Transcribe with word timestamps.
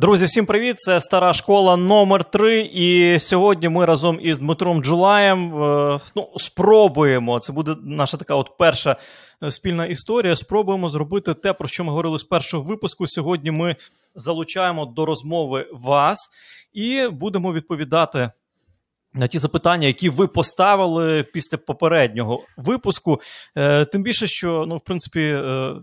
Друзі, 0.00 0.24
всім 0.24 0.46
привіт! 0.46 0.76
Це 0.78 1.00
стара 1.00 1.32
школа 1.32 1.76
номер 1.76 2.24
3 2.24 2.60
І 2.60 3.18
сьогодні 3.18 3.68
ми 3.68 3.84
разом 3.84 4.18
із 4.22 4.38
Дмитром 4.38 4.82
Джулаєм 4.82 5.62
е, 5.62 6.00
ну, 6.16 6.28
спробуємо. 6.36 7.38
Це 7.38 7.52
буде 7.52 7.76
наша 7.82 8.16
така 8.16 8.34
от 8.34 8.56
перша 8.58 8.96
е, 9.42 9.50
спільна 9.50 9.86
історія. 9.86 10.36
Спробуємо 10.36 10.88
зробити 10.88 11.34
те, 11.34 11.52
про 11.52 11.68
що 11.68 11.84
ми 11.84 11.90
говорили 11.90 12.18
з 12.18 12.24
першого 12.24 12.62
випуску. 12.62 13.06
Сьогодні 13.06 13.50
ми 13.50 13.76
залучаємо 14.14 14.86
до 14.86 15.06
розмови 15.06 15.66
вас 15.72 16.30
і 16.72 17.08
будемо 17.08 17.52
відповідати. 17.52 18.30
На 19.14 19.26
ті 19.26 19.38
запитання, 19.38 19.86
які 19.86 20.08
ви 20.08 20.26
поставили 20.26 21.22
після 21.22 21.58
попереднього 21.58 22.44
випуску, 22.56 23.20
е, 23.56 23.84
тим 23.84 24.02
більше, 24.02 24.26
що 24.26 24.64
ну, 24.68 24.76
в 24.76 24.80
принципі, 24.80 25.20
е, 25.20 25.74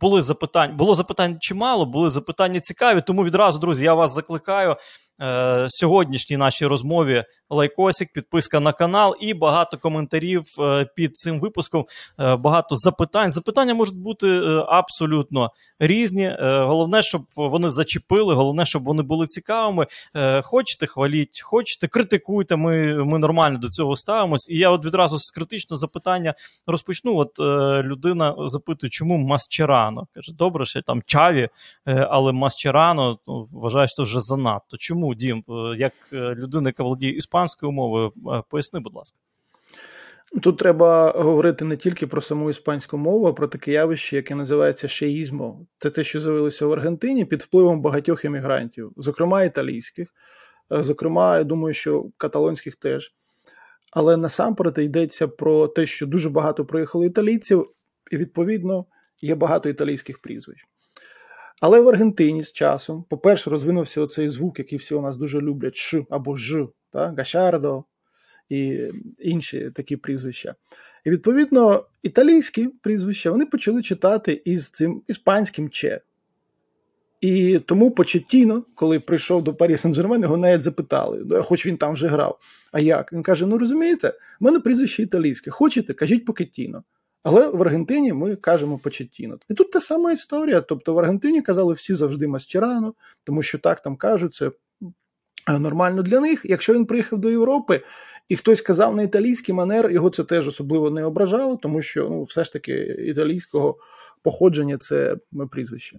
були 0.00 0.22
запитання, 0.22 0.74
було 0.74 0.94
запитань 0.94 1.36
чимало, 1.40 1.86
були 1.86 2.10
запитання 2.10 2.60
цікаві. 2.60 3.00
Тому 3.00 3.24
відразу, 3.24 3.58
друзі, 3.58 3.84
я 3.84 3.94
вас 3.94 4.14
закликаю 4.14 4.76
е, 5.20 5.66
сьогоднішній 5.68 6.36
нашій 6.36 6.66
розмові 6.66 7.24
лайкосик, 7.50 8.12
підписка 8.12 8.60
на 8.60 8.72
канал 8.72 9.16
і 9.20 9.34
багато 9.34 9.78
коментарів 9.78 10.42
е, 10.58 10.86
під 10.96 11.16
цим 11.16 11.40
випуском. 11.40 11.86
Е, 12.20 12.36
багато 12.36 12.76
запитань. 12.76 13.32
Запитання 13.32 13.74
можуть 13.74 13.96
бути 13.96 14.28
абсолютно 14.68 15.50
різні. 15.78 16.36
Головне, 16.40 17.02
щоб 17.02 17.22
вони 17.36 17.70
зачепили, 17.70 18.34
головне, 18.34 18.66
щоб 18.66 18.84
вони 18.84 19.02
були 19.02 19.26
цікавими. 19.26 19.86
Хочете, 20.42 20.86
хваліть, 20.86 21.40
хочете, 21.42 21.88
критикуйте. 21.88 22.56
Ми 22.56 23.04
ми 23.04 23.18
нормально 23.18 23.58
до 23.58 23.68
цього 23.68 23.96
ставимось. 23.96 24.48
І 24.50 24.58
я 24.58 24.70
от 24.70 24.84
відразу 24.84 25.18
з 25.18 25.30
критичного 25.30 25.78
запитання 25.78 26.34
розпочну. 26.66 27.16
От 27.16 27.30
людина 27.84 28.34
запитує, 28.38 28.90
чому 28.90 29.16
Масчерано? 29.16 30.06
Каже, 30.14 30.32
добре, 30.32 30.66
ще 30.66 30.82
там 30.82 31.02
чаві, 31.06 31.48
але 31.84 32.32
Масчерано 32.32 33.18
ну, 33.26 33.48
вважаєш, 33.52 33.90
це 33.90 34.02
вже 34.02 34.20
занадто. 34.20 34.76
Чому 34.76 35.03
Дім, 35.14 35.44
як 35.76 35.92
людина, 36.12 36.68
яка 36.68 36.82
володіє 36.82 37.12
іспанською, 37.12 37.72
мовою. 37.72 38.12
Е, 38.32 38.42
поясни, 38.48 38.80
будь 38.80 38.94
ласка. 38.94 39.18
Тут 40.42 40.58
треба 40.58 41.10
говорити 41.10 41.64
не 41.64 41.76
тільки 41.76 42.06
про 42.06 42.20
саму 42.20 42.50
іспанську 42.50 42.98
мову, 42.98 43.26
а 43.26 43.32
про 43.32 43.48
таке 43.48 43.72
явище, 43.72 44.16
яке 44.16 44.34
називається 44.34 44.88
шеїзмо. 44.88 45.66
Це 45.78 45.90
те, 45.90 46.04
що 46.04 46.20
з'явилося 46.20 46.66
в 46.66 46.72
Аргентині 46.72 47.24
під 47.24 47.42
впливом 47.42 47.80
багатьох 47.80 48.24
емігрантів, 48.24 48.92
зокрема 48.96 49.42
італійських, 49.42 50.08
е, 50.72 50.82
зокрема, 50.82 51.38
я 51.38 51.44
думаю, 51.44 51.74
що 51.74 52.10
каталонських 52.16 52.76
теж. 52.76 53.14
Але 53.92 54.16
насамперед 54.16 54.78
йдеться 54.78 55.28
про 55.28 55.68
те, 55.68 55.86
що 55.86 56.06
дуже 56.06 56.30
багато 56.30 56.64
приїхало 56.64 57.04
італійців, 57.04 57.70
і 58.10 58.16
відповідно 58.16 58.86
є 59.20 59.34
багато 59.34 59.68
італійських 59.68 60.18
прізвищ. 60.18 60.66
Але 61.64 61.80
в 61.80 61.88
Аргентині 61.88 62.42
з 62.42 62.52
часом, 62.52 63.04
по-перше, 63.08 63.50
розвинувся 63.50 64.00
оцей 64.00 64.28
звук, 64.28 64.58
який 64.58 64.78
всі 64.78 64.94
у 64.94 65.00
нас 65.00 65.16
дуже 65.16 65.40
люблять, 65.40 65.76
ш 65.76 66.04
або 66.10 66.36
ж, 66.36 66.66
та, 66.90 67.14
Гашардо 67.18 67.84
і 68.48 68.80
інші 69.18 69.70
такі 69.74 69.96
прізвища. 69.96 70.54
І 71.04 71.10
відповідно 71.10 71.86
італійські 72.02 72.66
прізвища 72.66 73.30
вони 73.30 73.46
почали 73.46 73.82
читати 73.82 74.42
із 74.44 74.70
цим 74.70 75.02
іспанським 75.08 75.70
че. 75.70 76.00
І 77.20 77.58
тому 77.58 77.90
Почеттіно, 77.90 78.64
коли 78.74 79.00
прийшов 79.00 79.44
до 79.44 79.54
Парі 79.54 79.74
Сен-Жермен, 79.74 80.22
його 80.22 80.36
навіть 80.36 80.62
запитали, 80.62 81.42
хоч 81.42 81.66
він 81.66 81.76
там 81.76 81.92
вже 81.92 82.06
грав. 82.06 82.38
А 82.72 82.80
як? 82.80 83.12
Він 83.12 83.22
каже: 83.22 83.46
Ну 83.46 83.58
розумієте, 83.58 84.08
в 84.40 84.44
мене 84.44 84.60
прізвище 84.60 85.02
італійське. 85.02 85.50
Хочете, 85.50 85.94
кажіть 85.94 86.24
Покеттіно. 86.24 86.82
Але 87.24 87.48
в 87.48 87.62
Аргентині 87.62 88.12
ми 88.12 88.36
кажемо 88.36 88.78
Почеттіно. 88.78 89.38
І 89.48 89.54
тут 89.54 89.70
та 89.70 89.80
сама 89.80 90.12
історія. 90.12 90.60
Тобто 90.60 90.94
в 90.94 90.98
Аргентині 90.98 91.42
казали 91.42 91.74
всі 91.74 91.94
завжди 91.94 92.26
Мастерано, 92.26 92.94
тому 93.24 93.42
що 93.42 93.58
так 93.58 93.80
там 93.80 93.96
кажуть, 93.96 94.34
це 94.34 94.50
нормально 95.58 96.02
для 96.02 96.20
них. 96.20 96.40
Якщо 96.44 96.74
він 96.74 96.86
приїхав 96.86 97.18
до 97.18 97.30
Європи 97.30 97.82
і 98.28 98.36
хтось 98.36 98.60
казав 98.60 98.96
на 98.96 99.02
італійський 99.02 99.54
манер, 99.54 99.90
його 99.90 100.10
це 100.10 100.24
теж 100.24 100.48
особливо 100.48 100.90
не 100.90 101.04
ображало, 101.04 101.56
тому 101.56 101.82
що 101.82 102.08
ну, 102.08 102.22
все 102.22 102.44
ж 102.44 102.52
таки 102.52 102.74
італійського 103.08 103.78
походження 104.22 104.78
це 104.78 105.16
прізвище. 105.50 105.98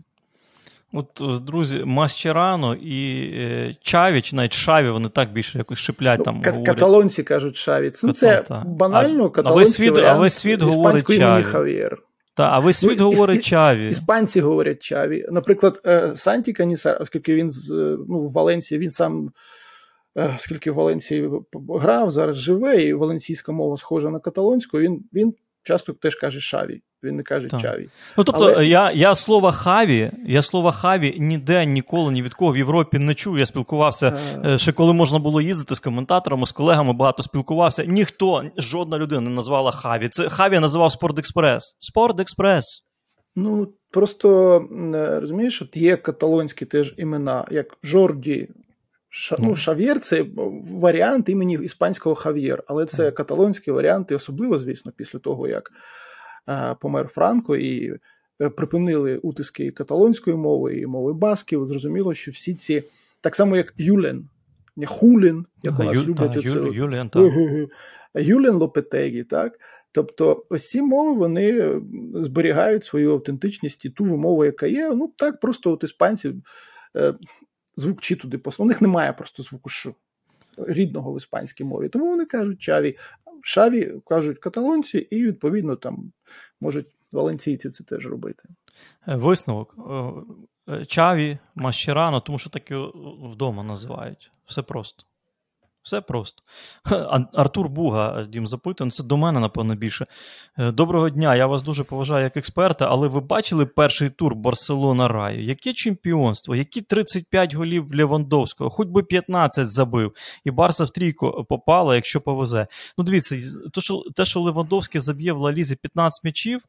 От, 0.95 1.21
е, 1.21 1.39
друзі, 1.39 1.81
Масчерано 1.85 2.75
і 2.75 3.29
е, 3.35 3.75
Чаві, 3.81 4.21
навіть 4.33 4.53
Шаві, 4.53 4.89
вони 4.89 5.09
так 5.09 5.33
більше 5.33 5.57
якось 5.57 5.77
шиплять 5.77 6.19
ну, 6.19 6.25
там. 6.25 6.35
Говорять. 6.35 6.65
Каталонці 6.65 7.23
кажуть 7.23 7.55
Шаві. 7.55 7.91
Ну, 8.03 8.13
це 8.13 8.37
Катал, 8.37 8.61
банально, 8.65 9.29
каталонський 9.29 9.89
варіант. 9.89 10.17
А 10.17 10.19
весь 10.19 10.33
світ 10.33 10.61
говорить 10.61 11.17
Чаві. 11.17 11.43
Хав'єр. 11.43 11.97
Та, 12.33 12.49
а 12.51 12.59
весь 12.59 12.77
світ 12.77 12.99
ну, 12.99 13.05
говорить 13.05 13.39
іс, 13.39 13.45
Чаві. 13.45 13.89
Іспанці 13.89 14.41
говорять 14.41 14.83
Чаві. 14.83 15.25
Наприклад, 15.31 15.81
е, 15.85 16.11
Санті 16.15 16.53
Каньїсарес, 16.53 16.97
оскільки 17.01 17.35
він 17.35 17.51
ну, 18.09 18.19
в 18.19 18.31
Валенції, 18.31 18.79
він 18.79 18.89
сам, 18.89 19.31
оскільки 20.35 20.71
в 20.71 20.73
Валенції 20.73 21.29
грав, 21.69 22.11
зараз 22.11 22.37
живе, 22.37 22.81
і 22.81 22.93
валенційська 22.93 23.51
мова 23.51 23.77
схожа 23.77 24.09
на 24.09 24.19
каталонську, 24.19 24.79
він 24.79 25.03
він 25.13 25.33
часто 25.65 25.93
теж 25.93 26.15
каже 26.15 26.39
Шаві. 26.39 26.81
Він 27.03 27.15
не 27.15 27.23
каже 27.23 27.47
так. 27.47 27.61
Чаві. 27.61 27.89
Ну 28.17 28.23
тобто, 28.23 28.45
Але... 28.45 28.67
я 28.67 28.91
я 28.91 29.15
слова 29.15 29.51
хаві, 29.51 30.11
я 30.25 30.41
слова 30.41 30.71
хаві 30.71 31.15
ніде 31.19 31.65
ніколи 31.65 32.13
ні 32.13 32.21
від 32.21 32.33
кого 32.33 32.51
в 32.51 32.57
Європі 32.57 32.99
не 32.99 33.13
чув. 33.13 33.39
Я 33.39 33.45
спілкувався 33.45 34.19
а... 34.43 34.49
Е. 34.49 34.57
ще 34.57 34.71
коли 34.71 34.93
можна 34.93 35.19
було 35.19 35.41
їздити 35.41 35.75
з 35.75 35.79
коментаторами, 35.79 36.45
з 36.45 36.51
колегами 36.51 36.93
багато 36.93 37.23
спілкувався. 37.23 37.85
Ніхто, 37.85 38.43
жодна 38.57 38.97
людина 38.97 39.21
не 39.21 39.29
назвала 39.29 39.71
Хаві. 39.71 40.09
Це 40.09 40.29
Хаві 40.29 40.59
називав 40.59 40.91
Спортекспрес. 40.91 41.75
Спортекспрес. 41.79 42.83
Ну 43.35 43.73
просто 43.91 44.57
е, 44.95 45.19
розумієш, 45.19 45.61
от 45.61 45.77
є 45.77 45.97
каталонські 45.97 46.65
теж 46.65 46.93
імена, 46.97 47.45
як 47.51 47.77
Жорді. 47.83 48.49
Ша, 49.17 49.35
ну, 49.39 49.55
Шав'єр 49.55 49.99
це 49.99 50.25
варіант 50.71 51.29
імені 51.29 51.59
іспанського 51.63 52.15
Хав'єр, 52.15 52.63
але 52.67 52.85
це 52.85 53.11
каталонські 53.11 53.71
варіанти, 53.71 54.15
особливо, 54.15 54.59
звісно, 54.59 54.91
після 54.97 55.19
того, 55.19 55.47
як 55.47 55.71
Е, 56.49 56.75
помер 56.81 57.07
Франко 57.07 57.55
і 57.55 57.97
е, 58.41 58.49
припинили 58.49 59.17
утиски 59.17 59.71
каталонської 59.71 60.35
мови 60.35 60.79
і 60.79 60.85
мови 60.85 61.13
басків. 61.13 61.67
Зрозуміло, 61.67 62.13
що 62.13 62.31
всі 62.31 62.53
ці 62.55 62.83
так 63.21 63.35
само, 63.35 63.57
як 63.57 63.73
Юлен, 63.77 64.29
не 64.75 64.85
Хулін, 64.85 65.45
як 65.63 65.79
у 65.79 65.83
нас 65.83 65.95
Ю, 65.95 66.03
люблять 66.03 66.33
та, 66.33 66.39
оце, 66.39 66.49
Юлен, 66.49 67.09
Юлен 68.15 68.55
Лопетегі, 68.55 69.23
так. 69.23 69.59
Тобто, 69.91 70.45
ось 70.49 70.69
ці 70.69 70.81
мови 70.81 71.13
вони 71.13 71.81
зберігають 72.13 72.85
свою 72.85 73.13
автентичність 73.13 73.85
і 73.85 73.89
ту 73.89 74.03
вимову, 74.03 74.45
яка 74.45 74.67
є. 74.67 74.89
Ну 74.89 75.13
так, 75.15 75.39
просто 75.39 75.71
от 75.71 75.83
іспанці 75.83 76.33
е, 76.95 77.13
звук 77.77 78.01
чи 78.01 78.15
туди 78.15 78.41
У 78.57 78.65
них 78.65 78.81
немає 78.81 79.13
просто 79.13 79.43
звуку 79.43 79.69
ш 79.69 79.93
рідного 80.57 81.13
в 81.13 81.17
іспанській 81.17 81.63
мові. 81.63 81.89
Тому 81.89 82.09
вони 82.09 82.25
кажуть 82.25 82.61
чаві. 82.61 82.97
Шаві 83.41 83.93
кажуть 84.07 84.39
каталонці, 84.39 84.97
і 84.97 85.25
відповідно 85.25 85.75
там 85.75 86.11
можуть 86.61 86.87
валенційці 87.11 87.69
це 87.69 87.83
теж 87.83 88.07
робити. 88.07 88.43
Е, 89.07 89.15
висновок. 89.15 89.75
Е, 90.67 90.73
е, 90.73 90.85
чаві, 90.85 91.37
Мащерано, 91.55 92.19
тому 92.19 92.37
що 92.37 92.49
так 92.49 92.71
його 92.71 93.29
вдома 93.31 93.63
називають. 93.63 94.31
Все 94.45 94.61
просто. 94.61 95.03
Все 95.85 96.01
просто. 96.01 96.43
Артур 97.33 97.69
Буга, 97.69 98.23
Дім 98.23 98.47
запитує, 98.47 98.91
це 98.91 99.03
до 99.03 99.17
мене, 99.17 99.39
напевно, 99.39 99.75
більше. 99.75 100.05
Е, 100.57 100.71
доброго 100.71 101.09
дня, 101.09 101.35
я 101.35 101.47
вас 101.47 101.63
дуже 101.63 101.83
поважаю 101.83 102.23
як 102.23 102.37
експерта, 102.37 102.87
але 102.89 103.07
ви 103.07 103.19
бачили 103.19 103.65
перший 103.65 104.09
тур 104.09 104.35
Барселона 104.35 105.07
Раю? 105.07 105.43
Яке 105.43 105.73
чемпіонство? 105.73 106.55
Які 106.55 106.81
35 106.81 107.53
голів 107.53 107.95
Левандовського? 107.95 108.69
Хоч 108.69 108.87
би 108.87 109.03
15 109.03 109.71
забив, 109.71 110.13
і 110.45 110.51
Барса 110.51 110.83
в 110.83 110.89
трійку 110.89 111.45
попала, 111.49 111.95
якщо 111.95 112.21
повезе. 112.21 112.67
Ну, 112.97 113.03
дивіться, 113.03 113.37
то, 113.73 113.81
що, 113.81 114.03
те, 114.15 114.25
що 114.25 114.39
Левандовський 114.39 115.01
заб'є 115.01 115.33
в 115.33 115.37
Лалізі 115.37 115.75
15 115.75 116.23
м'ячів, 116.23 116.61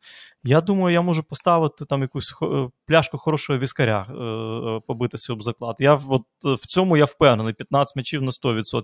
я 0.44 0.60
думаю, 0.60 0.94
я 0.94 1.00
можу 1.00 1.22
поставити 1.22 1.84
там 1.84 2.02
якусь 2.02 2.34
е, 2.42 2.68
пляшку 2.86 3.18
хорошого 3.18 3.58
віскаря, 3.58 4.06
е, 4.10 4.80
побитися 4.86 5.32
об 5.32 5.42
заклад. 5.42 5.76
Я 5.78 6.00
от, 6.08 6.22
В 6.44 6.66
цьому 6.66 6.96
я 6.96 7.04
впевнений, 7.04 7.52
15 7.52 7.96
м'ячів 7.96 8.22
на 8.22 8.30
100%. 8.30 8.82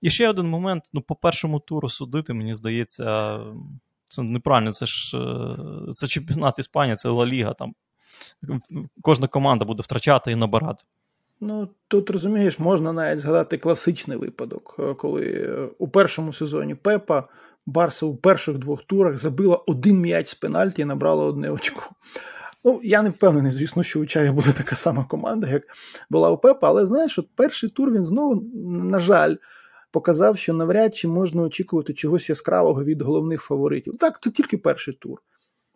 І 0.00 0.10
ще 0.10 0.28
один 0.28 0.46
момент: 0.46 0.82
ну, 0.92 1.00
по 1.00 1.14
першому 1.14 1.60
туру 1.60 1.88
судити, 1.88 2.34
мені 2.34 2.54
здається, 2.54 3.38
це 4.08 4.22
неправильно. 4.22 4.72
Це 4.72 4.86
ж 4.86 5.18
е, 5.18 5.56
це 5.94 6.06
чемпіонат 6.06 6.58
Іспанії, 6.58 6.96
це 6.96 7.08
Ла 7.08 7.26
Ліга. 7.26 7.54
Там 7.54 7.74
кожна 9.02 9.26
команда 9.26 9.64
буде 9.64 9.82
втрачати 9.82 10.32
і 10.32 10.36
набирати. 10.36 10.84
Ну, 11.40 11.68
тут 11.88 12.10
розумієш, 12.10 12.58
можна 12.58 12.92
навіть 12.92 13.20
згадати 13.20 13.58
класичний 13.58 14.18
випадок, 14.18 14.76
е, 14.78 14.94
коли 14.94 15.22
е, 15.22 15.68
у 15.78 15.88
першому 15.88 16.32
сезоні 16.32 16.74
Пепа 16.74 17.28
Барса 17.66 18.06
у 18.06 18.16
перших 18.16 18.58
двох 18.58 18.84
турах 18.84 19.16
забила 19.16 19.56
один 19.56 20.00
м'яч 20.00 20.28
з 20.28 20.34
пенальті 20.34 20.82
і 20.82 20.84
набрала 20.84 21.24
одне 21.24 21.50
очко. 21.50 21.90
Ну, 22.64 22.80
я 22.84 23.02
не 23.02 23.10
впевнений, 23.10 23.52
звісно, 23.52 23.82
що 23.82 24.00
у 24.00 24.06
Чаві 24.06 24.30
буде 24.30 24.52
така 24.52 24.76
сама 24.76 25.04
команда, 25.04 25.48
як 25.48 25.62
була 26.10 26.30
у 26.30 26.38
Пепа, 26.38 26.68
але 26.68 26.86
знаєш, 26.86 27.18
от 27.18 27.28
перший 27.34 27.70
тур 27.70 27.92
він 27.92 28.04
знову, 28.04 28.42
на 28.64 29.00
жаль, 29.00 29.36
показав, 29.94 30.38
що 30.38 30.54
навряд 30.54 30.96
чи 30.96 31.08
можна 31.08 31.42
очікувати 31.42 31.94
чогось 31.94 32.28
яскравого 32.28 32.84
від 32.84 33.02
головних 33.02 33.42
фаворитів. 33.42 33.98
Так, 33.98 34.18
то 34.18 34.30
тільки 34.30 34.58
перший 34.58 34.94
тур. 34.94 35.22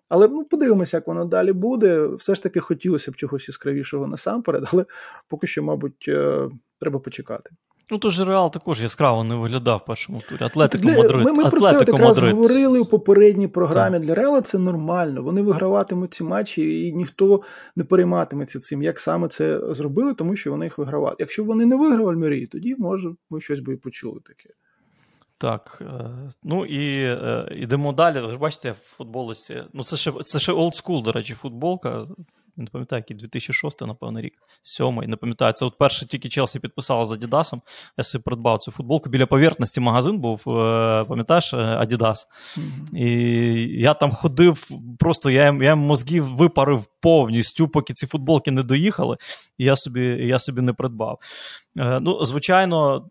Але 0.09 0.29
ну, 0.29 0.45
подивимося, 0.45 0.97
як 0.97 1.07
воно 1.07 1.25
далі 1.25 1.53
буде. 1.53 2.07
Все 2.07 2.35
ж 2.35 2.43
таки 2.43 2.61
хотілося 2.61 3.11
б 3.11 3.17
чогось 3.17 3.49
яскравішого 3.49 4.07
насамперед, 4.07 4.65
але 4.73 4.87
поки 5.29 5.47
що, 5.47 5.63
мабуть, 5.63 6.05
е, 6.09 6.49
треба 6.81 6.99
почекати. 6.99 7.51
Ну, 7.91 7.99
то 7.99 8.11
ж 8.11 8.25
Реал 8.25 8.53
також 8.53 8.83
яскраво 8.83 9.25
не 9.25 9.35
виглядав 9.35 9.81
в 9.85 9.87
першому 9.87 10.21
турі. 10.29 10.39
Атлетико 10.43 10.89
Мадрид. 10.89 11.25
Ми, 11.25 11.33
ми 11.33 11.45
Атлетико 11.45 11.51
про 11.51 11.61
це 11.61 11.79
от 11.79 11.89
якраз 11.89 12.17
Мадрид. 12.17 12.35
говорили 12.35 12.79
у 12.79 12.85
попередній 12.85 13.49
програмі. 13.49 13.97
Так. 13.97 14.07
Для 14.07 14.15
Реала 14.15 14.41
це 14.41 14.59
нормально. 14.59 15.23
Вони 15.23 15.43
виграватимуть 15.43 16.15
ці 16.15 16.25
матчі, 16.25 16.87
і 16.89 16.93
ніхто 16.93 17.43
не 17.77 17.85
перейматиметься 17.85 18.61
цим, 18.61 18.83
як 18.83 18.99
саме 18.99 19.29
це 19.29 19.61
зробили, 19.75 20.15
тому 20.15 20.37
що 20.37 20.51
вони 20.51 20.67
їх 20.67 20.79
вигравали. 20.79 21.17
Якщо 21.19 21.45
вони 21.45 21.67
не 21.67 21.77
виграли 21.77 22.13
Альмерії, 22.13 22.47
тоді 22.47 22.77
може 22.79 23.11
ми 23.31 23.41
щось 23.41 23.61
би 23.61 23.75
і 23.75 23.77
почули 23.77 24.21
таке. 24.25 24.49
Так, 25.41 25.83
е, 25.83 26.11
ну 26.43 26.65
і 26.67 27.05
е, 27.05 27.49
йдемо 27.57 27.93
далі. 27.93 28.21
Ви 28.21 28.33
ж 28.33 28.39
бачите, 28.39 28.71
в 28.71 28.75
футболці. 28.75 29.63
Ну, 29.73 29.85
це 29.85 29.97
ще 29.97 30.13
це 30.21 30.39
ще 30.39 30.53
олдскул, 30.53 31.03
до 31.03 31.13
речі, 31.13 31.35
футболка. 31.35 32.07
Не 32.57 32.67
пам'ятаю, 32.67 33.01
який 33.01 33.17
2006, 33.17 33.81
напевно, 33.81 34.21
рік. 34.21 34.33
Сьомий, 34.63 35.09
не 35.09 35.17
пам'ятаю. 35.17 35.53
Це 35.53 35.67
от 35.67 35.79
перше 35.79 36.07
тільки 36.07 36.29
Челсі 36.29 36.61
підписала 36.61 37.05
з 37.05 37.13
Адідасом. 37.13 37.63
Я 37.99 38.05
собі 38.05 38.23
придбав 38.23 38.59
цю 38.59 38.71
футболку. 38.71 39.11
Біля 39.11 39.27
поверхності 39.27 39.81
магазин 39.81 40.19
був, 40.19 40.43
е, 40.47 41.05
пам'ятаєш, 41.05 41.55
Адідас. 41.55 42.27
Mm-hmm. 42.57 42.97
І 42.99 43.81
я 43.83 43.95
там 43.95 44.13
ходив, 44.13 44.69
просто 44.99 45.31
я 45.31 45.59
я 45.63 45.75
мозгів 45.75 46.25
випарив 46.37 46.87
повністю, 47.01 47.69
поки 47.69 47.95
ці 47.95 48.07
футболки 48.07 48.51
не 48.51 48.63
доїхали, 48.63 49.17
і 49.59 49.65
я 49.65 49.77
собі 49.77 50.27
я 50.27 50.39
собі 50.39 50.61
не 50.61 50.73
придбав. 50.73 51.19
Ну, 51.75 52.25
звичайно 52.25 53.05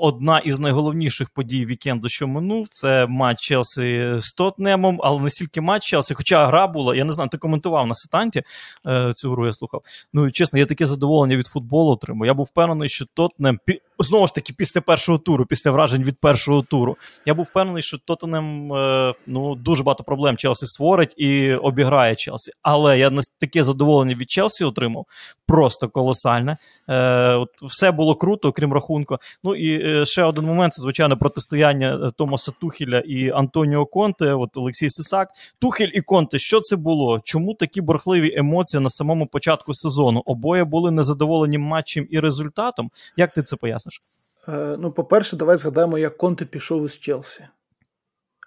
одна 0.00 0.38
із 0.38 0.60
найголовніших 0.60 1.30
подій 1.30 1.66
вікенду, 1.66 2.08
що 2.08 2.28
минув, 2.28 2.66
це 2.70 3.06
матч 3.06 3.40
Челсі 3.40 4.14
з 4.18 4.32
Тотнемом, 4.32 5.00
але 5.02 5.20
не 5.20 5.30
стільки 5.30 5.60
матч 5.60 5.84
Челсі, 5.84 6.14
хоча 6.14 6.46
гра 6.46 6.66
була, 6.66 6.96
я 6.96 7.04
не 7.04 7.12
знаю, 7.12 7.30
ти 7.30 7.38
коментував 7.38 7.86
на 7.86 7.94
сетанті 7.94 8.42
е, 8.86 9.12
цю 9.14 9.30
гру, 9.30 9.46
я 9.46 9.52
слухав. 9.52 9.82
Ну, 10.12 10.30
чесно, 10.30 10.58
я 10.58 10.66
таке 10.66 10.86
задоволення 10.86 11.36
від 11.36 11.46
футболу 11.46 11.92
отримав. 11.92 12.26
Я 12.26 12.34
був 12.34 12.46
впевнений, 12.46 12.88
що 12.88 13.06
Тотнем, 13.14 13.60
знову 13.98 14.26
ж 14.26 14.34
таки, 14.34 14.52
після 14.52 14.80
першого 14.80 15.18
туру, 15.18 15.46
після 15.46 15.70
вражень 15.70 16.02
від 16.02 16.20
першого 16.20 16.62
туру, 16.62 16.96
я 17.26 17.34
був 17.34 17.44
впевнений, 17.44 17.82
що 17.82 17.98
Тоттенем 17.98 18.72
е, 18.72 19.14
ну, 19.26 19.54
дуже 19.54 19.82
багато 19.82 20.04
проблем 20.04 20.36
Челсі 20.36 20.66
створить 20.66 21.14
і 21.16 21.54
обіграє 21.54 22.16
Челсі. 22.16 22.52
Але 22.62 22.98
я 22.98 23.10
таке 23.40 23.64
задоволення 23.64 24.14
від 24.14 24.30
Челсі 24.30 24.64
отримав, 24.64 25.06
просто 25.46 25.88
колосальне. 25.88 26.56
Е, 26.88 27.34
от 27.34 27.50
Все 27.62 27.90
було 27.90 28.14
круто, 28.14 28.52
крім 28.52 28.72
рахунку. 28.72 29.18
Ну 29.44 29.54
і 29.54 29.78
Е, 29.88 30.06
ще 30.06 30.24
один 30.24 30.44
момент 30.44 30.72
це 30.74 30.82
звичайно 30.82 31.16
протистояння 31.16 32.00
е, 32.04 32.10
Томаса 32.16 32.52
Тухеля 32.60 32.98
і 32.98 33.30
Антоніо 33.30 33.86
Конте. 33.86 34.34
От 34.34 34.56
Олексій 34.56 34.90
Сисак. 34.90 35.28
Тухель 35.58 35.90
і 35.94 36.00
Конте, 36.00 36.38
що 36.38 36.60
це 36.60 36.76
було? 36.76 37.20
Чому 37.24 37.54
такі 37.54 37.80
борхливі 37.80 38.34
емоції 38.36 38.82
на 38.82 38.90
самому 38.90 39.26
початку 39.26 39.74
сезону? 39.74 40.22
Обоє 40.26 40.64
були 40.64 40.90
незадоволені 40.90 41.58
матчем 41.58 42.06
і 42.10 42.20
результатом. 42.20 42.90
Як 43.16 43.32
ти 43.32 43.42
це 43.42 43.56
поясниш? 43.88 44.02
Е, 44.48 44.76
ну, 44.78 44.92
по-перше, 44.92 45.36
давай 45.36 45.56
згадаємо, 45.56 45.98
як 45.98 46.16
Конте 46.16 46.44
пішов 46.44 46.84
із 46.84 46.98
Челсі. 46.98 47.48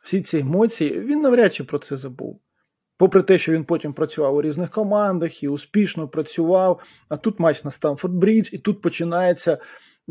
Всі 0.04 0.22
ці 0.22 0.38
емоції, 0.38 1.00
він 1.00 1.22
навряд 1.22 1.54
чи 1.54 1.64
про 1.64 1.80
це 1.80 1.98
забув. 1.98 2.42
Попри 2.98 3.24
те, 3.24 3.38
що 3.38 3.52
він 3.52 3.64
потім 3.64 3.94
працював 3.94 4.36
у 4.36 4.42
різних 4.42 4.70
командах 4.70 5.44
і 5.44 5.48
успішно 5.48 6.08
працював, 6.08 6.80
а 7.10 7.18
тут 7.18 7.40
матч 7.40 7.64
на 7.64 7.72
Стамфорд 7.72 8.14
Брідж, 8.14 8.50
і 8.54 8.58
тут 8.58 8.82
починається 8.82 9.58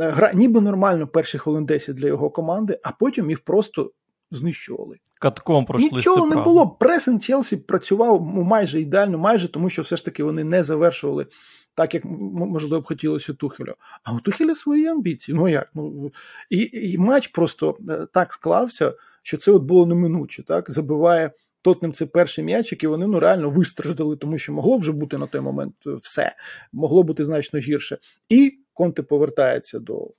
Е, 0.00 0.10
гра 0.10 0.32
ніби 0.34 0.60
нормально 0.60 1.06
перші 1.06 1.38
хвилин 1.38 1.64
10 1.64 1.96
для 1.96 2.06
його 2.06 2.30
команди, 2.30 2.80
а 2.82 2.92
потім 2.92 3.30
їх 3.30 3.44
просто 3.44 3.90
знищували. 4.30 4.96
Катком 5.20 5.64
пройшли. 5.64 5.90
Нічого 5.92 6.26
не 6.26 6.36
було. 6.36 6.70
Пресинг 6.70 7.20
Челсі 7.20 7.56
працював 7.56 8.22
майже 8.22 8.80
ідеально, 8.80 9.18
майже 9.18 9.52
тому, 9.52 9.70
що 9.70 9.82
все 9.82 9.96
ж 9.96 10.04
таки 10.04 10.24
вони 10.24 10.44
не 10.44 10.62
завершували 10.62 11.26
так, 11.74 11.94
як 11.94 12.04
можливо 12.04 12.80
б 12.80 12.86
хотілося 12.86 13.34
Тухелю. 13.34 13.74
А 14.04 14.12
у 14.12 14.20
Тухеля 14.20 14.54
свої 14.54 14.86
амбіції. 14.86 15.36
Ну 15.36 15.48
як? 15.48 15.70
Ну, 15.74 16.12
І 16.50 16.70
і 16.72 16.98
матч 16.98 17.26
просто 17.26 17.78
е, 17.88 18.06
так 18.12 18.32
склався, 18.32 18.94
що 19.22 19.36
це 19.36 19.52
от 19.52 19.62
було 19.62 19.86
неминуче. 19.86 20.42
Так? 20.42 20.70
Забиває 20.70 21.30
Тотнем 21.62 21.92
це 21.92 22.06
перший 22.06 22.44
м'ячик, 22.44 22.82
і 22.82 22.86
вони 22.86 23.06
ну 23.06 23.20
реально 23.20 23.50
вистраждали, 23.50 24.16
тому 24.16 24.38
що 24.38 24.52
могло 24.52 24.78
вже 24.78 24.92
бути 24.92 25.18
на 25.18 25.26
той 25.26 25.40
момент 25.40 25.74
все, 25.86 26.36
могло 26.72 27.02
бути 27.02 27.24
значно 27.24 27.60
гірше. 27.60 27.98
І 28.28 28.58
Конте 28.74 29.02
повертається 29.02 29.78
до 29.78 30.10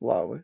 лави 0.00 0.42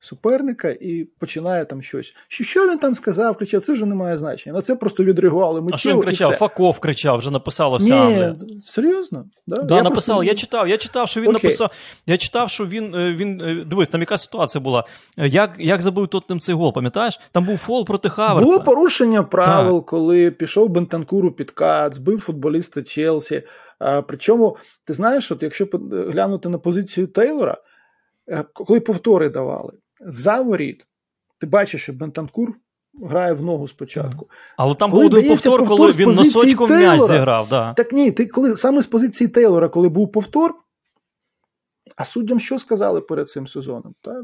суперника 0.00 0.68
і 0.68 1.04
починає 1.18 1.64
там 1.64 1.82
щось. 1.82 2.14
Що 2.28 2.70
він 2.70 2.78
там 2.78 2.94
сказав, 2.94 3.36
кричав, 3.36 3.62
це 3.62 3.72
вже 3.72 3.86
не 3.86 3.94
має 3.94 4.18
значення. 4.18 4.54
На 4.54 4.62
це 4.62 4.76
просто 4.76 5.04
відреагували 5.04 5.60
миттєво. 5.60 5.74
А 5.74 5.78
що 5.78 5.92
він 5.94 6.00
кричав? 6.00 6.32
Факов 6.32 6.80
кричав, 6.80 7.18
вже 7.18 7.30
написало 7.30 7.76
вся 7.76 8.10
Ні, 8.10 8.34
Серйозно? 8.64 9.24
Да, 9.46 9.62
да 9.62 9.76
я 9.76 9.82
написав. 9.82 10.16
Просто... 10.16 10.32
Я 10.32 10.34
читав, 10.34 10.68
я 10.68 10.76
читав, 10.76 11.08
що 11.08 11.20
він 11.20 11.28
Окей. 11.28 11.42
написав. 11.42 11.70
Я 12.06 12.16
читав, 12.16 12.50
що 12.50 12.66
він 12.66 12.94
е, 12.94 13.12
він. 13.12 13.40
Е, 13.40 13.64
дивись, 13.64 13.88
там 13.88 14.00
яка 14.00 14.18
ситуація 14.18 14.62
була. 14.62 14.84
Як 15.16 15.54
як 15.58 15.82
забив 15.82 16.08
Тоттенем 16.08 16.40
цей 16.40 16.54
гол, 16.54 16.74
пам'ятаєш? 16.74 17.20
Там 17.32 17.44
був 17.44 17.58
фол 17.58 17.86
проти 17.86 18.08
Хаверца. 18.08 18.50
Було 18.50 18.60
порушення 18.60 19.22
правил, 19.22 19.78
так. 19.78 19.86
коли 19.86 20.30
пішов 20.30 20.68
Бентанкуру 20.68 21.32
під 21.32 21.50
кат, 21.50 21.94
збив 21.94 22.20
футболіста 22.20 22.82
Челсі. 22.82 23.42
А, 23.78 24.02
Причому, 24.02 24.56
ти 24.84 24.92
знаєш, 24.92 25.32
от 25.32 25.42
якщо 25.42 25.68
глянути 25.92 26.48
на 26.48 26.58
позицію 26.58 27.06
Тейлора, 27.06 27.56
е, 28.28 28.44
коли 28.52 28.80
повтори 28.80 29.28
давали 29.28 29.72
за 30.00 30.40
воріт, 30.40 30.86
ти 31.38 31.46
бачиш, 31.46 31.82
що 31.82 31.92
Бентанкур 31.92 32.54
грає 33.02 33.32
в 33.32 33.42
ногу 33.42 33.68
спочатку. 33.68 34.30
Але 34.56 34.74
там 34.74 34.90
був 34.90 35.04
один 35.04 35.28
повтор, 35.28 35.58
повтор, 35.58 35.76
коли 35.76 35.90
він 35.90 36.10
носочком 36.10 36.70
м'яч 36.70 37.00
зіграв. 37.00 37.48
Да. 37.48 37.74
Так 37.74 37.92
ні, 37.92 38.12
ти 38.12 38.26
коли 38.26 38.56
саме 38.56 38.82
з 38.82 38.86
позиції 38.86 39.28
Тейлора, 39.28 39.68
коли 39.68 39.88
був 39.88 40.12
повтор, 40.12 40.54
а 41.96 42.04
суддям 42.04 42.40
що 42.40 42.58
сказали 42.58 43.00
перед 43.00 43.28
цим 43.28 43.46
сезоном? 43.46 43.94
Так, 44.00 44.22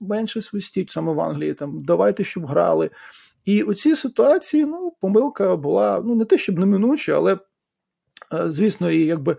менше 0.00 0.42
свистіть 0.42 0.90
саме 0.90 1.12
в 1.12 1.20
Англії, 1.20 1.54
там, 1.54 1.82
давайте, 1.84 2.24
щоб 2.24 2.46
грали. 2.46 2.90
І 3.44 3.62
у 3.62 3.74
цій 3.74 3.96
ситуації 3.96 4.64
ну, 4.64 4.96
помилка 5.00 5.56
була 5.56 6.02
ну, 6.04 6.14
не 6.14 6.24
те, 6.24 6.38
щоб 6.38 6.58
неминуча, 6.58 7.12
але, 7.12 7.38
е, 8.32 8.50
звісно, 8.50 8.90
і 8.90 9.00
якби 9.00 9.36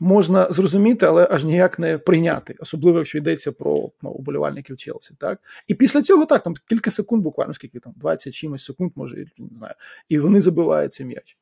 можна 0.00 0.46
зрозуміти, 0.50 1.06
але 1.06 1.28
аж 1.30 1.44
ніяк 1.44 1.78
не 1.78 1.98
прийняти, 1.98 2.56
особливо 2.58 2.98
якщо 2.98 3.18
йдеться 3.18 3.52
про 3.52 3.90
ну, 4.02 4.10
уболівальників 4.10 4.76
Челсі. 4.76 5.14
Так 5.18 5.40
і 5.68 5.74
після 5.74 6.02
цього 6.02 6.26
так 6.26 6.42
там 6.42 6.54
кілька 6.68 6.90
секунд, 6.90 7.22
буквально 7.22 7.54
скільки 7.54 7.80
там 7.80 7.92
20 7.96 8.34
чимось 8.34 8.64
секунд, 8.64 8.92
може 8.94 9.26
не 9.38 9.58
знаю, 9.58 9.74
і 10.08 10.18
вони 10.18 10.40
забивають 10.40 10.92
цей 10.92 11.06
м'яч. 11.06 11.36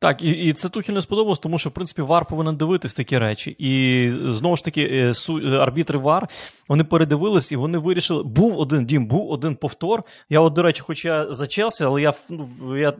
Так, 0.00 0.22
і 0.22 0.30
і 0.30 0.52
це 0.52 0.68
Тухель 0.68 0.92
не 0.92 1.02
сподобалось, 1.02 1.38
тому 1.38 1.58
що 1.58 1.70
в 1.70 1.72
принципі 1.72 2.02
Вар 2.02 2.26
повинен 2.26 2.56
дивитись 2.56 2.94
такі 2.94 3.18
речі. 3.18 3.56
І 3.58 4.12
знову 4.26 4.56
ж 4.56 4.64
таки, 4.64 4.82
е, 4.82 5.12
е, 5.30 5.56
арбітри 5.56 5.98
Вар 5.98 6.28
вони 6.68 6.84
передивились 6.84 7.52
і 7.52 7.56
вони 7.56 7.78
вирішили. 7.78 8.22
Був 8.22 8.58
один 8.58 8.86
дім, 8.86 9.06
був 9.06 9.30
один 9.30 9.56
повтор. 9.56 10.02
Я, 10.30 10.40
от, 10.40 10.52
до 10.52 10.62
речі, 10.62 10.82
хоч 10.82 11.04
я 11.04 11.32
за 11.32 11.46
Челсі, 11.46 11.84
але 11.84 12.02
я 12.02 12.12
ну, 12.30 12.78
я 12.78 12.92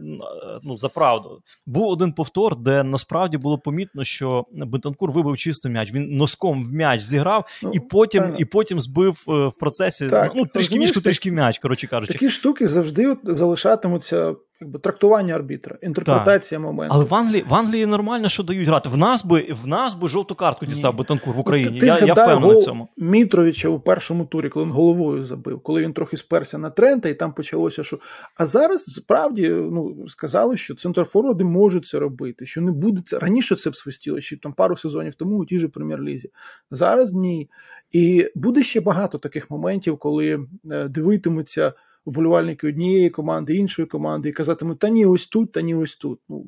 ну, 0.63 0.77
за 0.77 0.89
правду. 0.89 1.43
Був 1.67 1.89
один 1.89 2.13
повтор, 2.13 2.57
де 2.57 2.83
насправді 2.83 3.37
було 3.37 3.59
помітно, 3.59 4.05
що 4.05 4.45
Бентанкур 4.53 5.11
вибив 5.11 5.37
чисто 5.37 5.69
м'яч. 5.69 5.93
Він 5.93 6.17
носком 6.17 6.65
в 6.65 6.73
м'яч 6.73 7.01
зіграв 7.01 7.61
ну, 7.63 7.71
і 7.75 7.81
потім 7.81 8.35
і 8.39 8.45
потім 8.45 8.81
збив 8.81 9.25
е, 9.29 9.33
в 9.47 9.59
процесі 9.61 10.09
так, 10.09 10.33
ну, 10.35 10.47
трішки 10.47 10.79
мішку, 10.79 11.01
трішки 11.01 11.33
м'яч. 11.33 11.59
Коротше 11.59 11.87
кажучи, 11.87 12.13
такі 12.13 12.31
штуки 12.31 12.69
завжди 12.69 13.07
от 13.07 13.19
залишатимуться 13.25 14.35
якби 14.61 14.79
трактування 14.79 15.35
арбітра, 15.35 15.79
інтерпретація 15.83 16.59
так. 16.59 16.67
моменту. 16.67 16.95
Але 16.95 17.05
в 17.05 17.15
Англії 17.15 17.45
в 17.49 17.55
Англії 17.55 17.87
нормально, 17.87 18.29
що 18.29 18.43
дають 18.43 18.69
грати. 18.69 18.89
В 18.89 18.97
нас 18.97 19.25
би 19.25 19.47
в 19.51 19.67
нас 19.67 19.95
би 19.95 20.09
жовту 20.09 20.35
картку 20.35 20.67
дістав 20.67 20.97
Бетанкур 20.97 21.35
в 21.35 21.39
Україні. 21.39 21.81
Ти, 21.81 21.87
я 21.87 21.99
я 21.99 22.13
впевнений 22.13 22.57
в 22.57 22.59
цьому. 22.59 22.89
Мітровича 22.97 23.69
у 23.69 23.81
першому 23.81 24.25
турі, 24.25 24.49
коли 24.49 24.65
він 24.65 24.73
головою 24.73 25.23
забив, 25.23 25.61
коли 25.61 25.83
він 25.83 25.93
трохи 25.93 26.17
сперся 26.17 26.59
на 26.59 26.71
Трента, 26.71 27.09
і 27.09 27.15
там 27.15 27.33
почалося, 27.33 27.83
що. 27.83 27.99
А 28.37 28.47
зараз 28.47 28.85
справді 28.85 29.49
ну, 29.49 30.09
сказали, 30.09 30.57
що 30.57 30.75
центрфорварди 30.75 31.45
можуть 31.45 31.87
це 31.87 31.99
робити, 31.99 32.47
що 32.47 32.61
не 32.61 32.73
буде 32.73 33.03
це. 33.07 33.19
Раніше 33.19 33.57
це 33.57 33.71
б 33.71 33.77
свистіло, 33.77 34.21
ще 34.21 34.37
там 34.37 34.53
пару 34.53 34.77
сезонів 34.77 35.15
тому 35.15 35.39
у 35.39 35.45
тій 35.45 35.59
же 35.59 35.69
прем'єр-лізі. 35.69 36.31
Зараз 36.71 37.13
ні. 37.13 37.51
І 37.93 38.31
буде 38.35 38.63
ще 38.63 38.81
багато 38.81 39.19
таких 39.19 39.51
моментів, 39.51 39.99
коли 39.99 40.47
е, 40.71 40.89
дивитимуться 40.89 41.73
вболівальники 42.07 42.69
однієї 42.69 43.11
команди, 43.11 43.57
іншої 43.57 43.89
команди, 43.89 44.29
і 44.29 44.33
казатимуть, 44.33 44.79
та 44.79 44.89
ні, 44.89 45.07
ось 45.07 45.27
тут, 45.27 45.53
та 45.53 45.61
ні, 45.61 45.75
ось 45.75 45.97
тут. 45.97 46.21
Ну, 46.29 46.47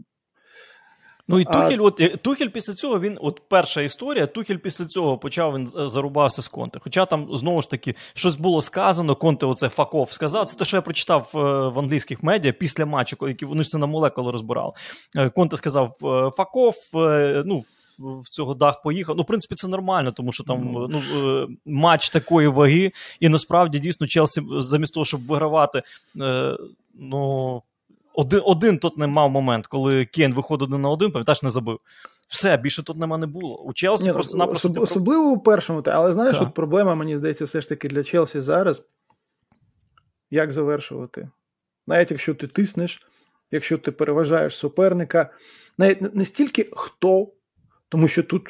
Ну 1.28 1.40
і 1.40 1.44
Тухель, 1.44 1.78
а... 1.78 1.82
от 1.82 2.00
е, 2.00 2.16
Тухель 2.16 2.48
після 2.48 2.74
цього 2.74 3.00
він, 3.00 3.18
от 3.20 3.42
перша 3.48 3.80
історія, 3.80 4.26
Тухель 4.26 4.56
після 4.56 4.84
цього 4.84 5.18
почав 5.18 5.54
він 5.54 5.68
е, 5.78 5.88
зарубався 5.88 6.42
з 6.42 6.48
Конте. 6.48 6.78
Хоча 6.82 7.06
там 7.06 7.36
знову 7.36 7.62
ж 7.62 7.70
таки 7.70 7.94
щось 8.14 8.36
було 8.36 8.62
сказано, 8.62 9.16
Конте 9.16 9.46
оце 9.46 9.68
факов 9.68 10.12
сказав. 10.12 10.46
Це 10.46 10.58
те, 10.58 10.64
що 10.64 10.76
я 10.76 10.82
прочитав 10.82 11.32
е, 11.34 11.38
в 11.68 11.78
англійських 11.78 12.22
медіа 12.22 12.52
після 12.52 12.86
матчу, 12.86 13.16
які 13.28 13.44
вони 13.44 13.62
ж 13.62 13.68
це 13.68 13.78
на 13.78 13.86
молекули 13.86 14.32
розбирали. 14.32 14.72
Конте 15.34 15.56
сказав 15.56 15.96
факов, 16.36 16.74
ну 17.44 17.64
в 18.02 18.28
цього 18.28 18.54
дах 18.54 18.82
поїхав. 18.82 19.16
Ну, 19.16 19.22
в 19.22 19.26
принципі, 19.26 19.54
це 19.54 19.68
нормально, 19.68 20.10
тому 20.10 20.32
що 20.32 20.44
там 20.44 20.72
ну, 20.72 21.02
е, 21.16 21.46
матч 21.66 22.08
такої 22.08 22.48
ваги, 22.48 22.92
і 23.20 23.28
насправді 23.28 23.78
дійсно 23.78 24.06
Челсі, 24.06 24.42
замість 24.58 24.94
того, 24.94 25.04
щоб 25.04 25.26
вигравати, 25.26 25.82
е, 26.20 26.56
ну. 26.94 27.62
один 28.14 28.42
один 28.44 28.78
тут 28.78 28.98
не 28.98 29.06
мав 29.06 29.30
момент, 29.30 29.66
коли 29.66 30.04
Кен 30.04 30.34
виходив 30.34 30.68
один 30.68 30.80
на 30.82 30.90
один, 30.90 31.10
пам'ятаєш, 31.12 31.42
не 31.42 31.50
забив. 31.50 31.78
Все, 32.26 32.56
більше 32.56 32.82
тут 32.82 32.96
нема 32.96 33.18
не 33.18 33.26
було. 33.26 33.56
У 33.56 33.72
Челсі 33.72 34.06
Ні, 34.06 34.12
просто-напросто. 34.12 34.68
Особ, 34.68 34.82
особливо 34.82 35.30
у 35.30 35.38
першому, 35.38 35.82
але 35.86 36.12
знаєш, 36.12 36.40
от 36.40 36.54
проблема, 36.54 36.94
мені 36.94 37.16
здається, 37.16 37.44
все 37.44 37.60
ж 37.60 37.68
таки 37.68 37.88
для 37.88 38.02
Челсі 38.02 38.40
зараз. 38.40 38.82
Як 40.30 40.52
завершувати? 40.52 41.28
Навіть 41.86 42.10
якщо 42.10 42.34
ти 42.34 42.46
тиснеш, 42.46 43.06
якщо 43.50 43.78
ти 43.78 43.92
переважаєш 43.92 44.56
суперника, 44.56 45.30
навіть 45.78 46.14
не 46.14 46.24
стільки 46.24 46.68
хто, 46.72 47.28
тому 47.92 48.08
що 48.08 48.22
тут 48.22 48.42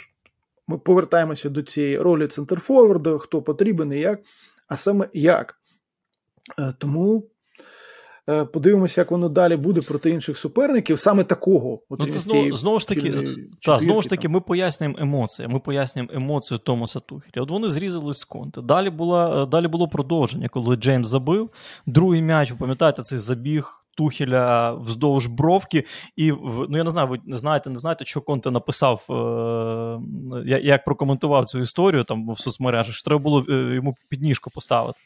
ми 0.68 0.78
повертаємося 0.78 1.48
до 1.48 1.62
цієї 1.62 1.98
ролі 1.98 2.26
центрфорварда, 2.26 3.18
хто 3.18 3.42
потрібен 3.42 3.92
і 3.92 4.00
як, 4.00 4.20
а 4.68 4.76
саме 4.76 5.08
як. 5.12 5.60
Е, 6.58 6.74
тому 6.78 7.32
Е, 8.28 8.44
подивимося, 8.44 9.00
як 9.00 9.10
воно 9.10 9.28
далі 9.28 9.56
буде 9.56 9.80
проти 9.80 10.10
інших 10.10 10.38
суперників, 10.38 10.98
саме 10.98 11.24
такого. 11.24 11.80
От 11.88 12.00
ну, 12.00 12.06
це 12.06 12.18
знову, 12.18 12.56
знову 12.56 12.80
ж 12.80 12.88
таки, 12.88 13.14
та, 13.62 13.78
знову 13.78 14.02
ж 14.02 14.08
таки, 14.08 14.28
ми 14.28 14.40
пояснюємо 14.40 14.98
емоції. 15.00 15.48
Ми 15.48 15.60
пояснюємо 15.60 16.12
емоцію 16.14 16.58
Томаса 16.58 17.00
Тухеля. 17.00 17.42
От 17.42 17.50
вони 17.50 17.68
зрізали 17.68 18.12
з 18.12 18.24
конти. 18.24 18.60
Далі 18.60 18.90
була, 18.90 19.46
далі 19.46 19.68
було 19.68 19.88
продовження, 19.88 20.48
коли 20.48 20.76
Джеймс 20.76 21.08
забив. 21.08 21.50
Другий 21.86 22.22
м'яч, 22.22 22.50
ви 22.50 22.56
пам'ятаєте, 22.56 23.02
цей 23.02 23.18
забіг. 23.18 23.81
Тухеля 23.96 24.72
вздовж 24.72 25.26
бровки, 25.26 25.84
і 26.16 26.32
ну 26.68 26.76
я 26.76 26.84
не 26.84 26.90
знаю, 26.90 27.08
ви 27.08 27.18
знаєте, 27.26 27.70
не 27.70 27.78
знаєте, 27.78 28.04
що 28.04 28.20
Конте 28.20 28.50
написав, 28.50 29.06
е, 30.46 30.60
як 30.62 30.84
прокоментував 30.84 31.44
цю 31.44 31.60
історію 31.60 32.04
там 32.04 32.32
в 32.32 32.38
соцмережах. 32.38 33.02
Треба 33.04 33.22
було 33.22 33.44
е, 33.48 33.74
йому 33.74 33.96
підніжку 34.08 34.50
поставити. 34.50 35.02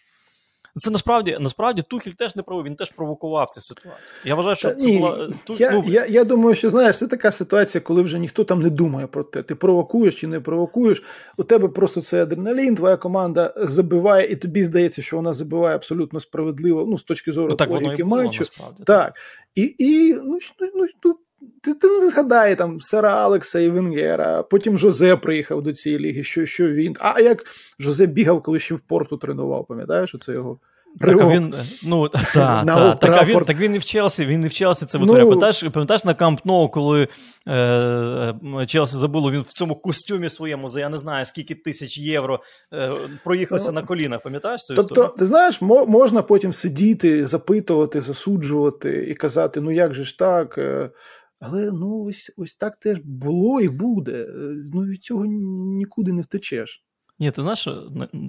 Це 0.78 0.90
насправді 0.90 1.37
насправді 1.40 1.83
Тухіль 1.83 2.11
теж 2.11 2.37
не 2.37 2.42
правий, 2.42 2.64
він 2.64 2.76
теж 2.76 2.90
провокував 2.90 3.50
цю 3.50 3.61
ситуацію. 3.61 4.21
Я 4.25 4.35
вважаю, 4.35 4.56
що 4.56 4.75
це 4.75 4.87
Ні, 4.87 4.99
була 4.99 5.28
я, 5.49 5.71
ну... 5.71 5.85
я 5.87 6.06
я, 6.06 6.25
думаю, 6.25 6.54
що 6.54 6.71
знаєш, 6.71 6.99
це 6.99 7.06
така 7.06 7.33
ситуація, 7.33 7.83
коли 7.83 8.02
вже 8.02 8.18
ніхто 8.18 8.45
там 8.45 8.62
не 8.62 8.71
думає 8.71 9.06
про 9.06 9.25
те. 9.25 9.42
Ти 9.42 9.54
провокуєш 9.54 10.21
чи 10.21 10.26
не 10.26 10.40
провокуєш. 10.40 11.02
У 11.37 11.45
тебе 11.45 11.68
просто 11.68 12.02
це 12.02 12.23
адреналін, 12.23 12.75
твоя 12.75 12.97
команда 12.97 13.54
забиває, 13.56 14.26
і 14.26 14.37
тобі 14.37 14.62
здається, 14.62 15.02
що 15.02 15.16
вона 15.16 15.35
забиває 15.35 15.76
абсолютно 15.76 16.21
справедливо. 16.21 16.87
Ну, 16.88 16.99
з 16.99 17.02
точки 17.02 17.33
зору 17.33 17.49
ну, 17.50 17.56
так 17.56 17.71
логіки 17.71 18.04
було, 18.04 18.16
матчу. 18.16 18.40
Насправді, 18.40 18.83
так. 18.85 19.06
так. 19.06 19.14
І 19.54 19.75
і 19.78 20.14
ну, 20.14 20.38
ну, 20.75 20.87
ну, 21.04 21.18
ти 21.62 21.75
ти 21.75 21.88
не 21.88 22.09
згадай 22.09 22.57
там 22.57 22.81
Сера 22.81 23.15
Алекса 23.15 23.61
і 23.61 23.69
Венгера, 23.69 24.43
потім 24.43 24.79
Жозе 24.79 25.17
приїхав 25.17 25.62
до 25.62 25.73
цієї 25.73 26.00
ліги, 26.00 26.23
що 26.23 26.47
що 26.47 26.69
він. 26.69 26.97
А 27.00 27.21
як 27.21 27.45
Жозе 27.79 28.07
бігав, 28.07 28.43
коли 28.43 28.59
ще 28.59 28.75
в 28.75 28.81
порту 28.81 29.17
тренував, 29.17 29.67
пам'ятаєш, 29.67 30.15
оце 30.15 30.33
його. 30.33 30.59
Так, 31.00 31.21
а 31.21 31.29
він, 31.29 31.55
ну, 31.83 32.09
та, 32.35 32.65
та, 32.65 32.95
так, 32.95 33.17
а 33.23 33.25
він, 33.25 33.41
так 33.41 33.57
він 33.59 33.75
і 33.75 33.79
в 33.79 33.85
Челсі, 33.85 34.26
він 34.26 34.45
і 34.45 34.47
в 34.47 34.53
Челсі 34.53 34.87
це 34.87 34.99
витворяє. 34.99 35.25
Ну, 35.25 35.31
пам'ятаєш, 35.31 35.62
пам'ятаєш 35.62 36.05
на 36.05 36.15
Камп 36.15 36.45
Ноу, 36.45 36.69
коли 36.69 37.09
е, 37.47 37.55
е, 37.57 38.67
Челсі 38.67 38.97
забуло, 38.97 39.31
він 39.31 39.41
в 39.41 39.53
цьому 39.53 39.76
костюмі 39.76 40.29
своєму 40.29 40.69
за 40.69 40.81
я 40.81 40.88
не 40.88 40.99
знаю 40.99 41.26
скільки 41.26 41.55
тисяч 41.55 41.99
євро 41.99 42.41
е, 42.73 42.95
проїхався 43.25 43.73
ну, 43.73 43.75
на 43.75 43.83
колінах, 43.83 44.23
пам'ятаєш 44.23 44.61
цю 44.61 44.75
тобто, 44.75 44.95
історію? 44.95 45.15
ти 45.19 45.26
знаєш, 45.26 45.61
можна 45.61 46.23
потім 46.23 46.53
сидіти, 46.53 47.26
запитувати, 47.26 48.00
засуджувати 48.00 49.07
і 49.11 49.15
казати, 49.15 49.61
ну 49.61 49.71
як 49.71 49.95
же 49.95 50.05
ж 50.05 50.19
так, 50.19 50.59
е, 50.59 50.91
але 51.40 51.71
ну 51.73 52.05
ось 52.05 52.33
ось 52.37 52.55
так 52.55 52.76
теж 52.76 52.99
було 53.05 53.61
і 53.61 53.69
буде. 53.69 54.12
Е, 54.12 54.55
ну 54.73 54.85
від 54.85 55.05
цього 55.05 55.25
нікуди 55.26 56.12
не 56.12 56.23
втечеш. 56.23 56.83
Ні, 57.19 57.31
ти 57.31 57.43
знаєш, 57.43 57.69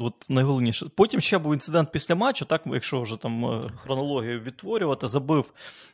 от 0.02 0.30
найголовніше. 0.30 0.86
Потім 0.96 1.22
ще 1.22 1.38
був 1.38 1.54
інцидент 1.54 1.92
після 1.92 2.16
матчу, 2.16 2.46
так, 2.46 2.62
якщо 2.66 3.02
вже 3.02 3.18
там 3.18 3.46
е, 3.46 3.62
хронологію 3.76 4.40
відтворювати, 4.40 5.08
забив 5.08 5.54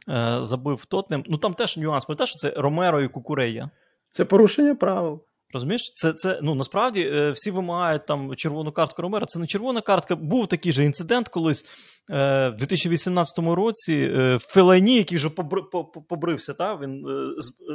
е, 0.10 0.38
забив 0.42 0.86
Тотнем. 0.86 1.24
Ну 1.28 1.38
там 1.38 1.54
теж 1.54 1.78
нюанс, 1.78 2.06
пам'ятаєш, 2.06 2.30
що 2.30 2.40
це 2.40 2.54
Ромеро 2.58 3.02
і 3.02 3.08
Кукурея. 3.08 3.70
Це 4.12 4.26
порушення 4.26 4.76
правил. 4.76 5.24
Розумієш, 5.54 5.94
це 5.96 6.14
це 6.14 6.40
ну 6.44 6.56
насправді 6.56 7.02
е, 7.02 7.32
всі 7.32 7.52
вимагають 7.52 8.06
там 8.06 8.36
червону 8.36 8.72
картку 8.72 9.02
Ромера. 9.02 9.26
Це 9.26 9.40
не 9.40 9.48
червона 9.48 9.82
картка. 9.82 10.16
Був 10.16 10.48
такий 10.48 10.72
же 10.72 10.86
інцидент 10.86 11.28
колись 11.28 11.66
е, 12.10 12.50
в 12.50 12.56
2018 12.56 13.40
році. 13.40 13.94
Е, 13.94 14.38
Фелайні, 14.42 14.98
який 14.98 15.18
вже 15.18 15.30
побрився, 16.10 16.54
та 16.54 16.76
він 16.76 17.06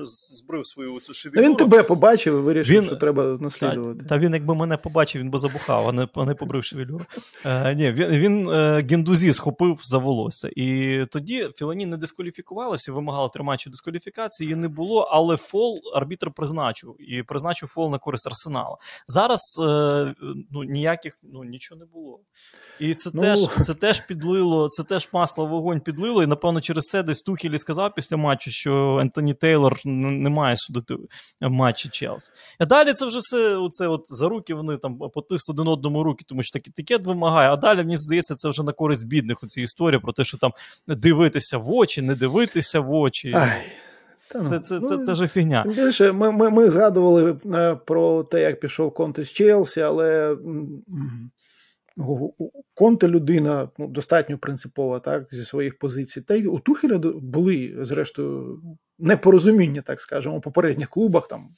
збрив 0.02 0.66
свою 0.66 1.00
цю 1.00 1.12
шевелюру. 1.12 1.48
Він 1.48 1.56
тебе 1.56 1.82
побачив 1.82 2.34
і 2.34 2.40
вирішив, 2.40 2.76
він, 2.76 2.84
що 2.84 2.96
треба 2.96 3.24
наслідувати. 3.24 4.00
Та, 4.00 4.04
та 4.04 4.18
він, 4.18 4.34
якби 4.34 4.54
мене 4.54 4.76
побачив, 4.76 5.22
він 5.22 5.30
би 5.30 5.38
забухав, 5.38 5.88
а 5.88 5.92
не 5.92 6.08
а 6.14 6.24
не 6.24 6.34
побрив 6.34 6.64
шевелюру. 6.64 7.04
Е, 7.46 7.74
Ні, 7.74 7.92
він 7.92 8.08
він 8.08 8.50
гендузі 8.90 9.32
схопив 9.32 9.80
за 9.82 9.98
волосся. 9.98 10.50
І 10.56 10.98
тоді 11.10 11.48
Фелайні 11.56 11.86
не 11.86 11.96
дискваліфікували, 11.96 12.76
всі 12.76 12.90
вимагали 12.90 13.28
тримачу 13.28 13.70
дискваліфікації, 13.70 14.46
її 14.46 14.56
не 14.56 14.68
було, 14.68 15.00
але 15.00 15.36
фол 15.36 15.80
арбітр 15.94 16.30
призначив 16.30 16.96
і 16.98 17.22
призначив 17.22 17.67
фол 17.68 17.90
на 17.90 17.98
користь 17.98 18.26
арсенала. 18.26 18.76
Зараз 19.06 19.40
е, 19.62 20.14
ну, 20.50 20.62
ніяких 20.64 21.18
ну, 21.22 21.44
нічого 21.44 21.78
не 21.78 21.86
було. 21.86 22.20
І 22.80 22.94
це 22.94 23.10
ну... 23.14 23.22
теж 23.22 23.38
це 23.60 23.74
теж 23.74 24.00
підлило, 24.00 24.68
це 24.68 24.82
теж 24.82 25.08
масло 25.12 25.46
вогонь 25.46 25.80
підлило. 25.80 26.22
І 26.22 26.26
напевно 26.26 26.60
через 26.60 26.84
це 26.84 27.02
десь 27.02 27.22
Тухілі 27.22 27.58
сказав 27.58 27.94
після 27.94 28.16
матчу, 28.16 28.50
що 28.50 28.98
Ентоні 29.00 29.34
Тейлор 29.34 29.80
не 29.84 30.30
має 30.30 30.56
судити 30.56 30.96
матчі 31.40 31.88
Челсі. 31.88 32.30
А 32.58 32.66
далі 32.66 32.92
це 32.92 33.06
вже 33.06 33.18
все 33.18 33.56
оце 33.56 33.88
от 33.88 34.02
за 34.04 34.28
руки 34.28 34.54
вони 34.54 34.76
там 34.76 34.98
потисли 34.98 35.52
один 35.52 35.68
одному 35.68 36.02
руки, 36.02 36.24
тому 36.28 36.42
що 36.42 36.52
таке 36.52 36.70
тикет 36.70 37.04
вимагає. 37.04 37.50
А 37.50 37.56
далі 37.56 37.78
мені 37.78 37.98
здається, 37.98 38.34
це 38.34 38.48
вже 38.48 38.62
на 38.62 38.72
користь 38.72 39.06
бідних. 39.06 39.42
Оці 39.42 39.62
історії 39.62 40.00
про 40.00 40.12
те, 40.12 40.24
що 40.24 40.38
там 40.38 40.52
дивитися 40.86 41.58
в 41.58 41.72
очі, 41.72 42.02
не 42.02 42.14
дивитися 42.14 42.80
в 42.80 42.92
очі. 42.92 43.32
Ай. 43.34 43.62
Та, 44.32 44.38
ну, 44.38 44.48
це 44.48 44.60
це, 44.60 44.80
це, 44.80 44.96
ну, 44.96 45.02
це, 45.02 45.14
ж 45.14 45.26
фігня. 45.26 45.62
Тим 45.62 45.72
більше, 45.72 46.12
ми 46.12 46.32
ми, 46.32 46.50
ми 46.50 46.70
згадували 46.70 47.38
е, 47.54 47.74
про 47.74 48.24
те, 48.24 48.40
як 48.40 48.60
пішов 48.60 48.94
Конте 48.94 49.24
з 49.24 49.32
Челсі, 49.32 49.80
але 49.80 50.36
Конте 52.74 53.08
людина 53.08 53.68
ну, 53.78 53.88
достатньо 53.88 54.38
принципова 54.38 55.00
так, 55.00 55.28
зі 55.30 55.44
своїх 55.44 55.78
позицій. 55.78 56.20
Та 56.20 56.34
й 56.34 56.46
у 56.46 56.58
Тухеля 56.58 56.98
були, 57.22 57.76
зрештою, 57.82 58.62
непорозуміння, 58.98 59.82
так 59.82 60.00
скажемо, 60.00 60.36
у 60.36 60.40
попередніх 60.40 60.88
клубах 60.88 61.28
там 61.28 61.48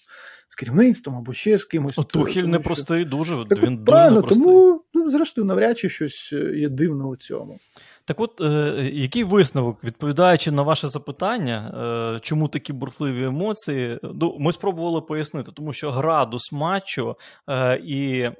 з 0.48 0.56
керівництвом 0.56 1.16
або 1.16 1.32
ще 1.32 1.58
з 1.58 1.64
кимось. 1.64 1.98
О, 1.98 2.04
Тухель 2.04 2.42
непростий, 2.42 3.04
дуже. 3.04 3.44
Так, 3.48 3.62
він 3.62 3.84
правильно, 3.84 4.20
дуже 4.20 4.34
тому, 4.34 4.50
ну, 4.50 4.79
зрештою, 5.10 5.44
навряд 5.44 5.78
чи 5.78 5.88
щось 5.88 6.32
є 6.54 6.68
дивно 6.68 7.08
у 7.08 7.16
цьому. 7.16 7.58
Так 8.04 8.20
от, 8.20 8.40
е, 8.40 8.90
який 8.92 9.24
висновок, 9.24 9.84
відповідаючи 9.84 10.50
на 10.50 10.62
ваше 10.62 10.88
запитання, 10.88 11.74
е, 12.16 12.20
чому 12.20 12.48
такі 12.48 12.72
бурхливі 12.72 13.24
емоції, 13.24 13.98
ну, 14.02 14.36
ми 14.38 14.52
спробували 14.52 15.00
пояснити, 15.00 15.52
тому 15.54 15.72
що 15.72 15.90
градус 15.90 16.52
матчу 16.52 17.16
е, 17.48 17.76
і 17.76 18.20
е, 18.20 18.34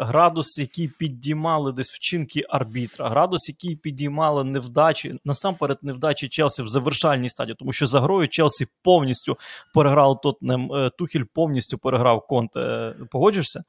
градус, 0.00 0.58
який 0.58 0.88
підіймали 0.88 1.72
десь 1.72 1.90
вчинки 1.90 2.44
арбітра, 2.48 3.08
градус, 3.08 3.48
який 3.48 3.76
підіймали 3.76 4.44
невдачі, 4.44 5.14
насамперед 5.24 5.78
невдачі 5.82 6.28
Челсі 6.28 6.62
в 6.62 6.68
завершальній 6.68 7.28
стадії, 7.28 7.56
тому 7.58 7.72
що 7.72 7.86
за 7.86 8.00
грою 8.00 8.28
Челсі 8.28 8.66
повністю 8.82 9.36
переграв 9.74 10.20
Тотнем, 10.20 10.72
е, 10.72 10.90
Тухіль 10.98 11.24
повністю 11.34 11.78
переграв 11.78 12.26
Конте. 12.26 12.94
Погоджуєшся? 13.10 13.62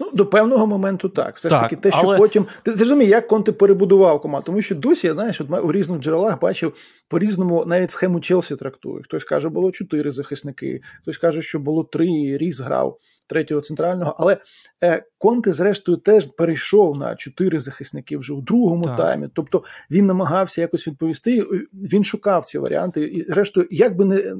Ну, 0.00 0.10
до 0.12 0.26
певного 0.26 0.66
моменту 0.66 1.08
так. 1.08 1.36
Все 1.36 1.48
так, 1.48 1.58
ж 1.58 1.62
таки, 1.62 1.76
те, 1.76 1.90
що 1.90 2.00
але... 2.00 2.18
потім. 2.18 2.46
Ти 2.62 2.74
зрозумій, 2.74 3.06
як 3.06 3.28
Конте 3.28 3.52
перебудував 3.52 4.20
команду. 4.20 4.46
Тому 4.46 4.62
що 4.62 4.74
досі, 4.74 5.06
я 5.06 5.14
знаєш, 5.14 5.40
от 5.40 5.64
у 5.64 5.72
різних 5.72 6.00
джерелах 6.00 6.40
бачив 6.40 6.74
по-різному 7.08 7.64
навіть 7.64 7.90
схему 7.90 8.20
Челсі 8.20 8.56
трактує. 8.56 9.02
Хтось 9.02 9.24
каже, 9.24 9.48
було 9.48 9.70
чотири 9.70 10.10
захисники, 10.10 10.80
хтось 11.02 11.18
каже, 11.18 11.42
що 11.42 11.58
було 11.58 11.84
три, 11.84 12.38
різ 12.38 12.60
грав 12.60 12.98
третього 13.28 13.60
центрального. 13.60 14.16
Але 14.18 14.36
е, 14.84 15.02
Конте, 15.18 15.52
зрештою, 15.52 15.98
теж 15.98 16.26
перейшов 16.26 16.96
на 16.96 17.16
чотири 17.16 17.60
захисники 17.60 18.16
вже 18.16 18.32
у 18.32 18.40
другому 18.40 18.84
так. 18.84 18.96
таймі. 18.96 19.28
Тобто 19.34 19.64
він 19.90 20.06
намагався 20.06 20.60
якось 20.60 20.88
відповісти. 20.88 21.42
Він 21.72 22.04
шукав 22.04 22.44
ці 22.44 22.58
варіанти. 22.58 23.02
І, 23.02 23.32
зрештою, 23.32 23.68
як 23.70 23.96
би 23.96 24.04
не 24.04 24.34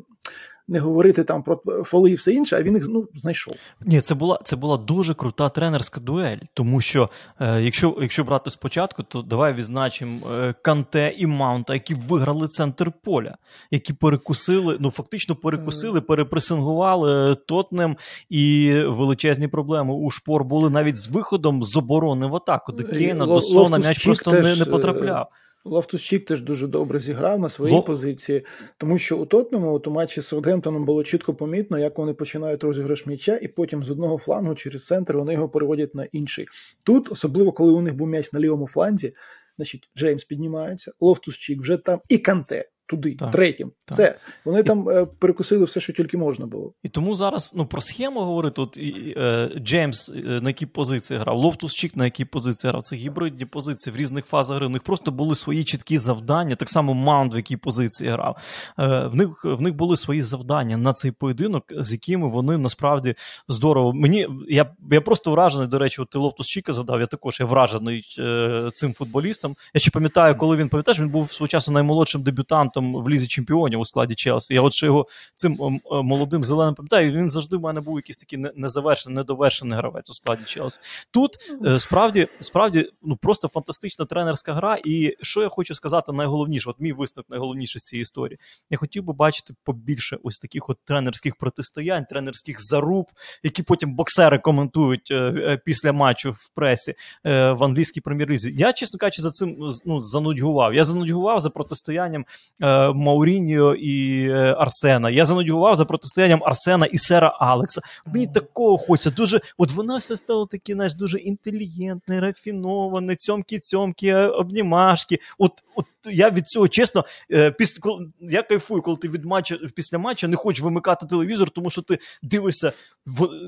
не 0.68 0.78
говорити 0.78 1.24
там 1.24 1.42
про 1.42 1.60
фоли 1.84 2.10
і 2.10 2.14
все 2.14 2.32
інше, 2.32 2.56
а 2.56 2.62
він 2.62 2.74
їх 2.74 2.86
ну, 2.88 3.08
знайшов. 3.14 3.54
Ні, 3.80 4.00
це 4.00 4.14
була 4.14 4.40
це 4.44 4.56
була 4.56 4.76
дуже 4.76 5.14
крута 5.14 5.48
тренерська 5.48 6.00
дуель. 6.00 6.38
Тому 6.54 6.80
що 6.80 7.10
е, 7.40 7.60
якщо 7.60 7.96
якщо 8.00 8.24
брати 8.24 8.50
спочатку, 8.50 9.02
то 9.02 9.22
давай 9.22 9.52
відзначимо 9.52 10.30
е, 10.30 10.54
Канте 10.62 11.14
і 11.18 11.26
Маунта, 11.26 11.74
які 11.74 11.94
виграли 11.94 12.48
центр 12.48 12.92
поля, 13.02 13.36
які 13.70 13.92
перекусили, 13.92 14.76
ну 14.80 14.90
фактично 14.90 15.34
перекусили, 15.34 16.00
перепресингували 16.00 17.34
Тотнем 17.34 17.96
і 18.28 18.72
величезні 18.86 19.48
проблеми 19.48 19.94
у 19.94 20.10
шпор 20.10 20.44
були 20.44 20.70
навіть 20.70 20.96
з 20.96 21.08
виходом 21.08 21.64
з 21.64 21.76
оборони 21.76 22.26
в 22.26 22.36
атаку. 22.36 22.72
До 22.72 22.84
Кейна, 22.84 23.26
до 23.26 23.40
Сона 23.40 23.78
м'яч 23.78 24.04
просто 24.04 24.32
не, 24.32 24.56
не 24.56 24.64
потрапляв. 24.64 25.28
Лофтус-Чік 25.64 26.24
теж 26.24 26.40
дуже 26.40 26.66
добре 26.66 26.98
зіграв 26.98 27.38
на 27.40 27.48
своїй 27.48 27.74
Ло... 27.74 27.82
позиції, 27.82 28.44
тому 28.78 28.98
що 28.98 29.18
у 29.18 29.26
Тоттенхему 29.26 29.82
у 29.86 29.90
матчі 29.90 30.20
з 30.20 30.26
Саутгемптоном 30.26 30.84
було 30.84 31.04
чітко 31.04 31.34
помітно, 31.34 31.78
як 31.78 31.98
вони 31.98 32.14
починають 32.14 32.64
розіграш 32.64 33.06
м'яча, 33.06 33.36
і 33.36 33.48
потім 33.48 33.84
з 33.84 33.90
одного 33.90 34.18
флангу 34.18 34.54
через 34.54 34.86
центр 34.86 35.16
вони 35.16 35.32
його 35.32 35.48
переводять 35.48 35.94
на 35.94 36.04
інший. 36.04 36.46
Тут, 36.82 37.12
особливо 37.12 37.52
коли 37.52 37.72
у 37.72 37.80
них 37.80 37.94
був 37.94 38.08
м'яч 38.08 38.32
на 38.32 38.40
лівому 38.40 38.66
фланзі, 38.66 39.14
значить 39.56 39.90
Джеймс 39.96 40.24
піднімається, 40.24 40.92
Лофтус-Чік 41.00 41.60
вже 41.60 41.76
там 41.76 42.00
і 42.08 42.18
Канте. 42.18 42.68
Туди, 42.88 43.14
так, 43.14 43.30
третім. 43.30 43.72
Так. 43.84 43.94
Все. 43.98 44.18
Вони 44.44 44.60
і... 44.60 44.62
там 44.62 44.88
е, 44.88 45.06
перекусили 45.18 45.64
все, 45.64 45.80
що 45.80 45.92
тільки 45.92 46.18
можна 46.18 46.46
було. 46.46 46.72
І 46.82 46.88
тому 46.88 47.14
зараз 47.14 47.54
ну, 47.56 47.66
про 47.66 47.80
схему 47.80 48.20
говорити: 48.20 48.62
от, 48.62 48.76
і, 48.76 49.14
е, 49.16 49.50
Джеймс 49.58 50.08
е, 50.08 50.40
на 50.42 50.50
якій 50.50 50.66
позиції 50.66 51.20
грав, 51.20 51.36
Лофтус 51.36 51.74
Чік 51.74 51.96
на 51.96 52.04
якій 52.04 52.24
позиції 52.24 52.70
грав. 52.70 52.82
Це 52.82 52.96
гібридні 52.96 53.44
позиції 53.44 53.94
в 53.94 53.96
різних 53.96 54.26
фазах 54.26 54.56
гри. 54.56 54.66
У 54.66 54.68
них 54.68 54.82
просто 54.82 55.10
були 55.10 55.34
свої 55.34 55.64
чіткі 55.64 55.98
завдання. 55.98 56.56
Так 56.56 56.68
само 56.68 56.94
Маунт 56.94 57.34
в 57.34 57.36
якій 57.36 57.56
позиції 57.56 58.10
грав. 58.10 58.36
Е, 58.78 59.06
В 59.06 59.14
них 59.14 59.44
в 59.44 59.60
них 59.60 59.74
були 59.74 59.96
свої 59.96 60.22
завдання 60.22 60.76
на 60.76 60.92
цей 60.92 61.10
поєдинок, 61.10 61.64
з 61.78 61.92
якими 61.92 62.28
вони 62.28 62.58
насправді 62.58 63.14
здорово. 63.48 63.92
Мені 63.92 64.28
я 64.48 64.66
я 64.90 65.00
просто 65.00 65.30
вражений. 65.30 65.68
До 65.68 65.78
речі, 65.78 66.02
от 66.02 66.10
ти 66.10 66.18
Лофтус 66.18 66.46
Чіка 66.46 66.72
задав. 66.72 67.00
Я 67.00 67.06
також 67.06 67.40
я 67.40 67.46
вражений 67.46 68.02
е, 68.18 68.70
цим 68.72 68.94
футболістом. 68.94 69.56
Я 69.74 69.80
ще 69.80 69.90
пам'ятаю, 69.90 70.36
коли 70.36 70.56
він 70.56 70.68
пам'ятаєш, 70.68 71.00
він 71.00 71.08
був 71.08 71.32
свого 71.32 71.48
часу 71.48 71.72
наймолодшим 71.72 72.22
дебютантом 72.22 72.77
в 72.80 73.08
лізі 73.08 73.26
чемпіонів 73.26 73.80
у 73.80 73.84
складі 73.84 74.14
Челсі. 74.14 74.54
Я 74.54 74.62
от 74.62 74.72
ще 74.72 74.86
його 74.86 75.06
цим 75.34 75.80
молодим 75.90 76.44
зеленим 76.44 76.74
пам'ятаю. 76.74 77.12
Він 77.12 77.30
завжди 77.30 77.56
в 77.56 77.60
мене 77.60 77.80
був 77.80 77.96
якийсь 77.96 78.16
такий 78.16 78.38
незавершений, 78.56 79.16
недовершений 79.16 79.78
гравець 79.78 80.10
у 80.10 80.14
складі 80.14 80.44
Челсі. 80.44 80.80
Тут 81.10 81.36
е, 81.66 81.78
справді 81.78 82.28
справді 82.40 82.90
ну 83.02 83.16
просто 83.16 83.48
фантастична 83.48 84.04
тренерська 84.04 84.54
гра. 84.54 84.78
І 84.84 85.16
що 85.20 85.42
я 85.42 85.48
хочу 85.48 85.74
сказати, 85.74 86.12
найголовніше, 86.12 86.70
от 86.70 86.76
мій 86.80 86.92
висновок 86.92 87.30
найголовніше 87.30 87.78
з 87.78 87.82
цієї 87.82 88.02
історії. 88.02 88.38
Я 88.70 88.78
хотів 88.78 89.04
би 89.04 89.12
бачити 89.12 89.54
побільше 89.64 90.18
ось 90.22 90.38
таких 90.38 90.68
от 90.68 90.78
тренерських 90.84 91.36
протистоянь, 91.36 92.04
тренерських 92.04 92.56
заруб, 92.60 93.06
які 93.42 93.62
потім 93.62 93.94
боксери 93.94 94.38
коментують 94.38 95.10
е, 95.10 95.14
е, 95.14 95.60
після 95.64 95.92
матчу 95.92 96.30
в 96.30 96.48
пресі 96.54 96.94
в 97.24 97.64
англійській 97.64 98.00
прем'єр-лізі. 98.00 98.54
Я, 98.56 98.72
чесно 98.72 98.98
кажучи, 98.98 99.22
за 99.22 99.30
цим 99.30 99.70
ну, 99.86 100.00
занудьгував. 100.00 100.74
Я 100.74 100.84
занудьгував 100.84 101.40
за 101.40 101.50
протистоянням 101.50 102.24
е, 102.68 102.92
Мауріньо 102.92 103.74
і 103.74 104.28
е, 104.28 104.54
Арсена. 104.58 105.10
Я 105.10 105.24
занудьгував 105.24 105.76
за 105.76 105.84
протистоянням 105.84 106.40
Арсена 106.44 106.86
і 106.86 106.98
Сера 106.98 107.36
Алекса. 107.40 107.80
Мені 108.06 108.26
такого 108.26 108.78
хочеться. 108.78 109.10
Дуже, 109.10 109.40
от 109.58 109.70
вона 109.70 109.96
все 109.96 110.16
стала 110.16 110.46
такі, 110.46 110.72
знаєш, 110.72 110.94
дуже 110.94 111.18
інтелігентне, 111.18 112.20
рафіноване, 112.20 113.16
цьомки-цьомки, 113.16 114.06
е, 114.06 114.26
обнімашки. 114.26 115.18
От, 115.38 115.52
от 115.74 115.86
я 116.06 116.30
від 116.30 116.46
цього 116.46 116.68
чесно, 116.68 117.04
е, 117.32 117.50
після 117.50 117.98
я 118.20 118.42
кайфую, 118.42 118.82
коли 118.82 118.96
ти 118.96 119.08
від 119.08 119.24
матча 119.24 119.58
після 119.74 119.98
матча 119.98 120.28
не 120.28 120.36
хочеш 120.36 120.62
вимикати 120.62 121.06
телевізор, 121.06 121.50
тому 121.50 121.70
що 121.70 121.82
ти 121.82 121.98
дивишся, 122.22 122.72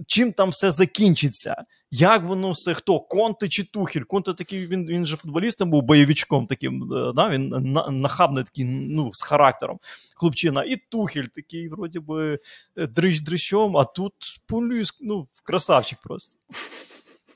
чим 0.07 0.33
там 0.33 0.49
все 0.49 0.71
закінчиться. 0.71 1.65
Як 1.91 2.25
воно 2.25 2.51
все 2.51 2.75
хто? 2.75 3.01
Конте 3.01 3.49
чи 3.49 3.65
Тухіль? 3.65 4.03
Конте 4.03 4.35
такий 4.35 4.67
він 4.67 4.87
він 4.87 5.07
же 5.07 5.17
футболістом 5.17 5.71
був 5.71 5.83
бойовичком 5.83 6.47
таким. 6.47 6.93
Е, 6.93 7.13
да? 7.15 7.29
Він 7.29 7.49
нахабний 7.91 8.45
такий, 8.45 8.65
ну, 8.65 9.11
з 9.13 9.23
характером 9.23 9.79
хлопчина. 10.17 10.65
І 10.65 10.77
Тухіль 10.77 11.27
такий, 11.35 11.69
вроді 11.69 11.99
би, 11.99 12.39
е, 12.77 12.87
дрищ 12.87 13.21
дрищом, 13.21 13.77
а 13.77 13.85
тут 13.85 14.15
полюс, 14.47 14.99
ну, 15.01 15.27
красавчик 15.45 15.99
просто. 16.03 16.39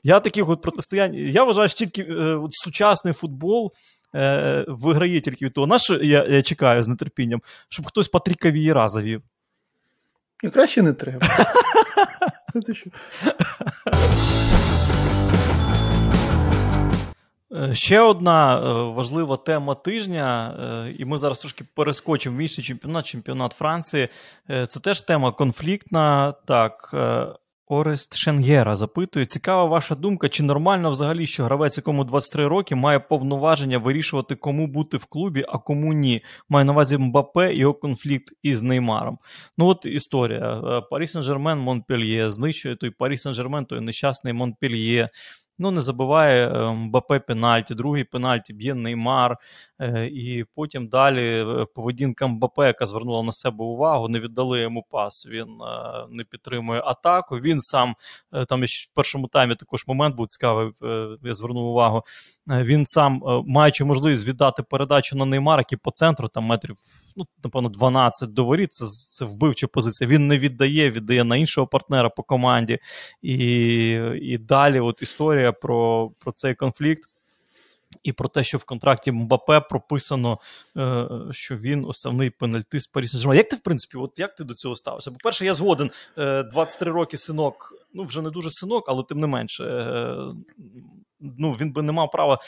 Я 0.05 0.19
таких 0.19 0.49
от 0.49 0.61
протистоянь. 0.61 1.15
Я 1.15 1.43
вважаю, 1.43 1.69
що 1.69 1.77
тільки 1.77 2.01
е, 2.01 2.35
от 2.35 2.53
сучасний 2.53 3.13
футбол 3.13 3.71
е, 4.15 4.65
виграє 4.67 5.21
тільки 5.21 5.45
від 5.45 5.53
того. 5.53 5.67
На 5.67 5.79
що 5.79 5.95
я 5.95 6.25
я 6.25 6.41
чекаю 6.41 6.83
з 6.83 6.95
нетерпінням, 6.95 7.41
щоб 7.69 7.85
хтось 7.85 8.07
Патріка 8.07 8.51
Вієра 8.51 8.89
завів. 8.89 9.21
І 10.43 10.49
краще 10.49 10.81
не 10.81 10.93
треба. 10.93 11.27
Е, 17.51 17.73
ще 17.73 17.99
одна 17.99 18.57
е, 18.57 18.61
важлива 18.83 19.37
тема 19.37 19.75
тижня, 19.75 20.55
і 20.97 21.05
ми 21.05 21.17
зараз 21.17 21.39
трошки 21.39 21.65
перескочимо 21.75 22.37
в 22.37 22.39
інший 22.39 22.63
чемпіонат, 22.63 23.05
чемпіонат 23.05 23.53
Франції. 23.53 24.07
Це 24.47 24.79
теж 24.79 25.01
тема 25.01 25.31
конфліктна. 25.31 26.33
Так, 26.45 26.89
Орест 27.67 28.17
Шенгера 28.17 28.75
запитує: 28.75 29.25
цікава 29.25 29.65
ваша 29.65 29.95
думка, 29.95 30.29
чи 30.29 30.43
нормально 30.43 30.91
взагалі, 30.91 31.27
що 31.27 31.43
гравець, 31.43 31.77
якому 31.77 32.03
23 32.03 32.47
роки, 32.47 32.75
має 32.75 32.99
повноваження 32.99 33.77
вирішувати, 33.77 34.35
кому 34.35 34.67
бути 34.67 34.97
в 34.97 35.05
клубі, 35.05 35.45
а 35.49 35.57
кому 35.57 35.93
ні. 35.93 36.21
Має 36.49 36.65
на 36.65 36.71
увазі 36.71 36.97
Мбапе 36.97 37.53
і 37.53 37.57
його 37.57 37.73
конфлікт 37.73 38.33
із 38.43 38.63
Неймаром. 38.63 39.17
Ну 39.57 39.67
от 39.67 39.85
історія. 39.85 40.61
Парі 40.91 41.05
Сен-Жермен, 41.05 41.55
Монпельє, 41.55 42.31
знищує 42.31 42.75
той 42.75 42.89
Парі 42.89 43.15
Сен-Жермен, 43.15 43.65
той 43.65 43.81
нещасний 43.81 44.33
Монпельє. 44.33 45.09
Ну, 45.59 45.71
не 45.71 45.81
забуває 45.81 46.47
е, 46.47 46.71
Мбапе 46.71 47.19
пенальті, 47.19 47.75
другий 47.75 48.03
пенальті 48.03 48.53
б'є 48.53 48.75
Неймар. 48.75 49.37
Е, 49.79 50.07
і 50.07 50.45
потім 50.55 50.87
далі 50.87 51.21
е, 51.21 51.65
поведінка 51.75 52.27
Мбапе, 52.27 52.67
яка 52.67 52.85
звернула 52.85 53.23
на 53.23 53.31
себе 53.31 53.63
увагу, 53.63 54.09
не 54.09 54.19
віддали 54.19 54.61
йому 54.61 54.85
пас. 54.89 55.27
Він 55.27 55.47
не 56.09 56.23
підтримує 56.23 56.81
атаку. 56.85 57.35
Він 57.35 57.61
сам 57.61 57.95
там 58.49 58.63
в 58.63 58.95
першому 58.95 59.27
таймі 59.27 59.55
також 59.55 59.87
момент 59.87 60.15
був 60.15 60.27
цікавий. 60.27 60.71
Я 61.23 61.33
звернув 61.33 61.65
увагу. 61.65 62.03
Він 62.47 62.85
сам, 62.85 63.21
маючи 63.47 63.83
можливість 63.85 64.27
віддати 64.27 64.63
передачу 64.63 65.15
на 65.15 65.25
Неймар, 65.25 65.59
який 65.59 65.77
по 65.77 65.91
центру 65.91 66.27
там 66.27 66.43
метрів, 66.43 66.75
ну 67.15 67.25
напевно, 67.43 67.69
12 67.69 68.33
до 68.33 68.45
воріт. 68.45 68.73
Це 68.73 68.85
це 68.85 69.25
вбивча 69.25 69.67
позиція. 69.67 70.09
Він 70.09 70.27
не 70.27 70.37
віддає, 70.37 70.91
віддає 70.91 71.23
на 71.23 71.37
іншого 71.37 71.67
партнера 71.67 72.09
по 72.09 72.23
команді. 72.23 72.79
І 73.21 73.35
і 74.21 74.37
далі, 74.37 74.79
от 74.79 75.01
історія 75.01 75.51
про, 75.51 76.11
про 76.19 76.31
цей 76.31 76.55
конфлікт. 76.55 77.09
І 78.03 78.13
про 78.13 78.29
те, 78.29 78.43
що 78.43 78.57
в 78.57 78.63
контракті 78.63 79.11
Мбапе 79.11 79.59
прописано, 79.59 80.39
е, 80.77 81.07
що 81.31 81.57
він 81.57 81.85
основний 81.85 82.29
пенальтист 82.29 82.93
Парі 82.93 83.05
Як 83.35 83.49
ти, 83.49 83.55
в 83.55 83.59
принципі, 83.59 83.97
от 83.97 84.19
як 84.19 84.35
ти 84.35 84.43
до 84.43 84.53
цього 84.53 84.75
ставився? 84.75 85.11
По-перше, 85.11 85.45
я 85.45 85.53
згоден, 85.53 85.91
23 86.17 86.91
е, 86.91 86.93
роки 86.93 87.17
синок, 87.17 87.73
ну 87.93 88.03
вже 88.03 88.21
не 88.21 88.29
дуже 88.29 88.49
синок, 88.49 88.85
але 88.87 89.03
тим 89.03 89.19
не 89.19 89.27
менше, 89.27 89.63
е, 89.63 90.17
ну 91.19 91.51
він 91.51 91.71
би 91.73 91.81
не 91.81 91.91
мав 91.91 92.11
права 92.11 92.39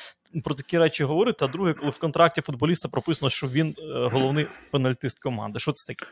про 0.43 0.55
такі 0.55 0.77
речі 0.77 1.03
говорити. 1.03 1.45
А 1.45 1.47
друге, 1.47 1.73
коли 1.73 1.91
в 1.91 1.99
контракті 1.99 2.41
футболіста 2.41 2.89
прописано, 2.89 3.29
що 3.29 3.47
він 3.47 3.75
головний 4.12 4.47
пенальтист 4.71 5.19
команди. 5.19 5.60
Що 5.60 5.71
це 5.71 5.93
таке? 5.93 6.12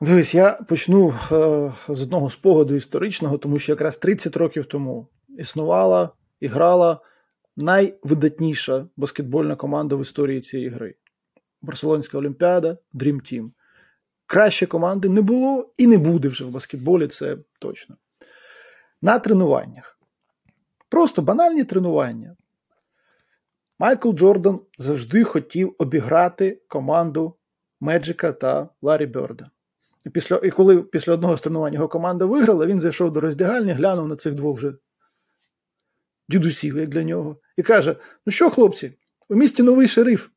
Дивись, 0.00 0.34
я 0.34 0.52
почну 0.52 1.14
з 1.88 2.02
одного 2.02 2.30
спогаду 2.30 2.74
історичного, 2.74 3.38
тому 3.38 3.58
що 3.58 3.72
якраз 3.72 3.96
30 3.96 4.36
років 4.36 4.64
тому 4.64 5.08
існувала 5.38 6.10
і 6.40 6.46
грала 6.46 7.00
найвидатніша 7.56 8.86
баскетбольна 8.96 9.56
команда 9.56 9.96
в 9.96 10.00
історії 10.00 10.40
цієї 10.40 10.68
гри. 10.68 10.94
Барселонська 11.62 12.18
Олімпіада, 12.18 12.76
Dream 12.94 13.14
Team. 13.14 13.50
Краще 14.26 14.66
команди 14.66 15.08
не 15.08 15.20
було 15.20 15.72
і 15.78 15.86
не 15.86 15.98
буде 15.98 16.28
вже 16.28 16.44
в 16.44 16.50
баскетболі, 16.50 17.08
це 17.08 17.38
точно. 17.60 17.96
На 19.02 19.18
тренуваннях. 19.18 19.98
Просто 20.88 21.22
банальні 21.22 21.64
тренування. 21.64 22.36
Майкл 23.78 24.12
Джордан 24.12 24.60
завжди 24.78 25.24
хотів 25.24 25.74
обіграти 25.78 26.62
команду 26.68 27.36
Меджика 27.80 28.32
та 28.32 28.68
Ларі 28.82 29.06
Берда. 29.06 29.50
І 30.04 30.10
і 30.42 30.50
коли 30.50 30.82
після 30.82 31.12
одного 31.12 31.36
з 31.36 31.40
тренувань 31.40 31.74
його 31.74 31.88
команда 31.88 32.24
виграла, 32.24 32.66
він 32.66 32.80
зайшов 32.80 33.12
до 33.12 33.20
роздягальні, 33.20 33.72
глянув 33.72 34.08
на 34.08 34.16
цих 34.16 34.34
двох 34.34 34.58
вже 34.58 34.74
дідусів, 36.28 36.76
як 36.76 36.88
для 36.88 37.02
нього, 37.02 37.36
і 37.56 37.62
каже: 37.62 37.96
Ну 38.26 38.32
що, 38.32 38.50
хлопці, 38.50 38.92
у 39.28 39.34
місті 39.34 39.62
новий 39.62 39.88
шериф. 39.88 40.28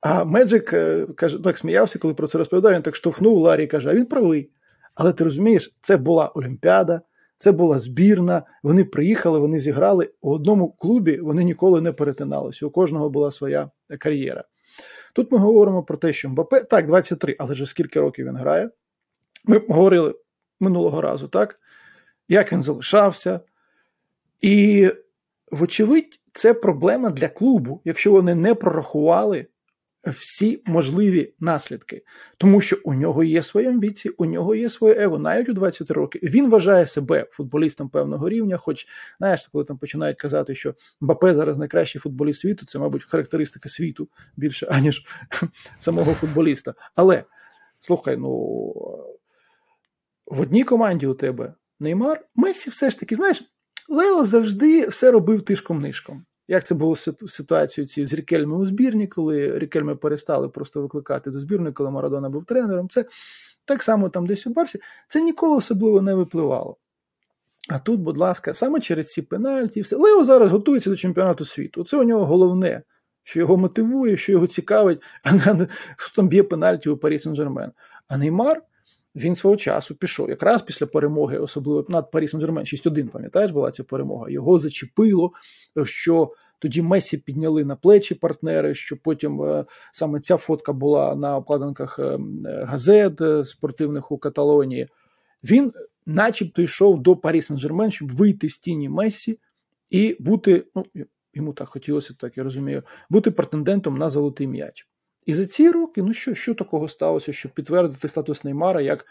А 0.00 0.24
Меджик 0.24 0.72
е, 0.72 1.06
каже, 1.16 1.42
так 1.42 1.58
сміявся, 1.58 1.98
коли 1.98 2.14
про 2.14 2.26
це 2.28 2.38
розповідав, 2.38 2.74
він 2.74 2.82
так 2.82 2.96
штовхнув 2.96 3.38
Ларі 3.38 3.64
і 3.64 3.66
каже, 3.66 3.90
а 3.90 3.94
він 3.94 4.06
правий. 4.06 4.50
Але 4.94 5.12
ти 5.12 5.24
розумієш, 5.24 5.76
це 5.80 5.96
була 5.96 6.28
Олімпіада, 6.28 7.00
це 7.38 7.52
була 7.52 7.78
збірна. 7.78 8.42
Вони 8.62 8.84
приїхали, 8.84 9.38
вони 9.38 9.58
зіграли 9.58 10.10
у 10.20 10.32
одному 10.34 10.72
клубі, 10.72 11.20
вони 11.20 11.44
ніколи 11.44 11.80
не 11.80 11.92
перетиналися. 11.92 12.66
У 12.66 12.70
кожного 12.70 13.10
була 13.10 13.30
своя 13.30 13.70
кар'єра. 13.98 14.44
Тут 15.14 15.32
ми 15.32 15.38
говоримо 15.38 15.82
про 15.82 15.96
те, 15.96 16.12
що 16.12 16.28
Мбапе, 16.28 16.60
так, 16.60 16.86
23, 16.86 17.36
але 17.38 17.52
вже 17.52 17.66
скільки 17.66 18.00
років 18.00 18.26
він 18.26 18.36
грає. 18.36 18.70
Ми 19.44 19.58
говорили 19.68 20.14
минулого 20.60 21.00
разу, 21.00 21.28
так? 21.28 21.60
Як 22.28 22.52
він 22.52 22.62
залишався, 22.62 23.40
і, 24.40 24.90
вочевидь, 25.52 26.20
це 26.32 26.54
проблема 26.54 27.10
для 27.10 27.28
клубу, 27.28 27.80
якщо 27.84 28.12
вони 28.12 28.34
не 28.34 28.54
прорахували 28.54 29.46
всі 30.06 30.62
можливі 30.64 31.34
наслідки, 31.40 32.02
тому 32.38 32.60
що 32.60 32.76
у 32.84 32.94
нього 32.94 33.24
є 33.24 33.42
свої 33.42 33.66
амбіції, 33.66 34.14
у 34.18 34.24
нього 34.24 34.54
є 34.54 34.70
своє 34.70 34.94
его, 34.94 35.18
навіть 35.18 35.48
у 35.48 35.52
20 35.52 35.90
років. 35.90 36.20
Він 36.24 36.50
вважає 36.50 36.86
себе 36.86 37.26
футболістом 37.30 37.88
певного 37.88 38.28
рівня. 38.28 38.56
Хоч 38.56 38.86
знаєш, 39.18 39.48
коли 39.52 39.64
там 39.64 39.78
починають 39.78 40.18
казати, 40.18 40.54
що 40.54 40.74
Мбапе 41.00 41.34
зараз 41.34 41.58
найкращий 41.58 42.00
футболіст 42.00 42.40
світу, 42.40 42.66
це, 42.66 42.78
мабуть, 42.78 43.04
характеристика 43.04 43.68
світу 43.68 44.08
більше, 44.36 44.66
аніж 44.70 45.06
самого 45.78 46.14
футболіста. 46.14 46.74
Але 46.94 47.24
слухай, 47.80 48.16
ну 48.16 48.30
в 50.26 50.40
одній 50.40 50.64
команді 50.64 51.06
у 51.06 51.14
тебе 51.14 51.54
Неймар, 51.80 52.24
Месі 52.34 52.70
все 52.70 52.90
ж 52.90 53.00
таки, 53.00 53.14
знаєш. 53.14 53.51
Лео 53.92 54.24
завжди 54.24 54.86
все 54.88 55.10
робив 55.10 55.42
тишком-нишком. 55.42 56.22
Як 56.48 56.66
це 56.66 56.74
було 56.74 56.96
ситуацією 57.26 57.88
ці 57.88 58.06
з 58.06 58.12
Рікельми 58.12 58.56
у 58.56 58.64
збірні, 58.64 59.06
коли 59.06 59.58
Рікельми 59.58 59.96
перестали 59.96 60.48
просто 60.48 60.82
викликати 60.82 61.30
до 61.30 61.40
збірної, 61.40 61.72
коли 61.72 61.90
Марадона 61.90 62.28
був 62.28 62.44
тренером. 62.44 62.88
Це 62.88 63.04
так 63.64 63.82
само 63.82 64.08
там 64.08 64.26
десь 64.26 64.46
у 64.46 64.50
Барсі. 64.50 64.78
Це 65.08 65.20
ніколи 65.20 65.56
особливо 65.56 66.02
не 66.02 66.14
випливало. 66.14 66.76
А 67.68 67.78
тут, 67.78 68.00
будь 68.00 68.18
ласка, 68.18 68.54
саме 68.54 68.80
через 68.80 69.12
ці 69.12 69.22
пенальті, 69.22 69.80
все. 69.80 69.96
Лео 69.96 70.24
зараз 70.24 70.50
готується 70.50 70.90
до 70.90 70.96
чемпіонату 70.96 71.44
світу. 71.44 71.84
Це 71.84 71.96
у 71.96 72.02
нього 72.02 72.26
головне, 72.26 72.82
що 73.22 73.40
його 73.40 73.56
мотивує, 73.56 74.16
що 74.16 74.32
його 74.32 74.46
цікавить, 74.46 75.02
а 75.22 75.32
не 75.32 75.66
хто 75.96 76.16
там 76.16 76.28
б'є 76.28 76.42
пенальті 76.42 76.88
у 76.88 76.96
Парі 76.96 77.18
Сен-Жермен. 77.18 77.70
А 78.08 78.16
Неймар 78.16 78.62
він 79.14 79.34
свого 79.34 79.56
часу 79.56 79.94
пішов 79.94 80.28
якраз 80.28 80.62
після 80.62 80.86
перемоги, 80.86 81.38
особливо 81.38 81.86
над 81.88 82.10
Парі 82.10 82.26
Сен-Жермен, 82.26 82.88
6-1, 82.88 83.08
пам'ятаєш, 83.08 83.50
була 83.50 83.70
ця 83.70 83.84
перемога. 83.84 84.30
Його 84.30 84.58
зачепило, 84.58 85.32
що 85.84 86.32
тоді 86.58 86.82
Месі 86.82 87.18
підняли 87.18 87.64
на 87.64 87.76
плечі 87.76 88.14
партнери, 88.14 88.74
що 88.74 88.96
потім 88.96 89.42
е, 89.42 89.64
саме 89.92 90.20
ця 90.20 90.36
фотка 90.36 90.72
була 90.72 91.14
на 91.14 91.36
обкладинках 91.36 91.98
е, 91.98 92.18
газет 92.44 93.20
е, 93.20 93.44
спортивних 93.44 94.12
у 94.12 94.18
Каталонії. 94.18 94.88
Він, 95.44 95.72
начебто, 96.06 96.62
йшов 96.62 97.02
до 97.02 97.16
Парі 97.16 97.40
Сен-Жермен, 97.40 97.90
щоб 97.90 98.12
вийти 98.12 98.48
з 98.48 98.58
тіні 98.58 98.88
Месі 98.88 99.38
і 99.90 100.16
бути, 100.20 100.64
ну 100.74 100.84
йому 101.34 101.52
так 101.52 101.68
хотілося, 101.68 102.14
так 102.18 102.36
я 102.36 102.44
розумію, 102.44 102.82
бути 103.10 103.30
претендентом 103.30 103.98
на 103.98 104.10
золотий 104.10 104.46
м'яч. 104.46 104.88
І 105.26 105.34
за 105.34 105.46
ці 105.46 105.70
роки, 105.70 106.02
ну 106.02 106.12
що 106.12 106.34
що 106.34 106.54
такого 106.54 106.88
сталося, 106.88 107.32
щоб 107.32 107.52
підтвердити 107.52 108.08
статус 108.08 108.44
Неймара 108.44 108.80
як 108.80 109.06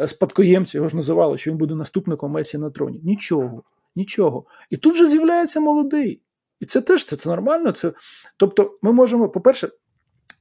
е, 0.00 0.08
спадкоємця, 0.08 0.78
його 0.78 0.88
ж 0.88 0.96
називали, 0.96 1.38
що 1.38 1.50
він 1.50 1.58
буде 1.58 1.74
наступником 1.74 2.30
Месі 2.30 2.58
на 2.58 2.70
троні. 2.70 3.00
Нічого, 3.04 3.62
нічого. 3.96 4.44
І 4.70 4.76
тут 4.76 4.94
вже 4.94 5.06
з'являється 5.06 5.60
молодий. 5.60 6.20
І 6.60 6.66
це 6.66 6.80
теж 6.80 7.04
це, 7.04 7.16
це 7.16 7.28
нормально. 7.28 7.72
Це, 7.72 7.92
Тобто, 8.36 8.78
ми 8.82 8.92
можемо, 8.92 9.28
по-перше, 9.28 9.68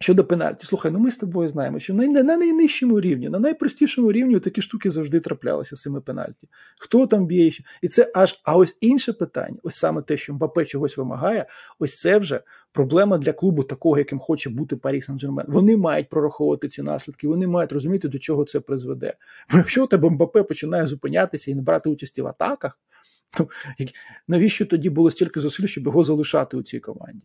Щодо 0.01 0.25
пенальті, 0.25 0.65
слухай, 0.65 0.91
ну 0.91 0.99
ми 0.99 1.11
з 1.11 1.17
тобою 1.17 1.47
знаємо, 1.49 1.79
що 1.79 1.93
на, 1.93 2.07
на 2.07 2.37
найнижчому 2.37 3.01
рівні, 3.01 3.29
на 3.29 3.39
найпростішому 3.39 4.11
рівні 4.11 4.39
такі 4.39 4.61
штуки 4.61 4.89
завжди 4.89 5.19
траплялися 5.19 5.75
з 5.75 5.81
цими 5.81 6.01
пенальті. 6.01 6.49
Хто 6.79 7.07
там 7.07 7.25
б'є? 7.25 7.51
І 7.81 7.87
це 7.87 8.11
аж 8.15 8.41
а 8.43 8.57
ось 8.57 8.77
інше 8.79 9.13
питання, 9.13 9.57
ось 9.63 9.75
саме 9.75 10.01
те, 10.01 10.17
що 10.17 10.33
Мбапе 10.33 10.65
чогось 10.65 10.97
вимагає, 10.97 11.45
ось 11.79 11.99
це 11.99 12.17
вже 12.17 12.41
проблема 12.71 13.17
для 13.17 13.33
клубу, 13.33 13.63
такого, 13.63 13.97
яким 13.97 14.19
хоче 14.19 14.49
бути 14.49 14.75
Парі 14.75 14.99
Сен-Жермен. 14.99 15.45
Вони 15.47 15.77
мають 15.77 16.09
прораховувати 16.09 16.67
ці 16.67 16.81
наслідки, 16.81 17.27
вони 17.27 17.47
мають 17.47 17.71
розуміти, 17.71 18.07
до 18.07 18.19
чого 18.19 18.45
це 18.45 18.59
призведе. 18.59 19.13
Бо 19.51 19.57
якщо 19.57 19.83
у 19.83 19.87
тебе 19.87 20.09
Мбапе 20.09 20.43
починає 20.43 20.87
зупинятися 20.87 21.51
і 21.51 21.55
не 21.55 21.61
брати 21.61 21.89
участі 21.89 22.21
в 22.21 22.27
атаках, 22.27 22.79
то 23.37 23.47
навіщо 24.27 24.65
тоді 24.65 24.89
було 24.89 25.11
стільки 25.11 25.39
зусиль, 25.39 25.65
щоб 25.65 25.85
його 25.85 26.03
залишати 26.03 26.57
у 26.57 26.63
цій 26.63 26.79
команді? 26.79 27.23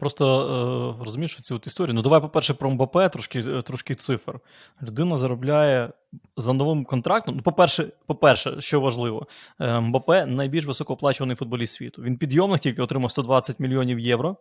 Просто 0.00 0.96
е, 1.00 1.04
розумієш 1.04 1.36
цю 1.36 1.54
от 1.54 1.66
історію. 1.66 1.94
Ну, 1.94 2.02
давай, 2.02 2.20
по-перше, 2.20 2.54
про 2.54 2.70
МБП 2.70 2.92
трошки 3.12 3.40
е, 3.40 3.62
трошки 3.62 3.94
цифр. 3.94 4.40
Людина 4.82 5.16
заробляє 5.16 5.92
за 6.36 6.52
новим 6.52 6.84
контрактом. 6.84 7.36
Ну, 7.36 7.42
по-перше, 7.42 7.92
по-перше, 8.06 8.60
що 8.60 8.80
важливо, 8.80 9.26
е, 9.60 9.80
МБП 9.80 10.08
найбільш 10.26 10.66
високооплачуваний 10.66 11.36
футболіст 11.36 11.74
світу. 11.74 12.02
Він 12.02 12.16
підйомних 12.18 12.60
тільки 12.60 12.82
отримав 12.82 13.10
120 13.10 13.60
мільйонів 13.60 13.98
євро. 13.98 14.36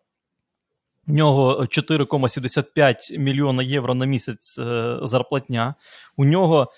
У 1.07 1.11
нього 1.13 1.65
4,75 1.65 3.17
мільйона 3.17 3.63
євро 3.63 3.93
на 3.93 4.05
місяць 4.05 4.59
зарплатня. 5.01 5.75
У 6.17 6.25
нього 6.25 6.71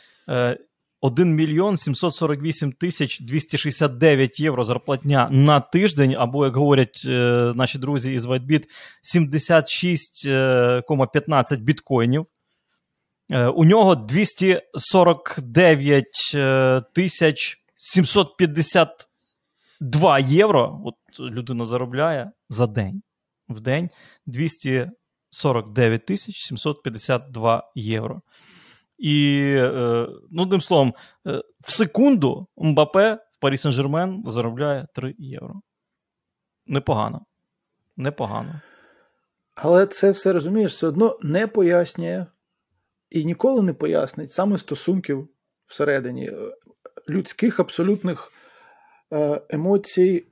1 1.02 1.36
мільйон 1.36 1.78
748 1.78 2.72
тисяч 2.72 3.20
269 3.20 4.40
євро 4.40 4.64
зарплатня 4.64 5.28
на 5.32 5.60
тиждень, 5.60 6.16
або, 6.20 6.46
як 6.46 6.56
говорять 6.56 7.02
е, 7.06 7.10
наші 7.56 7.78
друзі 7.78 8.14
із 8.14 8.26
WhiteBit, 8.26 8.64
76,15 9.16 11.58
біткоїнів. 11.58 12.26
Е, 13.32 13.48
у 13.48 13.66
нього 13.66 13.96
249 13.96 16.06
е, 16.36 16.82
тисяч 16.94 17.64
752 17.76 20.20
євро. 20.20 20.82
От 20.86 20.96
людина 21.20 21.66
заробляє 21.66 22.32
за 22.50 22.68
день. 22.68 23.02
В 23.50 23.62
день 23.62 23.90
249 24.26 26.06
тисяч 26.06 26.36
752 26.36 27.72
євро. 27.76 28.22
І, 29.00 29.42
е, 29.58 30.08
ну, 30.32 30.42
одним 30.42 30.62
словом, 30.62 30.94
е, 31.28 31.42
в 31.62 31.72
секунду 31.72 32.48
Мбапе 32.58 33.14
в 33.32 33.40
Парі 33.40 33.56
Сен-Жермен 33.56 34.30
заробляє 34.30 34.88
3 34.94 35.16
євро. 35.18 35.54
Непогано. 36.66 37.26
Непогано. 37.98 38.62
Але 39.56 39.86
це 39.86 40.12
все 40.12 40.34
розумієш, 40.34 40.72
все 40.72 40.88
одно 40.88 41.20
не 41.22 41.48
пояснює 41.48 42.26
і 43.10 43.26
ніколи 43.26 43.62
не 43.62 43.74
пояснить 43.74 44.32
саме 44.32 44.58
стосунків 44.58 45.30
всередині 45.66 46.26
е, 46.26 46.34
людських 47.10 47.60
абсолютних 47.60 48.32
емоцій, 49.50 50.26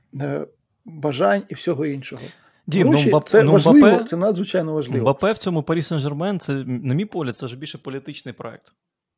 бажань 0.86 1.44
і 1.50 1.54
всього 1.54 1.86
іншого. 1.86 2.22
Дім, 2.68 2.90
ну, 2.90 3.02
Мбап... 3.02 3.30
Це 3.30 3.44
ну, 3.44 3.52
важливо, 3.52 3.88
Мбапе... 3.88 4.04
це 4.04 4.18
надзвичайно 4.18 4.74
важливо. 4.74 5.02
Мбапе 5.02 5.32
в 5.32 5.38
цьому 5.38 5.64
Парі 5.64 5.80
Сен-Жермен, 5.80 6.40
це, 6.40 6.54
на 6.68 6.94
мій 6.94 7.06
погляд, 7.06 7.38
це 7.38 7.48
ж 7.48 7.58
більше 7.58 7.78
політичний 7.78 8.34
проект. 8.34 8.74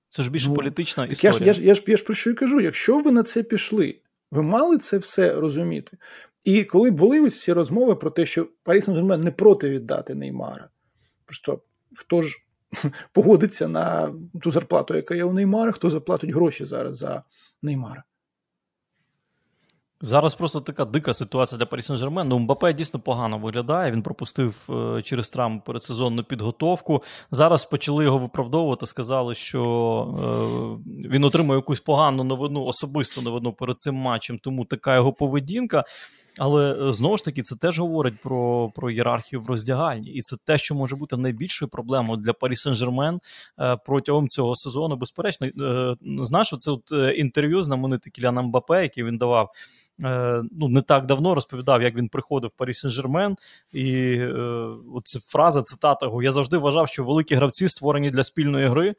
Це 0.09 0.23
ж 0.23 0.31
більше 0.31 0.49
ну, 0.49 0.55
політична 0.55 1.05
історія. 1.05 1.47
Я 1.47 1.53
ж, 1.53 1.63
я, 1.63 1.73
ж, 1.73 1.83
я, 1.87 1.97
ж, 1.97 2.03
про 2.03 2.15
що 2.15 2.29
й 2.29 2.33
кажу: 2.33 2.61
якщо 2.61 2.99
ви 2.99 3.11
на 3.11 3.23
це 3.23 3.43
пішли, 3.43 3.99
ви 4.31 4.43
мали 4.43 4.77
це 4.77 4.97
все 4.97 5.33
розуміти. 5.33 5.97
І 6.45 6.63
коли 6.63 6.91
були 6.91 7.21
ось 7.21 7.41
ці 7.41 7.53
розмови 7.53 7.95
про 7.95 8.11
те, 8.11 8.25
що 8.25 8.47
Парі 8.63 8.79
Сен-Жермен 8.79 9.23
не 9.23 9.31
проти 9.31 9.69
віддати 9.69 10.15
Неймара, 10.15 10.69
просто 11.25 11.61
хто 11.95 12.21
ж 12.21 12.37
погодиться 13.13 13.67
на 13.67 14.13
ту 14.41 14.51
зарплату, 14.51 14.95
яка 14.95 15.15
є 15.15 15.23
у 15.23 15.33
Неймара, 15.33 15.71
хто 15.71 15.89
заплатить 15.89 16.29
гроші 16.29 16.65
зараз 16.65 16.97
за 16.97 17.23
Неймара. 17.61 18.03
Зараз 20.01 20.35
просто 20.35 20.61
така 20.61 20.85
дика 20.85 21.13
ситуація 21.13 21.59
для 21.59 21.65
Парі 21.65 21.81
Сен-Жермен. 21.81 22.23
Ну, 22.23 22.39
Мбапе 22.39 22.73
дійсно 22.73 22.99
погано 22.99 23.37
виглядає. 23.37 23.91
Він 23.91 24.01
пропустив 24.01 24.69
е, 24.69 25.01
через 25.01 25.29
травму 25.29 25.61
передсезонну 25.65 26.23
підготовку. 26.23 27.03
Зараз 27.31 27.65
почали 27.65 28.03
його 28.03 28.17
виправдовувати. 28.17 28.85
Сказали, 28.85 29.35
що 29.35 29.61
е, 30.77 31.09
він 31.09 31.23
отримав 31.23 31.57
якусь 31.57 31.79
погану 31.79 32.23
новину, 32.23 32.63
особисту 32.63 33.21
новину 33.21 33.53
перед 33.53 33.79
цим 33.79 33.95
матчем, 33.95 34.39
тому 34.39 34.65
така 34.65 34.95
його 34.95 35.13
поведінка. 35.13 35.83
Але 36.37 36.89
е, 36.89 36.93
знову 36.93 37.17
ж 37.17 37.25
таки, 37.25 37.41
це 37.41 37.55
теж 37.55 37.79
говорить 37.79 38.21
про 38.21 38.71
про 38.75 38.91
ієрархію 38.91 39.41
в 39.41 39.47
роздягальні, 39.47 40.09
і 40.09 40.21
це 40.21 40.37
те, 40.45 40.57
що 40.57 40.75
може 40.75 40.95
бути 40.95 41.17
найбільшою 41.17 41.69
проблемою 41.69 42.17
для 42.17 42.33
Парі 42.33 42.53
Сен-Жермен 42.53 43.19
протягом 43.85 44.29
цього 44.29 44.55
сезону. 44.55 44.95
Безперечно, 44.95 45.47
е, 45.47 45.95
знаєш, 46.01 46.53
це 46.59 46.71
от 46.71 46.91
інтерв'ю 47.15 47.61
знаменитий 47.61 48.11
Кіляна 48.11 48.41
Мбапе, 48.41 48.83
який 48.83 49.03
він 49.03 49.17
давав. 49.17 49.51
Ну, 50.51 50.67
не 50.67 50.81
так 50.81 51.05
давно 51.05 51.35
розповідав, 51.35 51.81
як 51.81 51.95
він 51.95 52.09
приходив 52.09 52.49
в 52.49 52.57
Парі 52.57 52.71
Сен-Жермен, 52.71 53.35
і 53.71 54.15
е, 54.15 54.33
оця 54.95 55.19
фраза, 55.19 55.61
цитата 55.61 56.05
його: 56.05 56.23
Я 56.23 56.31
завжди 56.31 56.57
вважав, 56.57 56.87
що 56.87 57.03
великі 57.03 57.35
гравці 57.35 57.69
створені 57.69 58.11
для 58.11 58.23
спільної 58.23 58.67
гри 58.67 58.95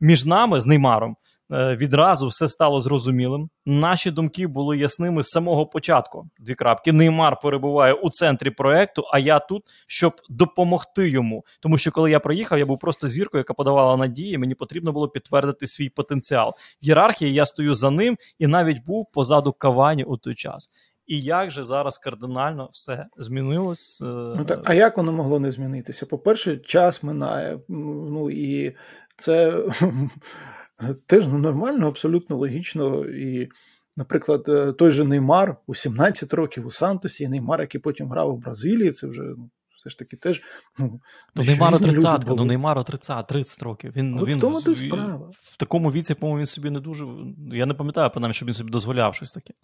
між 0.00 0.24
нами 0.24 0.60
з 0.60 0.66
Неймаром. 0.66 1.16
Е, 1.52 1.76
відразу 1.76 2.26
все 2.26 2.48
стало 2.48 2.80
зрозумілим. 2.80 3.50
Наші 3.66 4.10
думки 4.10 4.46
були 4.46 4.78
ясними 4.78 5.22
з 5.22 5.28
самого 5.28 5.66
початку. 5.66 6.28
Дві 6.38 6.54
крапки. 6.54 6.92
Неймар 6.92 7.40
перебуває 7.40 7.92
у 7.92 8.10
центрі 8.10 8.50
проекту, 8.50 9.04
а 9.12 9.18
я 9.18 9.38
тут, 9.38 9.62
щоб 9.86 10.12
допомогти 10.28 11.08
йому. 11.08 11.44
Тому 11.60 11.78
що 11.78 11.90
коли 11.90 12.10
я 12.10 12.20
приїхав, 12.20 12.58
я 12.58 12.66
був 12.66 12.78
просто 12.78 13.08
зіркою, 13.08 13.40
яка 13.40 13.54
подавала 13.54 13.96
надії. 13.96 14.38
Мені 14.38 14.54
потрібно 14.54 14.92
було 14.92 15.08
підтвердити 15.08 15.66
свій 15.66 15.88
потенціал. 15.88 16.54
В 16.82 16.84
ієрархії 16.84 17.32
я 17.32 17.46
стою 17.46 17.74
за 17.74 17.90
ним 17.90 18.16
і 18.38 18.46
навіть 18.46 18.84
був 18.84 19.06
позаду 19.12 19.52
кавані 19.52 20.04
у 20.04 20.16
той 20.16 20.34
час. 20.34 20.70
І 21.06 21.20
як 21.20 21.50
же 21.50 21.62
зараз 21.62 21.98
кардинально 21.98 22.68
все 22.72 23.06
змінилось? 23.16 24.00
Е, 24.02 24.04
ну 24.06 24.44
так, 24.44 24.60
А 24.64 24.74
як 24.74 24.96
воно 24.96 25.12
могло 25.12 25.38
не 25.40 25.50
змінитися? 25.50 26.06
По-перше, 26.06 26.56
час 26.56 27.02
минає. 27.02 27.58
Ну 27.68 28.30
і 28.30 28.76
це 29.16 29.64
теж 31.06 31.26
ну, 31.26 31.38
нормально, 31.38 31.88
абсолютно 31.88 32.36
логічно. 32.36 33.04
І, 33.04 33.48
наприклад, 33.96 34.44
е, 34.48 34.72
той 34.72 34.90
же 34.90 35.04
Неймар 35.04 35.56
у 35.66 35.74
17 35.74 36.34
років 36.34 36.66
у 36.66 36.70
Сантосі, 36.70 37.24
і 37.24 37.28
Неймар, 37.28 37.60
який 37.60 37.80
потім 37.80 38.08
грав 38.08 38.34
у 38.34 38.36
Бразилії, 38.36 38.92
це 38.92 39.06
вже 39.06 39.22
ну, 39.22 39.50
все 39.76 39.90
ж 39.90 39.98
таки 39.98 40.16
теж. 40.16 40.42
Ну, 40.78 41.00
ну 41.34 41.42
Неймару 41.44 41.78
30, 41.78 42.24
ну 42.26 42.44
Неймару 42.44 42.82
30 42.82 43.26
30 43.26 43.62
років. 43.62 43.92
Він, 43.96 44.16
він, 44.16 44.24
він 44.24 44.38
в 44.38 44.40
тому 44.40 44.58
в, 44.58 44.76
справа. 44.76 45.28
В 45.32 45.56
такому 45.56 45.92
віці, 45.92 46.14
по-моєму, 46.14 46.38
він 46.38 46.46
собі 46.46 46.70
не 46.70 46.80
дуже. 46.80 47.06
Я 47.52 47.66
не 47.66 47.74
пам'ятаю, 47.74 48.10
принаймні, 48.10 48.34
щоб 48.34 48.48
він 48.48 48.54
собі 48.54 48.70
дозволяв 48.70 49.14
щось 49.14 49.32
таке. 49.32 49.54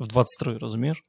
В 0.00 0.06
23, 0.06 0.58
розумієш? 0.58 1.04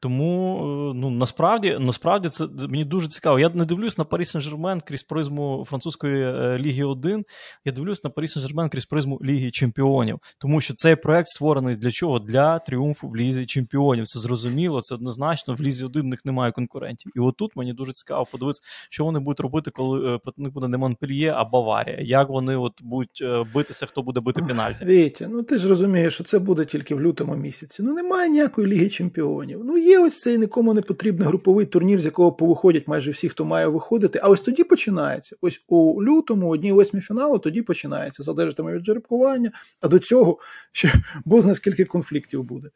Тому 0.00 0.58
е, 0.58 0.94
ну 0.94 1.10
насправді 1.10 1.76
насправді 1.80 2.28
це 2.28 2.46
мені 2.68 2.84
дуже 2.84 3.08
цікаво. 3.08 3.38
Я 3.38 3.48
не 3.48 3.64
дивлюсь 3.64 3.98
на 3.98 4.04
Парі 4.04 4.22
Сен-Жермен 4.22 4.80
крізь 4.86 5.02
призму 5.02 5.64
французької 5.68 6.22
е, 6.22 6.58
ліги 6.58 6.84
1. 6.84 7.24
Я 7.64 7.72
дивлюсь 7.72 8.04
на 8.04 8.10
Парі 8.10 8.26
Сен-Жермен 8.26 8.68
крізь 8.68 8.86
призму 8.86 9.20
Ліги 9.24 9.50
Чемпіонів, 9.50 10.18
тому 10.38 10.60
що 10.60 10.74
цей 10.74 10.96
проект 10.96 11.28
створений 11.28 11.76
для 11.76 11.90
чого? 11.90 12.18
Для 12.18 12.58
тріумфу 12.58 13.08
в 13.08 13.16
лізі 13.16 13.46
чемпіонів. 13.46 14.06
Це 14.06 14.20
зрозуміло, 14.20 14.80
це 14.80 14.94
однозначно. 14.94 15.54
В 15.54 15.62
лізі 15.62 15.84
1 15.84 16.02
в 16.02 16.04
них 16.04 16.24
немає 16.24 16.52
конкурентів. 16.52 17.12
І 17.16 17.20
отут 17.20 17.56
мені 17.56 17.72
дуже 17.72 17.92
цікаво 17.92 18.26
подивитися, 18.32 18.62
що 18.90 19.04
вони 19.04 19.18
будуть 19.18 19.40
робити, 19.40 19.70
коли 19.70 20.14
е, 20.14 20.18
проти 20.18 20.42
них 20.42 20.52
буде 20.52 20.68
не 20.68 20.78
Монпельє, 20.78 21.34
а 21.36 21.44
Баварія. 21.44 21.98
Як 22.00 22.28
вони 22.28 22.56
от 22.56 22.72
будуть 22.82 23.22
битися, 23.54 23.86
хто 23.86 24.02
буде 24.02 24.20
бити 24.20 24.42
пенальті? 24.42 24.84
Вітя, 24.84 25.28
ну 25.30 25.42
ти 25.42 25.58
ж 25.58 25.68
розумієш, 25.68 26.14
що 26.14 26.24
це 26.24 26.38
буде 26.38 26.64
тільки 26.64 26.94
в 26.94 27.00
лютому 27.00 27.36
місяці. 27.36 27.82
Ну 27.82 27.94
немає 27.94 28.28
ніякої 28.28 28.66
ліги 28.66 28.88
чемпіонів. 28.88 29.60
Ну 29.64 29.78
є 29.78 29.89
ось 29.98 30.20
цей 30.20 30.38
нікому 30.38 30.74
не 30.74 30.82
потрібний 30.82 31.28
груповий 31.28 31.66
турнір, 31.66 32.00
з 32.00 32.04
якого 32.04 32.32
повиходять 32.32 32.88
майже 32.88 33.10
всі, 33.10 33.28
хто 33.28 33.44
має 33.44 33.66
виходити. 33.66 34.20
А 34.22 34.28
ось 34.28 34.40
тоді 34.40 34.64
починається. 34.64 35.36
Ось 35.40 35.64
у 35.68 36.04
лютому, 36.04 36.48
одній 36.48 36.72
восьмі 36.72 37.00
фіналу, 37.00 37.38
тоді 37.38 37.62
починається. 37.62 38.22
Залежатиме 38.22 38.72
від 38.72 38.84
жеребкування, 38.84 39.52
а 39.80 39.88
до 39.88 39.98
цього 39.98 40.38
ще 40.72 40.92
бозна 41.24 41.54
скільки 41.54 41.84
конфліктів 41.84 42.42
буде. 42.42 42.70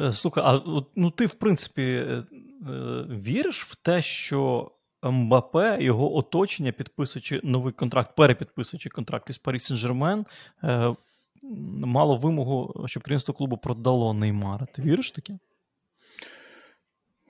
Е, 0.00 0.12
слухай, 0.12 0.44
а 0.46 0.60
ну 0.96 1.10
ти, 1.10 1.26
в 1.26 1.34
принципі, 1.34 1.82
е, 1.82 2.04
е, 2.12 2.24
віриш 3.10 3.62
в 3.62 3.76
те, 3.76 4.02
що 4.02 4.70
Мбапе, 5.02 5.78
його 5.80 6.16
оточення, 6.16 6.72
підписуючи 6.72 7.40
новий 7.44 7.72
контракт, 7.72 8.16
перепідписуючи 8.16 8.88
контракт 8.88 9.30
із 9.30 9.38
Парі 9.38 9.58
Сен-Жермен, 9.58 10.24
мало 11.86 12.16
вимогу, 12.16 12.84
щоб 12.86 13.02
керівництво 13.02 13.34
клубу 13.34 13.56
продало 13.56 14.14
Неймара. 14.14 14.66
Ти 14.74 14.82
віриш 14.82 15.10
таке? 15.10 15.38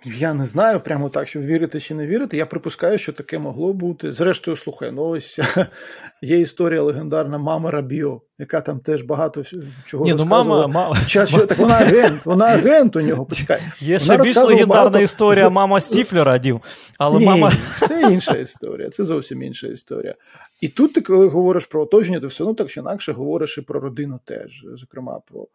Я 0.04 0.34
не 0.34 0.44
знаю 0.44 0.80
прямо 0.80 1.08
так, 1.08 1.28
щоб 1.28 1.42
вірити 1.42 1.80
чи 1.80 1.94
не 1.94 2.06
вірити. 2.06 2.36
Я 2.36 2.46
припускаю, 2.46 2.98
що 2.98 3.12
таке 3.12 3.38
могло 3.38 3.72
бути. 3.72 4.12
Зрештою, 4.12 4.56
слухай, 4.56 4.92
ну 4.92 5.02
ось 5.02 5.40
є 6.22 6.40
історія 6.40 6.82
легендарна 6.82 7.38
мама 7.38 7.70
Рабіо, 7.70 8.22
яка 8.38 8.60
там 8.60 8.80
теж 8.80 9.02
багато 9.02 9.42
чого 9.84 10.04
Ні, 10.04 10.14
ну 10.14 10.24
мама, 10.24 10.66
мама, 10.66 10.96
Ча, 11.06 11.26
що, 11.26 11.46
Так 11.46 11.58
вона 11.58 11.74
агент, 11.74 12.26
вона 12.26 12.44
агент 12.44 12.96
у 12.96 13.00
нього. 13.00 13.26
Почекай. 13.26 13.60
Є 13.80 13.98
ще 13.98 14.18
більш 14.18 14.36
легендарна 14.36 14.74
багато... 14.74 15.00
історія 15.00 15.50
мама 15.50 15.80
Стіфлера, 15.80 16.38
Дів. 16.38 16.60
Але 16.98 17.18
Ні, 17.18 17.26
мама... 17.26 17.52
Це 17.88 18.12
інша 18.12 18.34
історія, 18.34 18.90
це 18.90 19.04
зовсім 19.04 19.42
інша 19.42 19.66
історія. 19.66 20.14
І 20.60 20.68
тут 20.68 20.94
ти, 20.94 21.00
коли 21.00 21.28
говориш 21.28 21.66
про 21.66 21.82
оточення, 21.82 22.20
ти 22.20 22.26
все 22.26 22.44
одно 22.44 22.54
так 22.54 22.70
чи 22.70 22.80
інакше 22.80 23.12
говориш 23.12 23.58
і 23.58 23.62
про 23.62 23.80
родину 23.80 24.20
теж, 24.24 24.64
зокрема 24.74 25.20
про 25.30 25.46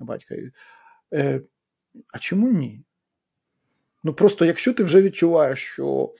батька. 0.00 0.34
Е, 1.12 1.40
А 2.12 2.18
чому 2.18 2.48
ні? 2.48 2.80
Ну 4.04 4.14
просто 4.14 4.44
якщо 4.44 4.74
ти 4.74 4.84
вже 4.84 5.02
відчуваєш, 5.02 5.58
що 5.58 6.14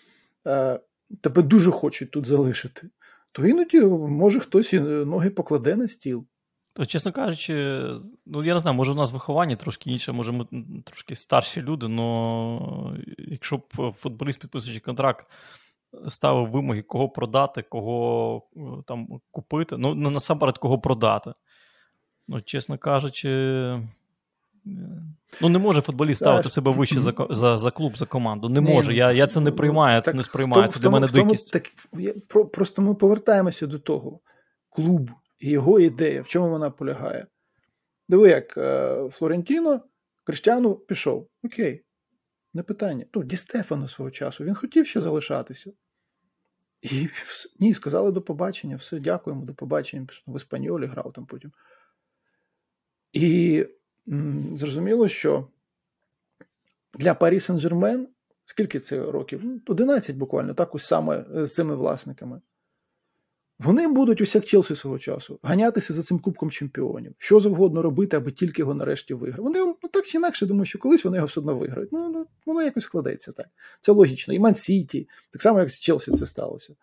е, 0.46 0.80
тебе 1.20 1.42
дуже 1.42 1.70
хочуть 1.70 2.10
тут 2.10 2.26
залишити, 2.26 2.90
то 3.32 3.46
іноді 3.46 3.80
може 3.80 4.40
хтось 4.40 4.72
і 4.72 4.80
ноги 4.80 5.30
покладе 5.30 5.76
на 5.76 5.88
стіл. 5.88 6.26
То, 6.76 6.86
чесно 6.86 7.12
кажучи, 7.12 7.54
ну 8.26 8.44
я 8.44 8.54
не 8.54 8.60
знаю, 8.60 8.76
може 8.76 8.92
у 8.92 8.94
нас 8.94 9.12
виховання 9.12 9.56
трошки 9.56 9.90
інше, 9.90 10.12
може 10.12 10.32
ми 10.32 10.46
трошки 10.84 11.14
старші 11.14 11.62
люди, 11.62 11.86
але 11.86 13.04
якщо 13.18 13.56
б 13.56 13.92
футболіст, 13.92 14.40
підписуючи 14.40 14.80
контракт, 14.80 15.26
ставив 16.08 16.50
вимоги, 16.50 16.82
кого 16.82 17.08
продати, 17.08 17.62
кого 17.62 18.42
е, 18.56 18.60
там 18.86 19.08
купити, 19.30 19.76
ну 19.76 19.94
насамперед 19.94 20.58
кого 20.58 20.78
продати. 20.78 21.32
Ну, 22.28 22.42
чесно 22.42 22.78
кажучи, 22.78 23.28
Ну, 25.40 25.48
не 25.48 25.58
може 25.58 25.80
футболіст 25.80 26.18
ставити 26.18 26.48
себе 26.48 26.70
вище 26.70 27.00
за 27.00 27.12
за, 27.30 27.58
за 27.58 27.70
клуб, 27.70 27.96
за 27.96 28.06
команду. 28.06 28.48
Не 28.48 28.60
може. 28.60 28.90
Ну, 28.90 28.96
я 28.96 29.12
я 29.12 29.26
це 29.26 29.40
не 29.40 29.50
ну, 29.50 29.56
приймаю, 29.56 30.02
це 30.02 30.12
не 30.12 30.22
сприймаю. 30.22 30.68
Це 30.68 30.80
для 30.80 30.90
мене 30.90 31.08
дикість. 31.08 31.52
Так, 31.52 31.72
я, 31.92 32.14
про, 32.28 32.46
Просто 32.46 32.82
ми 32.82 32.94
повертаємося 32.94 33.66
до 33.66 33.78
того. 33.78 34.20
Клуб 34.70 35.10
і 35.38 35.50
його 35.50 35.80
ідея, 35.80 36.22
в 36.22 36.26
чому 36.26 36.48
вона 36.48 36.70
полягає. 36.70 37.26
Диви, 38.08 38.28
як 38.28 38.56
е, 38.56 39.08
Флорентіно 39.10 39.80
Криштяну 40.24 40.74
пішов. 40.74 41.28
Окей, 41.42 41.84
не 42.54 42.62
питання. 42.62 43.04
Ну, 43.14 43.24
Ді 43.24 43.36
Стефано 43.36 43.88
свого 43.88 44.10
часу. 44.10 44.44
Він 44.44 44.54
хотів 44.54 44.86
ще 44.86 45.00
залишатися. 45.00 45.72
І 46.82 47.08
ні, 47.60 47.74
сказали 47.74 48.12
до 48.12 48.22
побачення, 48.22 48.76
все, 48.76 49.00
дякуємо, 49.00 49.44
до 49.44 49.54
побачення. 49.54 50.06
В 50.26 50.36
Іспаньолі 50.36 50.86
грав 50.86 51.12
там 51.12 51.26
потім. 51.26 51.52
І 53.12 53.66
зрозуміло, 54.54 55.08
що 55.08 55.46
для 56.94 57.14
Парі 57.14 57.38
Сен-Жермен, 57.38 58.04
скільки 58.46 58.80
це 58.80 59.02
років? 59.02 59.42
11 59.66 60.14
ну, 60.14 60.18
буквально, 60.20 60.54
так 60.54 60.74
ось 60.74 60.86
саме 60.86 61.24
з 61.34 61.54
цими 61.54 61.74
власниками. 61.74 62.40
Вони 63.58 63.88
будуть 63.88 64.20
усяк 64.20 64.44
Челсі 64.44 64.76
свого 64.76 64.98
часу 64.98 65.38
ганятися 65.42 65.92
за 65.92 66.02
цим 66.02 66.18
Кубком 66.18 66.50
чемпіонів, 66.50 67.14
що 67.18 67.40
завгодно 67.40 67.82
робити, 67.82 68.16
аби 68.16 68.32
тільки 68.32 68.62
його 68.62 68.74
нарешті 68.74 69.14
виграв. 69.14 69.44
Вони 69.44 69.58
ну, 69.58 69.76
так 69.92 70.06
чи 70.06 70.18
інакше 70.18 70.46
думаю, 70.46 70.64
що 70.64 70.78
колись 70.78 71.04
вони 71.04 71.16
його 71.16 71.26
все 71.26 71.40
одно 71.40 71.56
виграють. 71.56 71.92
Ну, 71.92 72.10
ну 72.10 72.26
воно 72.46 72.62
якось 72.62 72.84
складеться 72.84 73.32
так. 73.32 73.46
Це 73.80 73.92
логічно. 73.92 74.34
І 74.34 74.38
Ман 74.38 74.54
Сіті, 74.54 75.08
так 75.30 75.42
само, 75.42 75.58
як 75.58 75.70
з 75.70 75.80
Челсі 75.80 76.12
це 76.12 76.26
сталося. 76.26 76.74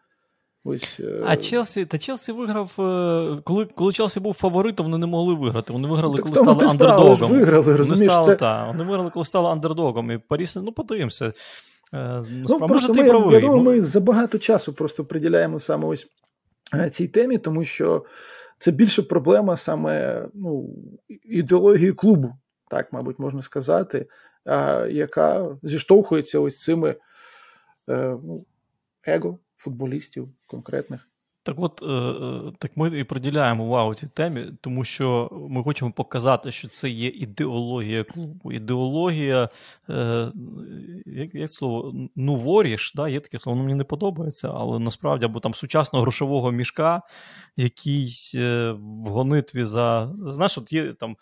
Ось, 0.64 1.00
е, 1.00 1.24
А 1.26 1.36
Челсі, 1.36 1.86
та 1.86 1.98
Челсі 1.98 2.32
виграв, 2.32 2.72
е, 2.80 3.42
коли 3.44 3.66
коли 3.66 3.94
Челсі 3.94 4.20
був 4.20 4.34
фаворитом, 4.34 4.86
вони 4.86 4.98
не 4.98 5.06
могли 5.06 5.36
виграти. 5.36 5.74
Вони 5.74 5.88
виграли, 5.88 6.16
так, 6.16 6.26
коли 6.26 6.36
стали 6.36 6.66
андердогом. 6.66 7.32
Виграли, 7.32 7.76
розумієш, 7.76 7.90
вони, 8.00 8.06
стали, 8.06 8.26
це... 8.26 8.36
та, 8.36 8.68
вони 8.68 8.84
виграли, 8.84 9.10
коли 9.10 9.26
стали 9.26 9.50
андердогом. 9.50 10.12
І 10.12 10.18
Паріс, 10.18 10.56
ну 10.56 10.72
подивимося. 10.72 11.34
Е, 11.94 12.24
ну, 12.50 12.68
просто 12.68 12.94
ми, 12.94 13.10
правий. 13.10 13.34
Я 13.34 13.42
думаю, 13.42 13.62
ми 13.62 13.82
забагато 13.82 14.38
часу 14.40 14.74
просто 14.74 15.06
приділяємо 15.06 15.60
саме 15.60 15.88
ось 15.88 16.08
цій 16.92 17.08
темі, 17.08 17.38
тому 17.38 17.66
що 17.66 18.06
це 18.58 18.72
більше 18.72 19.02
проблема 19.02 19.58
саме 19.58 20.26
ну, 20.34 20.70
ідеології 21.26 21.94
клубу, 21.94 22.34
так, 22.70 22.94
мабуть, 22.94 23.20
можна 23.20 23.42
сказати, 23.42 24.08
а, 24.46 24.86
яка 24.90 25.58
зіштовхується 25.64 26.40
ось 26.40 26.60
цими 26.60 26.96
ну, 27.88 28.46
его 29.08 29.40
футболістів 29.62 30.30
конкретних. 30.48 31.12
Так 31.44 31.56
от, 31.60 31.82
е, 31.82 31.86
е, 31.86 32.54
так 32.60 32.72
ми 32.78 33.00
і 33.00 33.04
приділяємо 33.04 33.64
увагу 33.64 33.96
цій 33.96 34.08
темі, 34.08 34.52
тому 34.62 34.84
що 34.84 35.30
ми 35.50 35.64
хочемо 35.64 35.92
показати, 35.92 36.52
що 36.52 36.68
це 36.68 36.90
є 36.90 37.08
ідеологія 37.08 38.04
клубу. 38.04 38.52
Ідеологія, 38.52 39.50
е, 39.90 40.32
як 41.06 41.36
як 41.36 41.52
слово, 41.52 41.94
ну 42.16 42.36
воріш, 42.36 42.94
да, 42.96 43.10
є 43.10 43.20
таке 43.20 43.40
слово, 43.40 43.56
воно 43.56 43.66
мені 43.66 43.78
не 43.78 43.84
подобається, 43.84 44.52
але 44.56 44.80
насправді 44.80 45.26
або 45.26 45.40
там 45.40 45.54
сучасного 45.54 46.04
грошового 46.04 46.52
мішка, 46.52 47.02
який 47.58 48.14
в 48.78 49.08
гонитві 49.08 49.66
за. 49.66 50.14
Знаєш, 50.26 50.58
от 50.58 50.74
є 50.74 50.94
там 50.94 51.18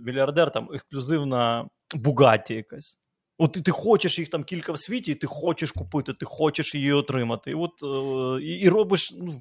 мільярдер, 0.00 0.50
там 0.50 0.68
ексклюзивна 0.72 1.68
Бугатті 1.94 2.54
якась. 2.54 2.98
От 3.42 3.52
ти 3.52 3.70
хочеш 3.70 4.18
їх 4.18 4.28
там 4.28 4.44
кілька 4.44 4.72
в 4.72 4.78
світі, 4.78 5.12
і 5.12 5.14
ти 5.14 5.26
хочеш 5.26 5.72
купити, 5.72 6.12
ти 6.12 6.26
хочеш 6.26 6.74
її 6.74 6.92
отримати. 6.92 7.50
І 7.50 7.54
от 7.54 7.70
е, 7.82 8.42
і, 8.42 8.54
і 8.60 8.68
робиш 8.68 9.14
ну, 9.20 9.34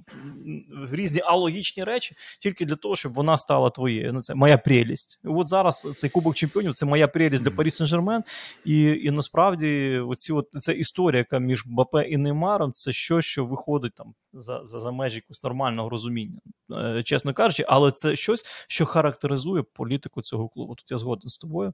різні 0.91 1.21
алогічні 1.21 1.83
речі 1.83 2.15
тільки 2.41 2.65
для 2.65 2.75
того, 2.75 2.95
щоб 2.95 3.13
вона 3.13 3.37
стала 3.37 3.69
твоєю. 3.69 4.13
Ну, 4.13 4.21
Це 4.21 4.35
моя 4.35 4.57
прелість. 4.57 5.19
І 5.25 5.27
от 5.27 5.47
зараз 5.47 5.87
цей 5.95 6.09
Кубок 6.09 6.35
Чемпіонів 6.35 6.73
це 6.73 6.85
моя 6.85 7.07
прелість 7.07 7.43
для 7.43 7.51
Парі 7.51 7.69
Сен-Жермен. 7.69 8.21
І 8.65 8.81
і 8.81 9.11
насправді 9.11 9.99
оці 10.07 10.33
от, 10.33 10.47
ця 10.51 10.73
історія, 10.73 11.17
яка 11.17 11.39
між 11.39 11.63
Бапе 11.65 12.03
і 12.03 12.17
Неймаром, 12.17 12.73
це 12.73 12.91
щось, 12.91 13.25
що 13.25 13.45
виходить 13.45 13.93
там 13.95 14.13
за 14.33 14.61
за, 14.63 14.79
за 14.79 14.91
межі 14.91 15.15
якогось 15.15 15.43
нормального 15.43 15.89
розуміння, 15.89 16.39
е, 16.71 17.03
чесно 17.03 17.33
кажучи, 17.33 17.65
але 17.67 17.91
це 17.91 18.15
щось, 18.15 18.45
що 18.67 18.85
характеризує 18.85 19.63
політику 19.73 20.21
цього 20.21 20.49
клубу. 20.49 20.75
Тут 20.75 20.91
я 20.91 20.97
згоден 20.97 21.29
з 21.29 21.37
тобою. 21.37 21.73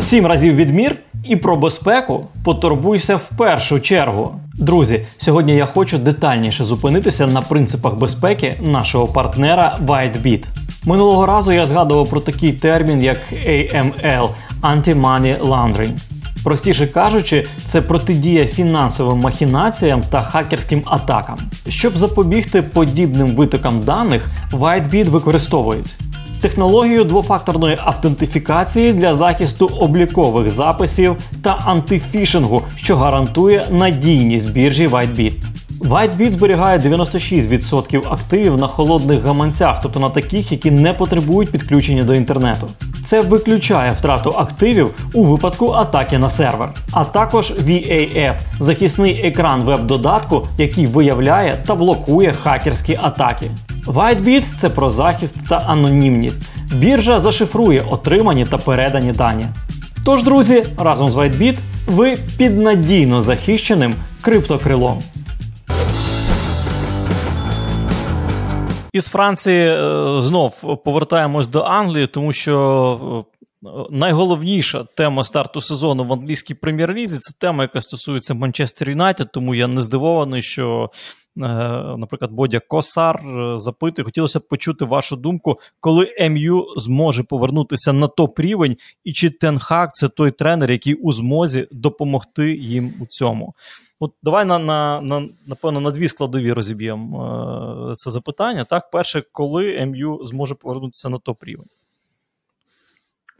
Сім 0.00 0.26
разів 0.26 0.54
відмір 0.54 0.96
і 1.24 1.36
про 1.36 1.56
безпеку 1.56 2.26
потурбуйся 2.44 3.16
в 3.16 3.28
першу 3.28 3.80
чергу. 3.80 4.34
Друзі, 4.54 5.06
сьогодні 5.18 5.54
я 5.54 5.66
хочу 5.66 5.98
детальніше 5.98 6.64
зупинитися 6.64 7.26
на 7.26 7.42
принципах 7.42 7.94
безпеки 7.94 8.54
нашого 8.60 9.06
партнера 9.06 9.78
WhiteBit. 9.86 10.46
Минулого 10.84 11.26
разу 11.26 11.52
я 11.52 11.66
згадував 11.66 12.10
про 12.10 12.20
такий 12.20 12.52
термін, 12.52 13.02
як 13.02 13.18
AML 13.32 14.28
Anti-Money 14.62 15.40
Laundering. 15.40 15.92
Простіше 16.44 16.86
кажучи, 16.86 17.46
це 17.64 17.82
протидія 17.82 18.46
фінансовим 18.46 19.18
махінаціям 19.18 20.02
та 20.10 20.22
хакерським 20.22 20.82
атакам. 20.84 21.38
Щоб 21.68 21.96
запобігти 21.96 22.62
подібним 22.62 23.36
витокам 23.36 23.84
даних, 23.84 24.30
WhiteBit 24.52 25.10
використовують 25.10 25.94
технологію 26.44 27.04
двофакторної 27.04 27.78
автентифікації 27.84 28.92
для 28.92 29.14
захисту 29.14 29.66
облікових 29.66 30.50
записів 30.50 31.16
та 31.42 31.58
антифішингу, 31.66 32.62
що 32.76 32.96
гарантує 32.96 33.66
надійність 33.70 34.50
біржі 34.50 34.88
WhiteBit. 34.88 35.44
WhiteBit 35.80 36.30
зберігає 36.30 36.78
96% 36.78 38.12
активів 38.12 38.56
на 38.56 38.66
холодних 38.66 39.22
гаманцях, 39.22 39.80
тобто 39.82 40.00
на 40.00 40.08
таких, 40.08 40.52
які 40.52 40.70
не 40.70 40.92
потребують 40.92 41.50
підключення 41.50 42.04
до 42.04 42.14
інтернету. 42.14 42.68
Це 43.04 43.20
виключає 43.20 43.90
втрату 43.92 44.34
активів 44.36 44.94
у 45.14 45.24
випадку 45.24 45.70
атаки 45.70 46.18
на 46.18 46.28
сервер, 46.28 46.68
а 46.92 47.04
також 47.04 47.50
VAF 47.50 48.34
захисний 48.58 49.26
екран 49.26 49.62
веб-додатку, 49.62 50.46
який 50.58 50.86
виявляє 50.86 51.58
та 51.66 51.74
блокує 51.74 52.32
хакерські 52.32 52.98
атаки. 53.02 53.46
WhiteBit– 53.86 54.42
це 54.56 54.70
про 54.70 54.90
захист 54.90 55.48
та 55.48 55.56
анонімність. 55.56 56.42
Біржа 56.74 57.18
зашифрує 57.18 57.84
отримані 57.90 58.44
та 58.44 58.58
передані 58.58 59.12
дані. 59.12 59.46
Тож, 60.04 60.22
друзі, 60.22 60.64
разом 60.78 61.10
з 61.10 61.16
WhiteBit 61.16 61.58
ви 61.86 62.18
під 62.38 62.58
надійно 62.58 63.22
захищеним 63.22 63.94
криптокрилом. 64.20 64.98
Із 68.92 69.06
Франції 69.06 69.68
е, 69.68 70.22
знов 70.22 70.82
повертаємось 70.84 71.48
до 71.48 71.60
Англії, 71.60 72.06
тому 72.06 72.32
що 72.32 73.24
е, 73.30 73.33
найголовніша 73.90 74.84
тема 74.94 75.24
старту 75.24 75.60
сезону 75.60 76.04
в 76.04 76.12
англійській 76.12 76.54
прем'єр-лізі 76.54 77.18
це 77.18 77.34
тема, 77.38 77.64
яка 77.64 77.80
стосується 77.80 78.34
Манчестер 78.34 78.90
Юнайтед, 78.90 79.32
тому 79.32 79.54
я 79.54 79.66
не 79.66 79.80
здивований, 79.80 80.42
що. 80.42 80.90
Е, 81.36 81.40
наприклад, 81.96 82.32
Бодя 82.32 82.60
Косар 82.68 83.22
запитує, 83.56 84.04
хотілося 84.04 84.38
б 84.38 84.48
почути 84.48 84.84
вашу 84.84 85.16
думку, 85.16 85.58
коли 85.80 86.14
МЮ 86.30 86.66
зможе 86.76 87.22
повернутися 87.22 87.92
на 87.92 88.06
топ 88.06 88.40
рівень, 88.40 88.76
і 89.04 89.12
чи 89.12 89.30
Тенхак 89.30 89.94
це 89.94 90.08
той 90.08 90.30
тренер, 90.30 90.72
який 90.72 90.94
у 90.94 91.12
змозі 91.12 91.68
допомогти 91.70 92.56
їм 92.56 92.94
у 93.00 93.06
цьому. 93.06 93.54
От 94.00 94.12
давай 94.22 94.44
на, 94.44 94.58
на, 94.58 95.00
на 95.00 95.28
напевно 95.46 95.80
на 95.80 95.90
дві 95.90 96.08
складові 96.08 96.52
розіб'ємо 96.52 97.90
е, 97.90 97.94
це 97.94 98.10
запитання. 98.10 98.64
Так, 98.64 98.90
перше, 98.90 99.22
коли 99.32 99.86
МЮ 99.86 100.24
зможе 100.24 100.54
повернутися 100.54 101.08
на 101.08 101.18
топ 101.18 101.44
рівень? 101.44 101.66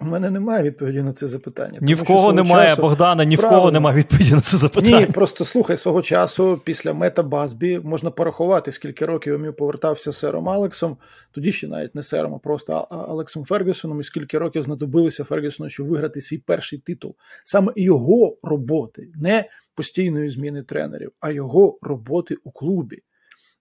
У 0.01 0.05
мене 0.05 0.31
немає 0.31 0.63
відповіді 0.63 1.03
на 1.03 1.13
це 1.13 1.29
запитання. 1.29 1.79
Ні 1.83 1.95
в 1.95 2.05
кого 2.05 2.33
немає, 2.33 2.69
часу... 2.69 2.83
Богдана, 2.83 3.25
ні 3.25 3.37
Правильно. 3.37 3.59
в 3.59 3.61
кого 3.61 3.73
немає 3.73 3.97
відповіді 3.97 4.35
на 4.35 4.41
це 4.41 4.57
запитання. 4.57 5.01
Ні, 5.01 5.07
просто 5.07 5.45
слухай 5.45 5.77
свого 5.77 6.03
часу 6.03 6.61
після 6.65 6.95
Мета 6.95 7.23
Базбі 7.23 7.81
можна 7.85 8.11
порахувати, 8.11 8.73
скільки 8.73 9.07
років 9.07 9.39
МЮ 9.39 9.53
повертався 9.53 10.13
з 10.13 10.19
сером 10.19 10.49
Алексом, 10.49 10.97
тоді 11.33 11.53
ще 11.53 11.69
навіть 11.69 11.95
не 11.95 12.03
сером, 12.03 12.35
а 12.35 12.39
просто 12.39 12.73
Алексом 12.91 13.45
Фергюсоном, 13.45 14.01
і 14.01 14.03
скільки 14.03 14.39
років 14.39 14.63
знадобилося 14.63 15.25
Фергюсону, 15.25 15.71
щоб 15.71 15.87
виграти 15.87 16.21
свій 16.21 16.39
перший 16.39 16.79
титул. 16.79 17.15
Саме 17.45 17.73
його 17.77 18.37
роботи, 18.43 19.09
не 19.15 19.45
постійної 19.75 20.31
зміни 20.31 20.63
тренерів, 20.63 21.13
а 21.21 21.31
його 21.31 21.79
роботи 21.83 22.37
у 22.45 22.51
клубі. 22.51 23.03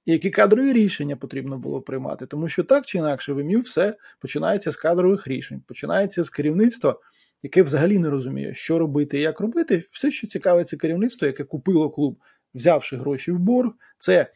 Які 0.05 0.29
кадрові 0.29 0.73
рішення 0.73 1.15
потрібно 1.15 1.57
було 1.57 1.81
приймати, 1.81 2.25
тому 2.25 2.47
що 2.47 2.63
так 2.63 2.85
чи 2.85 2.97
інакше 2.97 3.33
в 3.33 3.39
ім'ю 3.39 3.59
все 3.59 3.97
починається 4.19 4.71
з 4.71 4.75
кадрових 4.75 5.27
рішень, 5.27 5.61
починається 5.67 6.23
з 6.23 6.29
керівництва, 6.29 6.99
яке 7.43 7.63
взагалі 7.63 7.99
не 7.99 8.09
розуміє, 8.09 8.53
що 8.53 8.79
робити 8.79 9.17
і 9.17 9.21
як 9.21 9.39
робити. 9.39 9.83
Все, 9.91 10.11
що 10.11 10.27
цікавиться 10.27 10.77
керівництво, 10.77 11.27
яке 11.27 11.43
купило 11.43 11.89
клуб, 11.89 12.17
взявши 12.55 12.97
гроші 12.97 13.31
в 13.31 13.39
борг, 13.39 13.71
це 13.97 14.27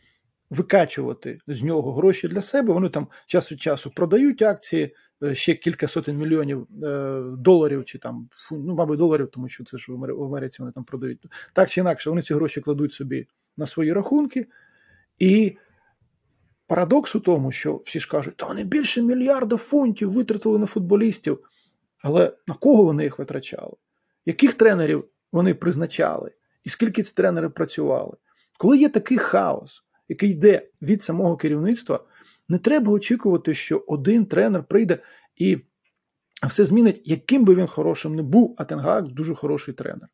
викачувати 0.49 1.39
з 1.47 1.63
нього 1.63 1.93
гроші 1.93 2.27
для 2.27 2.41
себе. 2.41 2.73
Вони 2.73 2.89
там 2.89 3.07
час 3.25 3.51
від 3.51 3.61
часу 3.61 3.91
продають 3.95 4.41
акції. 4.41 4.95
Е, 5.23 5.35
ще 5.35 5.53
кілька 5.53 5.87
сотень 5.87 6.17
мільйонів 6.17 6.67
е, 6.83 7.21
доларів, 7.37 7.85
чи 7.85 7.97
там 7.97 8.29
ну, 8.51 8.75
мабуть, 8.75 8.99
доларів, 8.99 9.29
тому 9.31 9.49
що 9.49 9.63
це 9.63 9.77
ж 9.77 9.91
в 9.91 10.23
Америці 10.23 10.57
вони 10.59 10.71
там 10.71 10.83
продають. 10.83 11.25
Так 11.53 11.69
чи 11.69 11.81
інакше, 11.81 12.09
вони 12.09 12.21
ці 12.21 12.33
гроші 12.33 12.61
кладуть 12.61 12.93
собі 12.93 13.27
на 13.57 13.65
свої 13.65 13.93
рахунки. 13.93 14.47
І 15.19 15.57
парадокс 16.67 17.15
у 17.15 17.19
тому, 17.19 17.51
що 17.51 17.81
всі 17.85 17.99
ж 17.99 18.09
кажуть, 18.09 18.37
та 18.37 18.45
вони 18.45 18.63
більше 18.63 19.01
мільярда 19.01 19.57
фунтів 19.57 20.11
витратили 20.11 20.59
на 20.59 20.65
футболістів. 20.65 21.39
Але 22.03 22.33
на 22.47 22.53
кого 22.53 22.83
вони 22.83 23.03
їх 23.03 23.19
витрачали? 23.19 23.73
Яких 24.25 24.53
тренерів 24.53 25.05
вони 25.31 25.53
призначали? 25.53 26.31
І 26.63 26.69
скільки 26.69 27.03
ці 27.03 27.13
тренери 27.13 27.49
працювали? 27.49 28.17
Коли 28.57 28.77
є 28.77 28.89
такий 28.89 29.17
хаос, 29.17 29.83
який 30.09 30.29
йде 30.29 30.69
від 30.81 31.03
самого 31.03 31.37
керівництва, 31.37 32.03
не 32.49 32.57
треба 32.57 32.91
очікувати, 32.91 33.53
що 33.53 33.83
один 33.87 34.25
тренер 34.25 34.63
прийде 34.63 34.97
і 35.35 35.57
все 36.47 36.65
змінить, 36.65 37.01
яким 37.05 37.45
би 37.45 37.55
він 37.55 37.67
хорошим 37.67 38.15
не 38.15 38.21
був, 38.21 38.55
а 38.57 38.63
Тенгак 38.63 39.07
дуже 39.07 39.35
хороший 39.35 39.73
тренер. 39.73 40.09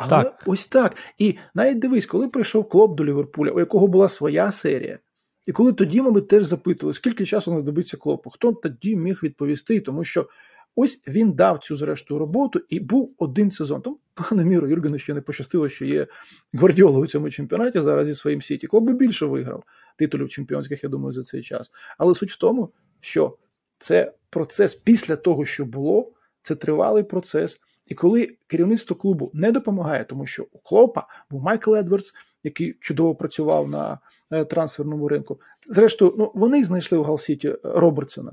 Але 0.00 0.24
так. 0.24 0.42
ось 0.46 0.66
так. 0.66 0.96
І 1.18 1.36
навіть 1.54 1.78
дивись, 1.78 2.06
коли 2.06 2.28
прийшов 2.28 2.68
клоп 2.68 2.96
до 2.96 3.04
Ліверпуля, 3.04 3.50
у 3.50 3.60
якого 3.60 3.86
була 3.86 4.08
своя 4.08 4.50
серія, 4.50 4.98
і 5.46 5.52
коли 5.52 5.72
тоді, 5.72 6.02
мабуть, 6.02 6.28
теж 6.28 6.44
запитували, 6.44 6.94
скільки 6.94 7.26
часу 7.26 7.50
знадобиться 7.50 7.96
клопу, 7.96 8.30
хто 8.30 8.52
тоді 8.52 8.96
міг 8.96 9.20
відповісти, 9.22 9.80
тому 9.80 10.04
що 10.04 10.28
ось 10.76 11.02
він 11.08 11.32
дав 11.32 11.58
цю 11.58 11.76
зрештою 11.76 12.18
роботу 12.20 12.60
і 12.68 12.80
був 12.80 13.14
один 13.18 13.50
сезон. 13.50 13.82
Тому, 13.82 13.98
пане 14.14 14.44
міру, 14.44 14.68
Юргену 14.68 14.98
ще 14.98 15.14
не 15.14 15.20
пощастило, 15.20 15.68
що 15.68 15.84
є 15.84 16.06
Гвардіола 16.52 16.98
у 16.98 17.06
цьому 17.06 17.30
чемпіонаті 17.30 17.80
зараз 17.80 18.06
зі 18.06 18.14
своїм 18.14 18.42
сіті. 18.42 18.66
Клоп 18.66 18.84
би 18.84 18.92
більше 18.92 19.26
виграв 19.26 19.64
титулів 19.96 20.28
чемпіонських, 20.28 20.82
я 20.82 20.88
думаю, 20.88 21.12
за 21.12 21.22
цей 21.22 21.42
час. 21.42 21.70
Але 21.98 22.14
суть 22.14 22.32
в 22.32 22.38
тому, 22.38 22.72
що 23.00 23.36
це 23.78 24.12
процес 24.30 24.74
після 24.74 25.16
того, 25.16 25.44
що 25.44 25.64
було, 25.64 26.12
це 26.42 26.54
тривалий 26.54 27.04
процес. 27.04 27.60
І 27.90 27.94
коли 27.94 28.36
керівництво 28.46 28.96
клубу 28.96 29.30
не 29.34 29.52
допомагає, 29.52 30.04
тому 30.04 30.26
що 30.26 30.46
у 30.52 30.58
Клопа 30.58 31.06
був 31.30 31.42
Майкл 31.42 31.76
Едвардс, 31.76 32.12
який 32.42 32.72
чудово 32.80 33.14
працював 33.14 33.68
на 33.68 33.98
е, 34.30 34.44
трансферному 34.44 35.08
ринку. 35.08 35.40
Зрештою, 35.70 36.14
ну 36.18 36.32
вони 36.34 36.64
знайшли 36.64 36.98
в 36.98 37.04
Галсіті 37.04 37.56
Робертсона, 37.62 38.32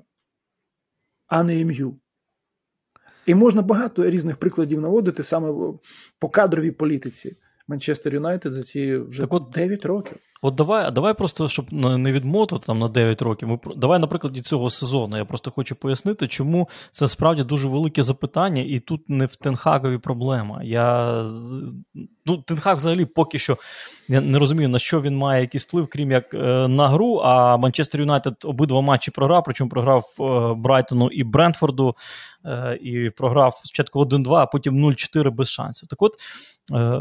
а 1.28 1.44
не 1.44 1.60
ім'ю. 1.60 2.00
І 3.26 3.36
можна 3.36 3.62
багато 3.62 4.10
різних 4.10 4.38
прикладів 4.38 4.82
наводити 4.82 5.24
саме 5.24 5.74
по 6.20 6.30
кадровій 6.30 6.72
політиці 6.72 7.38
Манчестер 7.68 8.14
Юнайтед 8.14 8.54
за 8.54 8.64
ці 8.64 8.98
вже 8.98 9.22
так 9.22 9.34
от, 9.34 9.50
9 9.50 9.86
років. 9.86 10.18
От 10.42 10.56
давай 10.56 10.92
давай 10.92 11.14
просто, 11.14 11.50
щоб 11.50 11.74
не 11.74 12.12
відмотати 12.12 12.66
там 12.66 12.80
на 12.80 12.88
9 12.88 13.22
років. 13.22 13.50
Ми 13.50 13.60
давай, 13.76 14.00
на 14.00 14.08
прикладі 14.08 14.42
цього 14.42 14.70
сезону. 14.70 15.18
Я 15.18 15.26
просто 15.26 15.52
хочу 15.52 15.76
пояснити, 15.76 16.28
чому 16.28 16.70
це 16.92 17.08
справді 17.08 17.44
дуже 17.44 17.68
велике 17.68 18.04
запитання, 18.04 18.64
і 18.68 18.80
тут 18.80 19.10
не 19.10 19.26
в 19.26 19.36
Тенхагові 19.36 19.98
проблема. 19.98 20.64
Я 20.64 21.14
ну, 22.26 22.38
Тенхаг 22.38 22.76
взагалі 22.76 23.06
поки 23.06 23.40
що 23.40 23.58
я 24.08 24.22
не 24.22 24.40
розумію, 24.40 24.70
на 24.70 24.80
що 24.80 25.02
він 25.02 25.18
має 25.18 25.42
якийсь 25.42 25.66
вплив, 25.66 25.88
крім 25.88 26.12
як 26.12 26.34
е, 26.34 26.68
на 26.68 26.90
гру. 26.90 27.22
А 27.24 27.58
Манчестер 27.58 28.02
Юнайтед 28.02 28.36
обидва 28.44 28.82
матчі 28.82 29.12
програв, 29.12 29.44
причому 29.46 29.70
програв 29.70 30.06
е, 30.20 30.54
Брайтону 30.54 31.08
і 31.08 31.24
Брентфорду, 31.24 31.96
і 32.82 33.10
програв 33.10 33.56
спочатку 33.56 34.00
1-2, 34.00 34.36
а 34.36 34.46
потім 34.46 34.86
0-4 34.86 35.32
без 35.32 35.50
шансів. 35.50 35.90
Так 35.90 36.02
от 36.02 36.14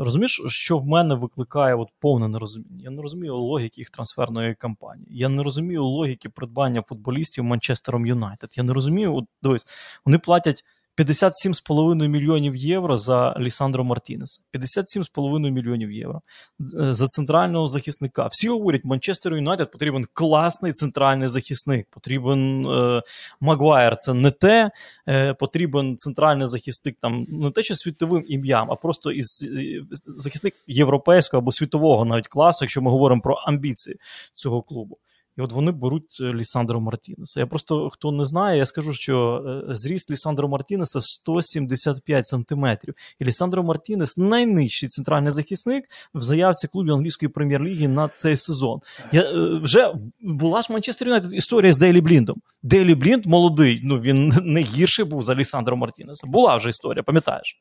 розумієш, 0.05 0.43
що 0.47 0.79
в 0.79 0.87
мене 0.87 1.15
викликає 1.15 1.75
от 1.75 1.89
повне 2.01 2.29
нерозуміння. 2.29 2.85
Я 2.85 2.91
не 2.91 3.03
розумію 3.03 3.37
логіки 3.37 3.81
їх 3.81 3.91
трансферної 3.91 4.55
кампанії. 4.55 5.09
Я 5.11 5.29
не 5.29 5.43
розумію 5.43 5.85
логіки 5.85 6.29
придбання 6.29 6.83
футболістів 6.83 7.45
Манчестером 7.45 8.07
Юнайтед. 8.07 8.55
Я 8.57 8.63
не 8.63 8.73
розумію, 8.73 9.17
от 9.17 9.25
дивись, 9.43 9.67
вони 10.05 10.19
платять. 10.19 10.65
57,5 10.97 12.09
мільйонів 12.09 12.57
євро 12.57 12.97
за 12.97 13.37
Лісандро 13.39 13.85
Мартінеса. 13.85 14.41
57,5 14.55 15.51
мільйонів 15.51 15.93
євро 15.93 16.21
за 16.59 17.07
центрального 17.07 17.69
захисника. 17.69 18.27
Всі 18.27 18.49
говорять, 18.49 18.85
Манчестер 18.85 19.35
Юнайтед 19.35 19.71
потрібен 19.71 20.07
класний 20.13 20.73
центральний 20.73 21.29
захисник. 21.29 21.89
Потрібен 21.91 22.67
е, 22.67 23.03
Магуайр. 23.41 23.97
Це 23.97 24.15
не 24.15 24.31
те. 24.31 24.71
Е, 25.09 25.35
потрібен 25.35 25.97
центральний 25.97 26.47
захисник 26.47 26.97
там 27.01 27.27
не 27.29 27.51
те, 27.51 27.63
що 27.63 27.75
світовим 27.75 28.25
ім'ям, 28.29 28.71
а 28.71 28.75
просто 28.75 29.13
із 29.13 29.49
е, 29.53 29.83
захисник 30.07 30.55
європейського 30.67 31.39
або 31.39 31.53
світового 31.53 32.05
навіть 32.05 32.29
класу, 32.29 32.65
якщо 32.65 32.83
ми 32.83 32.91
говоримо 32.91 33.23
про 33.23 33.35
амбіції 33.35 33.97
цього 34.35 34.63
клубу. 34.63 34.99
І 35.38 35.42
от 35.42 35.53
вони 35.53 35.72
беруть 35.72 36.18
е, 36.20 36.25
Лісандро 36.25 36.81
Мартінеса. 36.81 37.40
Я 37.40 37.46
просто 37.46 37.90
хто 37.90 38.12
не 38.12 38.25
знає, 38.25 38.59
я 38.59 38.66
скажу, 38.66 38.92
що 38.92 39.44
е, 39.70 39.75
зріст 39.75 40.11
Лісандро 40.11 40.49
Мартінеса 40.49 41.01
175 41.01 42.27
сантиметрів. 42.27 42.94
І 43.20 43.25
Лісандро 43.25 43.62
Мартінес 43.62 44.18
найнижчий 44.18 44.88
центральний 44.88 45.33
захисник 45.33 45.85
в 46.14 46.22
заявці 46.22 46.68
клубів 46.68 46.94
англійської 46.94 47.29
прем'єр-ліги 47.29 47.88
на 47.88 48.11
цей 48.17 48.37
сезон. 48.37 48.81
Я 49.13 49.23
е, 49.23 49.58
вже 49.63 49.92
була 50.21 50.63
ж 50.63 50.73
Манчестер 50.73 51.08
Юнайтед 51.08 51.35
історія 51.35 51.73
з 51.73 51.77
Дейлі 51.77 52.00
Бліндом. 52.00 52.42
Дейлі 52.63 52.94
Блінд 52.94 53.27
молодий. 53.27 53.81
Ну 53.85 53.98
він 53.98 54.29
не 54.42 54.61
гірший 54.61 55.04
був 55.04 55.23
за 55.23 55.35
Лісандро 55.35 55.77
Мартінеса. 55.77 56.27
Була 56.27 56.56
вже 56.56 56.69
історія, 56.69 57.02
пам'ятаєш? 57.02 57.61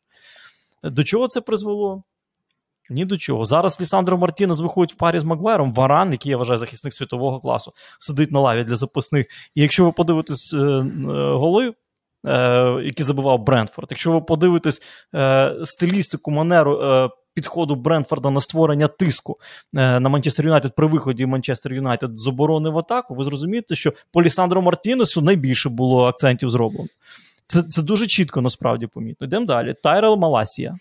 До 0.83 1.03
чого 1.03 1.27
це 1.27 1.41
призвело? 1.41 2.03
Ні 2.89 3.05
до 3.05 3.17
чого. 3.17 3.45
Зараз 3.45 3.81
Лісандро 3.81 4.17
Мартінес 4.17 4.59
виходить 4.59 4.93
в 4.93 4.97
парі 4.97 5.19
з 5.19 5.23
Магуайром, 5.23 5.73
Варан, 5.73 6.11
який 6.11 6.29
я 6.29 6.37
вважаю 6.37 6.57
захисник 6.57 6.93
світового 6.93 7.39
класу, 7.39 7.73
сидить 7.99 8.31
на 8.31 8.39
лаві 8.39 8.63
для 8.63 8.75
запасних. 8.75 9.27
І 9.55 9.61
якщо 9.61 9.85
ви 9.85 9.91
подивитесь 9.91 10.53
е, 10.53 10.57
е, 10.57 10.85
голи, 11.33 11.73
е, 12.25 12.81
які 12.83 13.03
забивав 13.03 13.43
Брентфорд, 13.43 13.87
якщо 13.91 14.11
ви 14.11 14.21
подивитесь 14.21 14.81
е, 15.15 15.55
стилістику 15.63 16.31
манеру 16.31 16.81
е, 16.81 17.09
підходу 17.33 17.75
Брентфорда 17.75 18.29
на 18.29 18.41
створення 18.41 18.87
тиску 18.87 19.35
е, 19.75 19.99
на 19.99 20.09
Манчестер 20.09 20.45
Юнайтед 20.45 20.75
при 20.75 20.87
виході 20.87 21.25
Манчестер 21.25 21.73
Юнайтед 21.73 22.17
з 22.17 22.27
оборони 22.27 22.69
в 22.69 22.77
атаку, 22.77 23.15
ви 23.15 23.23
зрозумієте, 23.23 23.75
що 23.75 23.93
по 24.11 24.23
Лісандро 24.23 24.61
Мартінесу 24.61 25.21
найбільше 25.21 25.69
було 25.69 26.03
акцентів 26.03 26.49
зроблено. 26.49 26.87
Це 27.47 27.63
це 27.63 27.81
дуже 27.81 28.07
чітко 28.07 28.41
насправді 28.41 28.87
помітно. 28.87 29.27
Йдемо 29.27 29.45
далі. 29.45 29.75
Тайрел 29.83 30.15
Маласія. 30.17 30.77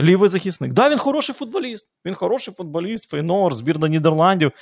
Лівий 0.00 0.28
захисник. 0.28 0.72
Да, 0.72 0.90
він 0.90 0.98
хороший 0.98 1.34
футболіст. 1.34 1.88
Він 2.04 2.14
хороший 2.14 2.54
футболіст, 2.54 3.10
Фейнор, 3.10 3.54
збірна 3.54 3.88
Нідерландів. 3.88 4.52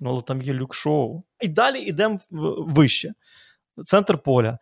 Ну, 0.00 0.10
але 0.10 0.22
там 0.22 0.42
є 0.42 0.54
люк-шоу. 0.54 1.22
І 1.40 1.48
далі 1.48 1.80
йдемо 1.80 2.18
вище. 2.30 3.12
Центр 3.84 4.18
поля. 4.18 4.58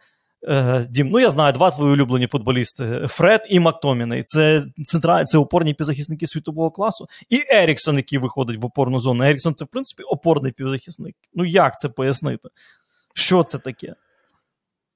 Е, 0.48 0.86
Дім, 0.90 1.08
ну 1.08 1.20
я 1.20 1.30
знаю, 1.30 1.52
два 1.52 1.70
твої 1.70 1.92
улюблені 1.92 2.26
футболісти: 2.26 3.06
Фред 3.08 3.40
і 3.48 3.60
Мактоміней. 3.60 4.22
Це 4.22 4.62
центра, 4.84 5.24
це 5.24 5.38
опорні 5.38 5.74
півзахисники 5.74 6.26
світового 6.26 6.70
класу. 6.70 7.08
І 7.28 7.44
Еріксон, 7.50 7.96
який 7.96 8.18
виходить 8.18 8.62
в 8.62 8.66
опорну 8.66 9.00
зону. 9.00 9.24
Еріксон 9.24 9.54
це, 9.54 9.64
в 9.64 9.68
принципі, 9.68 10.02
опорний 10.02 10.52
півзахисник. 10.52 11.16
Ну 11.34 11.44
як 11.44 11.78
це 11.78 11.88
пояснити? 11.88 12.48
Що 13.14 13.42
це 13.42 13.58
таке? 13.58 13.94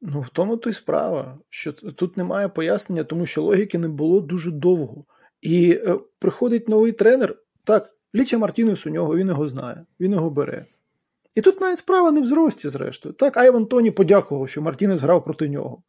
Ну, 0.03 0.20
в 0.20 0.28
тому 0.28 0.57
то 0.57 0.70
й 0.70 0.72
справа, 0.72 1.38
що 1.48 1.72
тут 1.72 2.16
немає 2.16 2.48
пояснення, 2.48 3.05
тому 3.05 3.26
що 3.26 3.42
логіки 3.42 3.78
не 3.78 3.88
було 3.88 4.20
дуже 4.20 4.51
довго. 4.51 5.05
І 5.40 5.72
е, 5.72 5.98
приходить 6.18 6.68
новий 6.68 6.92
тренер. 6.92 7.36
Так, 7.64 7.94
Ліча 8.14 8.38
Мартінес 8.38 8.86
у 8.86 8.90
нього, 8.90 9.16
він 9.16 9.28
його 9.28 9.46
знає, 9.46 9.86
він 10.01 10.12
його 10.12 10.30
бере. 10.30 10.66
І 11.34 11.40
тут 11.40 11.61
навіть 11.61 11.78
справа 11.78 12.11
не 12.11 12.20
в 12.20 12.26
зрості, 12.26 12.68
зрештою. 12.68 13.14
Так, 13.14 13.36
Айван 13.36 13.66
Тоні 13.66 13.90
подякував, 13.90 14.48
що 14.48 14.62
Мартінес 14.62 15.01
грав 15.01 15.24
проти 15.24 15.48
нього. 15.48 15.82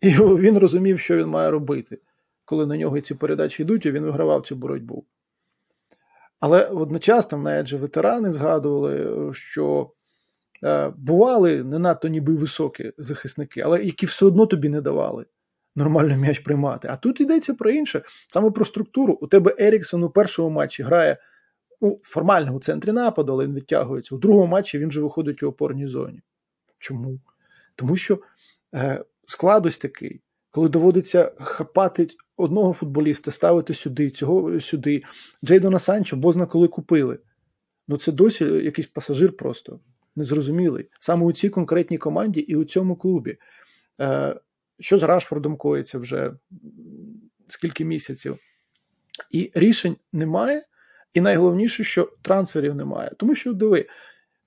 І 0.00 0.10
він 0.10 0.58
розумів, 0.58 1.00
що 1.00 1.16
він 1.16 1.26
має 1.26 1.50
робити, 1.50 1.98
коли 2.44 2.66
на 2.66 2.76
нього 2.76 3.00
ці 3.00 3.14
передачі 3.14 3.62
йдуть, 3.62 3.86
і 3.86 3.90
він 3.90 4.04
вигравав 4.04 4.46
цю 4.46 4.56
боротьбу. 4.56 5.04
Але 6.40 6.68
водночас 6.68 7.26
там 7.26 7.42
навіть 7.42 7.66
же 7.66 7.76
ветерани 7.76 8.32
згадували, 8.32 9.30
що 9.32 9.90
е, 9.90 10.05
бували 10.96 11.64
не 11.64 11.78
надто 11.78 12.08
ніби 12.08 12.34
високі 12.34 12.92
захисники, 12.98 13.60
але 13.60 13.84
які 13.84 14.06
все 14.06 14.26
одно 14.26 14.46
тобі 14.46 14.68
не 14.68 14.80
давали 14.80 15.26
нормально 15.76 16.16
м'яч 16.16 16.38
приймати. 16.38 16.88
А 16.90 16.96
тут 16.96 17.20
йдеться 17.20 17.54
про 17.54 17.70
інше, 17.70 18.02
саме 18.28 18.50
про 18.50 18.64
структуру. 18.64 19.18
У 19.20 19.26
тебе 19.26 19.54
Еріксон 19.58 20.02
у 20.02 20.10
першому 20.10 20.50
матчі 20.50 20.82
грає 20.82 21.16
ну, 21.80 22.00
формально 22.02 22.52
у 22.52 22.60
центрі 22.60 22.92
нападу, 22.92 23.32
але 23.32 23.44
він 23.44 23.54
відтягується. 23.54 24.14
У 24.14 24.18
другому 24.18 24.46
матчі 24.46 24.78
він 24.78 24.88
вже 24.88 25.00
виходить 25.00 25.42
у 25.42 25.48
опорній 25.48 25.86
зоні. 25.86 26.22
Чому? 26.78 27.20
Тому 27.76 27.96
що 27.96 28.18
е, 28.74 29.04
склад 29.26 29.78
такий, 29.80 30.20
коли 30.50 30.68
доводиться 30.68 31.32
хапати 31.38 32.08
одного 32.36 32.72
футболіста, 32.72 33.30
ставити 33.30 33.74
сюди, 33.74 34.10
цього 34.10 34.60
сюди. 34.60 35.02
Джейдона 35.44 35.78
Санчо, 35.78 36.16
бозна 36.16 36.46
коли 36.46 36.68
купили. 36.68 37.18
Ну 37.88 37.96
це 37.96 38.12
досі 38.12 38.44
якийсь 38.44 38.86
пасажир 38.86 39.36
просто 39.36 39.80
незрозумілий. 40.16 40.88
Саме 41.00 41.24
у 41.24 41.32
цій 41.32 41.48
конкретній 41.48 41.98
команді 41.98 42.40
і 42.40 42.56
у 42.56 42.64
цьому 42.64 42.96
клубі. 42.96 43.38
Е, 44.00 44.40
Що 44.80 44.98
з 44.98 45.02
Рашфордом 45.02 45.56
коїться 45.56 45.98
вже 45.98 46.32
скільки 47.48 47.84
місяців? 47.84 48.38
І 49.30 49.50
рішень 49.54 49.96
немає. 50.12 50.62
І 51.14 51.20
найголовніше, 51.20 51.84
що 51.84 52.12
трансферів 52.22 52.74
немає. 52.74 53.12
Тому 53.16 53.34
що, 53.34 53.52
диви, 53.52 53.86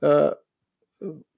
е, 0.03 0.35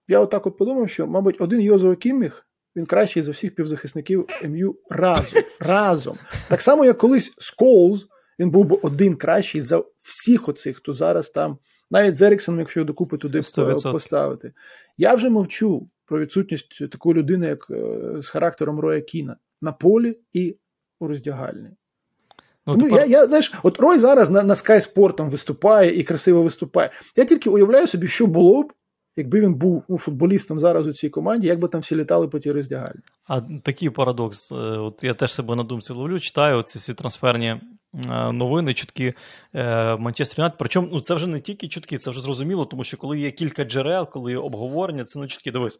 я 0.07 0.19
отак 0.19 0.47
от 0.47 0.57
подумав, 0.57 0.89
що, 0.89 1.07
мабуть, 1.07 1.41
один 1.41 1.61
Йозо 1.61 1.95
Кімміх, 1.95 2.47
він 2.75 2.85
кращий 2.85 3.23
за 3.23 3.31
всіх 3.31 3.55
півзахисників 3.55 4.27
МЮ 4.43 4.75
разом. 4.89 5.43
разом. 5.59 6.17
Так 6.47 6.61
само, 6.61 6.85
як 6.85 6.97
колись 6.97 7.33
Сколз, 7.37 8.07
він 8.39 8.49
був 8.49 8.65
би 8.65 8.75
один 8.81 9.15
кращий 9.15 9.61
за 9.61 9.83
всіх 10.01 10.49
оцих, 10.49 10.77
хто 10.77 10.93
зараз 10.93 11.29
там, 11.29 11.57
навіть 11.91 12.15
з 12.15 12.21
Еріксоном, 12.21 12.59
якщо 12.59 12.83
докупи 12.83 13.17
туди 13.17 13.39
100%. 13.39 13.91
поставити. 13.91 14.53
Я 14.97 15.15
вже 15.15 15.29
мовчу 15.29 15.87
про 16.05 16.19
відсутність 16.19 16.89
такої 16.89 17.15
людини, 17.15 17.47
як 17.47 17.67
е, 17.69 17.97
з 18.21 18.29
характером 18.29 18.79
Роя 18.79 19.01
Кіна 19.01 19.35
на 19.61 19.71
полі 19.71 20.17
і 20.33 20.55
у 20.99 21.07
роздягальні. 21.07 21.69
Ну, 22.67 22.73
Тому 22.73 22.89
тепер... 22.89 22.99
я, 22.99 23.19
я, 23.19 23.25
знаєш, 23.25 23.53
От 23.63 23.79
Рой 23.79 23.99
зараз 23.99 24.29
на 24.29 24.43
на 24.43 24.53
Sky 24.53 24.93
Sport 24.93 25.15
там 25.15 25.29
виступає 25.29 25.99
і 25.99 26.03
красиво 26.03 26.43
виступає. 26.43 26.91
Я 27.15 27.25
тільки 27.25 27.49
уявляю 27.49 27.87
собі, 27.87 28.07
що 28.07 28.27
було 28.27 28.63
б, 28.63 28.73
якби 29.15 29.41
він 29.41 29.53
був 29.53 29.83
ну, 29.89 29.97
футболістом 29.97 30.59
зараз 30.59 30.87
у 30.87 30.93
цій 30.93 31.09
команді, 31.09 31.47
як 31.47 31.59
би 31.59 31.67
там 31.67 31.81
всі 31.81 31.95
літали 31.95 32.27
по 32.27 32.39
тій 32.39 32.51
роздягальні. 32.51 33.01
А 33.27 33.41
такий 33.41 33.89
парадокс. 33.89 34.51
Е, 34.51 34.55
от 34.55 35.03
Я 35.03 35.13
теж 35.13 35.33
себе 35.33 35.55
на 35.55 35.63
думці 35.63 35.93
ловлю, 35.93 36.19
читаю 36.19 36.61
ці 36.61 36.79
всі 36.79 36.93
трансферні 36.93 37.47
е, 37.47 38.31
новини, 38.31 38.73
чутки 38.73 39.13
е, 39.55 39.95
Манчестер 39.97 40.39
Юнайтед. 40.39 40.57
Причому 40.59 40.87
ну, 40.91 41.01
це 41.01 41.15
вже 41.15 41.27
не 41.27 41.39
тільки 41.39 41.67
чутки, 41.67 41.97
це 41.97 42.09
вже 42.09 42.21
зрозуміло, 42.21 42.65
тому 42.65 42.83
що 42.83 42.97
коли 42.97 43.19
є 43.19 43.31
кілька 43.31 43.63
джерел, 43.63 44.09
коли 44.09 44.31
є 44.31 44.37
обговорення, 44.37 45.03
це 45.03 45.19
не 45.19 45.27
чутки. 45.27 45.51
Дивись, 45.51 45.79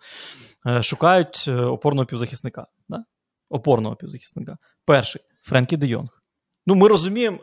шукають 0.82 1.48
опорного 1.48 2.06
півзахисника. 2.06 2.66
Да? 2.90 3.04
Опорного 3.50 3.96
півзахисника. 3.96 4.58
Перший 4.86 5.22
Френкі 5.42 5.78
Де 5.78 5.88
Йонг. 5.88 6.10
Ну, 6.66 6.76
ми 6.76 6.88
розуміємо 6.88 7.40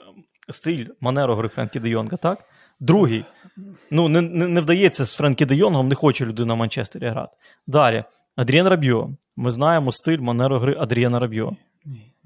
стиль 0.50 0.86
манеру 1.00 1.34
гри 1.34 1.48
Френкі 1.48 1.80
Де 1.80 1.88
Йонга, 1.88 2.16
так? 2.16 2.44
Другий. 2.80 3.24
Ну, 3.90 4.08
не 4.08 4.20
не, 4.20 4.48
не 4.48 4.60
вдається 4.60 5.04
з 5.04 5.16
Френкі 5.16 5.44
Де 5.44 5.54
Йонгом, 5.54 5.88
не 5.88 5.94
хоче 5.94 6.26
людина 6.26 6.54
в 6.54 6.56
Манчестері 6.56 7.08
грати. 7.08 7.36
Далі. 7.66 8.04
Адріан 8.36 8.68
Рабьо. 8.68 9.10
Ми 9.36 9.50
знаємо 9.50 9.92
стиль 9.92 10.18
манеру 10.18 10.58
гри 10.58 10.76
Адріана 10.78 11.18
Рабьо. 11.18 11.56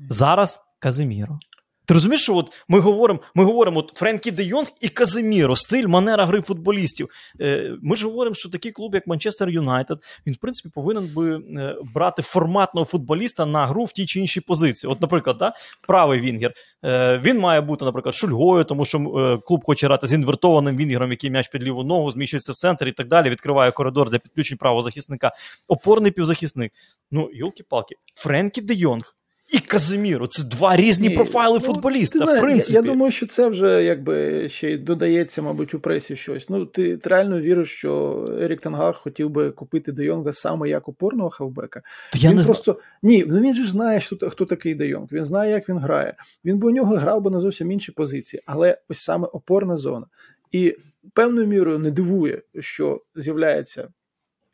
Зараз 0.08 0.64
Казиміро. 0.78 1.38
Ти 1.84 1.94
розумієш, 1.94 2.22
що 2.22 2.36
от 2.36 2.52
ми 2.68 2.80
говоримо 2.80 3.20
ми 3.34 3.44
говоримо 3.44 3.80
от 3.80 3.92
Френкі 3.94 4.30
Де 4.30 4.42
Йонг 4.42 4.66
і 4.80 4.88
Казиміро, 4.88 5.56
стиль, 5.56 5.86
манера 5.86 6.26
гри 6.26 6.42
футболістів. 6.42 7.08
Е, 7.40 7.76
Ми 7.82 7.96
ж 7.96 8.06
говоримо, 8.06 8.34
що 8.34 8.50
такий 8.50 8.72
клуб, 8.72 8.94
як 8.94 9.06
Манчестер 9.06 9.48
Юнайтед, 9.48 9.98
він, 10.26 10.34
в 10.34 10.36
принципі, 10.36 10.72
повинен 10.74 11.06
би 11.14 11.36
е, 11.36 11.76
брати 11.94 12.22
форматного 12.22 12.84
футболіста 12.84 13.46
на 13.46 13.66
гру 13.66 13.84
в 13.84 13.92
тій 13.92 14.06
чи 14.06 14.20
іншій 14.20 14.40
позиції. 14.40 14.92
От, 14.92 15.00
наприклад, 15.00 15.36
да, 15.38 15.52
правий 15.86 16.20
Вінгер. 16.20 16.52
Е, 16.84 17.18
Він 17.24 17.38
має 17.38 17.60
бути, 17.60 17.84
наприклад, 17.84 18.14
шульгою, 18.14 18.64
тому 18.64 18.84
що 18.84 18.98
клуб 19.46 19.64
хоче 19.64 19.86
грати 19.86 20.06
з 20.06 20.12
інвертованим 20.12 20.76
Вінгером, 20.76 21.10
який 21.10 21.30
м'яч 21.30 21.48
під 21.48 21.62
ліву 21.62 21.84
ногу, 21.84 22.10
зміщується 22.10 22.52
в 22.52 22.54
центр 22.54 22.88
і 22.88 22.92
так 22.92 23.08
далі. 23.08 23.30
Відкриває 23.30 23.70
коридор 23.70 24.10
для 24.10 24.18
підключень 24.18 24.58
правого 24.58 24.82
захисника. 24.82 25.32
Опорний 25.68 26.12
півзахисник. 26.12 26.72
Ну, 27.10 27.30
йолки-палки, 27.32 27.94
Френкі 28.14 28.60
Де 28.60 28.74
Йонг 28.74 29.16
і 29.52 29.58
Казиміру. 29.58 30.26
Це 30.26 30.44
два 30.44 30.76
різні 30.76 31.08
Ні, 31.08 31.14
профайли 31.14 31.58
ну, 31.62 31.66
футболіста. 31.66 32.18
Знаєш, 32.18 32.38
в 32.38 32.42
принципі. 32.42 32.74
Я, 32.74 32.80
я 32.80 32.86
думаю, 32.86 33.12
що 33.12 33.26
це 33.26 33.48
вже 33.48 33.84
якби 33.84 34.48
ще 34.48 34.70
й 34.70 34.76
додається, 34.76 35.42
мабуть, 35.42 35.74
у 35.74 35.80
пресі 35.80 36.16
щось. 36.16 36.48
Ну, 36.48 36.66
ти, 36.66 36.96
ти 36.96 37.10
реально 37.10 37.40
віриш, 37.40 37.70
що 37.70 38.24
Ерік 38.40 38.60
Тангах 38.60 38.96
хотів 38.96 39.30
би 39.30 39.50
купити 39.50 39.92
Де 39.92 40.04
Йонга 40.04 40.32
саме 40.32 40.68
як 40.68 40.88
опорного 40.88 41.30
хавбека. 41.30 41.82
Та 42.12 42.18
я 42.18 42.30
він 42.30 42.36
не 42.36 42.44
просто 42.44 42.78
ні, 43.02 43.24
ну 43.28 43.40
він 43.40 43.54
же 43.54 43.66
знає, 43.66 44.00
хто, 44.00 44.30
хто 44.30 44.44
такий 44.44 44.74
Де 44.74 44.86
Йонг. 44.86 45.08
Він 45.12 45.24
знає, 45.24 45.52
як 45.52 45.68
він 45.68 45.78
грає. 45.78 46.14
Він 46.44 46.58
би 46.58 46.68
у 46.68 46.70
нього 46.70 46.94
грав 46.94 47.22
би 47.22 47.30
на 47.30 47.40
зовсім 47.40 47.72
інші 47.72 47.92
позиції, 47.92 48.42
але 48.46 48.78
ось 48.88 48.98
саме 48.98 49.26
опорна 49.26 49.76
зона. 49.76 50.06
І 50.52 50.76
певною 51.14 51.46
мірою 51.46 51.78
не 51.78 51.90
дивує, 51.90 52.42
що 52.60 53.02
з'являється 53.16 53.88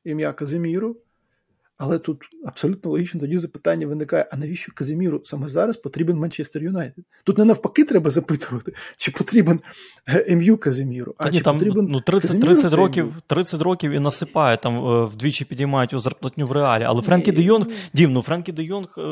ім'я 0.04 0.32
Каземіро. 0.32 0.96
Але 1.78 1.98
тут 1.98 2.18
абсолютно 2.46 2.90
логічно 2.90 3.20
тоді 3.20 3.38
запитання 3.38 3.86
виникає: 3.86 4.26
а 4.32 4.36
навіщо 4.36 4.72
Каземіро 4.74 5.20
саме 5.24 5.48
зараз 5.48 5.76
потрібен 5.76 6.16
Манчестер 6.16 6.62
Юнайтед? 6.62 7.04
Тут 7.24 7.38
не 7.38 7.44
навпаки 7.44 7.84
треба 7.84 8.10
запитувати, 8.10 8.72
чи 8.96 9.10
потрібен 9.10 9.60
е, 10.08 10.36
МЮ 10.36 10.56
Каземіро, 10.56 11.14
а 11.18 11.24
Та 11.24 11.30
ні, 11.30 11.38
чи 11.38 11.44
там 11.44 11.58
потрібен 11.58 11.86
ну 11.88 12.00
30 12.00 12.40
30 12.40 12.72
років 12.72 13.14
30 13.26 13.62
років 13.62 13.90
і 13.90 13.98
насипає 13.98 14.56
там 14.56 14.76
е, 14.76 15.04
вдвічі 15.04 15.44
підіймають 15.44 15.92
у 15.92 15.98
зарплатню 15.98 16.46
в 16.46 16.52
Реалі. 16.52 16.84
Але 16.84 17.02
Френкі 17.02 17.32
Де 17.32 17.42
Йонг, 17.42 17.66
Дім, 17.94 18.12
ну 18.12 18.22
Френкі 18.22 18.52
Де 18.52 18.62
Йонг 18.62 18.94
е, 18.98 19.02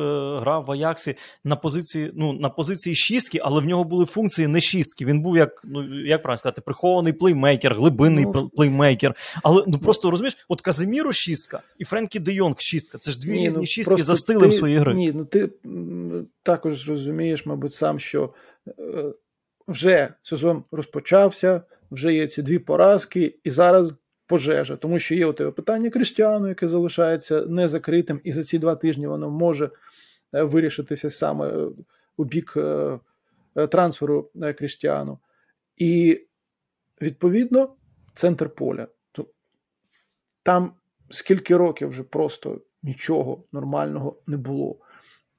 грав 0.41 0.65
в 0.65 0.71
Аяксі 0.71 1.15
на 1.45 1.57
позиції, 1.57 2.13
ну 2.15 2.33
на 2.33 2.49
позиції 2.49 2.95
шістки, 2.95 3.41
але 3.43 3.61
в 3.61 3.65
нього 3.65 3.85
були 3.85 4.05
функції 4.05 4.49
не 4.49 4.61
шістки. 4.61 5.05
Він 5.05 5.21
був 5.21 5.37
як 5.37 5.63
ну 5.65 6.01
як 6.01 6.23
правильно 6.23 6.39
сказати, 6.39 6.61
прихований 6.61 7.13
плеймейкер, 7.13 7.75
глибинний 7.75 8.27
ну, 8.35 8.49
плеймейкер. 8.49 9.15
Але 9.43 9.65
ну 9.67 9.79
просто 9.79 10.11
розумієш, 10.11 10.37
от 10.49 10.61
Казиміру 10.61 11.13
шістка 11.13 11.63
і 11.79 11.85
Френкі 11.85 12.19
Де 12.19 12.33
Йонг 12.33 12.56
шістка. 12.61 12.99
Це 12.99 13.11
ж 13.11 13.21
дві 13.21 13.33
ні, 13.33 13.45
різні 13.45 13.61
ну, 13.61 13.67
шістки 13.67 14.03
за 14.05 14.17
стилем 14.17 14.51
ти, 14.51 14.57
своєї 14.57 14.81
гри. 14.81 14.95
Ні, 14.95 15.13
ну 15.13 15.25
ти 15.25 15.51
також 16.43 16.91
розумієш, 16.91 17.47
мабуть, 17.47 17.75
сам, 17.75 17.99
що 17.99 18.35
е, 18.69 19.13
вже 19.69 20.15
сезон 20.23 20.65
розпочався, 20.71 21.63
вже 21.91 22.15
є 22.15 22.29
ці 22.29 22.43
дві 22.43 22.59
поразки, 22.59 23.39
і 23.45 23.51
зараз 23.51 23.95
пожежа. 24.27 24.77
Тому 24.77 24.99
що 24.99 25.15
є 25.15 25.27
у 25.27 25.33
тебе 25.33 25.51
питання 25.51 25.91
Крістіану, 25.91 26.49
яке 26.49 26.69
залишається 26.69 27.41
незакритим, 27.41 28.21
і 28.25 28.33
за 28.33 28.45
ці 28.45 28.59
два 28.59 28.77
тижні 28.77 29.07
воно 29.07 29.31
може 29.31 29.71
е, 30.35 30.43
вирішитися 30.43 31.11
саме 31.11 31.69
у 32.17 32.25
бік 32.25 32.55
е, 32.57 32.99
трансферу 33.71 34.31
Крістіану. 34.59 35.19
І 35.77 36.21
відповідно 37.03 37.69
центр 38.15 38.49
поля. 38.49 38.89
Там 40.43 40.73
скільки 41.11 41.57
років 41.57 41.89
вже 41.89 42.03
просто 42.03 42.61
нічого 42.83 43.45
нормального 43.53 44.17
не 44.27 44.37
було. 44.37 44.77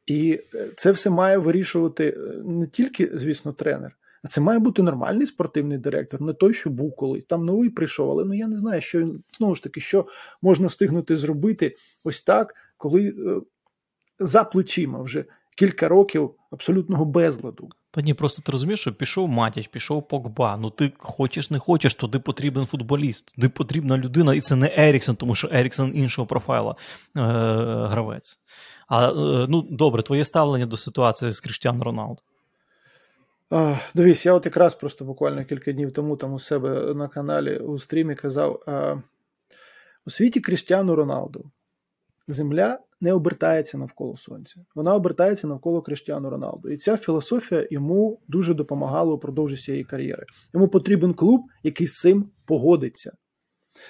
І 0.06 0.42
е, 0.56 0.70
це 0.76 0.92
все 0.92 1.10
має 1.10 1.38
вирішувати 1.38 2.10
е, 2.10 2.44
не 2.46 2.68
тільки, 2.68 3.10
звісно, 3.14 3.54
тренер, 3.54 3.98
а 4.24 4.28
це 4.28 4.42
має 4.42 4.60
бути 4.60 4.84
нормальний 4.84 5.26
спортивний 5.26 5.78
директор, 5.78 6.22
не 6.22 6.34
той, 6.34 6.54
що 6.54 6.70
був 6.70 6.96
колись. 6.96 7.26
Там 7.26 7.46
новий 7.46 7.70
прийшов, 7.70 8.12
але 8.12 8.26
ну 8.26 8.34
я 8.34 8.48
не 8.48 8.56
знаю, 8.56 8.82
що 8.82 9.00
він 9.00 9.24
знову 9.38 9.56
ж 9.56 9.64
таки, 9.64 9.82
що 9.82 10.08
можна 10.42 10.68
встигнути 10.68 11.18
зробити 11.18 11.76
ось 12.04 12.22
так, 12.22 12.56
коли 12.78 13.10
е, 13.10 13.42
за 14.20 14.44
плечима 14.44 15.02
вже 15.02 15.26
кілька 15.58 15.88
років 15.88 16.32
абсолютного 16.52 17.06
безладу. 17.06 17.70
Та 17.92 18.02
ні, 18.02 18.14
просто 18.14 18.42
ти 18.42 18.52
розумієш, 18.52 18.80
що 18.80 18.94
пішов 18.94 19.30
Матяч, 19.30 19.68
пішов 19.68 20.08
Погба. 20.08 20.58
Ну 20.58 20.70
ти 20.70 20.92
хочеш, 20.98 21.52
не 21.52 21.60
хочеш, 21.60 21.96
туди 21.96 22.20
потрібен 22.20 22.66
футболіст, 22.66 23.36
туди 23.36 23.50
потрібна 23.50 23.98
людина, 23.98 24.34
і 24.34 24.40
це 24.40 24.56
не 24.56 24.74
Еріксон, 24.78 25.16
тому 25.16 25.36
що 25.36 25.50
Еріксон 25.52 25.92
іншого 25.96 26.26
профайла 26.26 26.72
е- 26.72 26.76
гравець. 27.88 28.40
А 28.88 29.10
е- 29.10 29.14
ну 29.50 29.62
добре, 29.62 30.04
твоє 30.04 30.26
ставлення 30.26 30.66
до 30.66 30.78
ситуації 30.78 31.32
з 31.32 31.40
Кріштіаном 31.40 31.84
Роналду. 31.84 32.22
А, 33.50 33.76
Дивись, 33.96 34.26
я 34.26 34.34
от 34.34 34.46
якраз 34.46 34.76
просто 34.76 35.06
буквально 35.06 35.46
кілька 35.46 35.72
днів 35.72 35.92
тому 35.92 36.18
там 36.18 36.34
у 36.34 36.40
себе 36.40 36.94
на 36.94 37.08
каналі 37.08 37.58
у 37.58 37.80
стрімі 37.80 38.16
казав: 38.16 38.64
а, 38.68 38.96
у 40.06 40.10
світі 40.10 40.40
Кріштіану 40.40 40.96
Роналду 40.96 41.52
земля 42.28 42.80
не 43.02 43.14
обертається 43.14 43.78
навколо 43.78 44.18
сонця, 44.18 44.56
вона 44.76 44.96
обертається 44.96 45.48
навколо 45.48 45.82
Кріштіану 45.82 46.30
Роналду. 46.30 46.70
І 46.70 46.78
ця 46.78 46.98
філософія 46.98 47.68
йому 47.72 48.22
дуже 48.28 48.54
допомагала 48.54 49.14
упродовж 49.14 49.64
цієї 49.64 49.84
кар'єри. 49.84 50.26
Йому 50.54 50.68
потрібен 50.68 51.14
клуб, 51.14 51.42
який 51.64 51.88
з 51.88 51.94
цим 51.94 52.30
погодиться. 52.46 53.12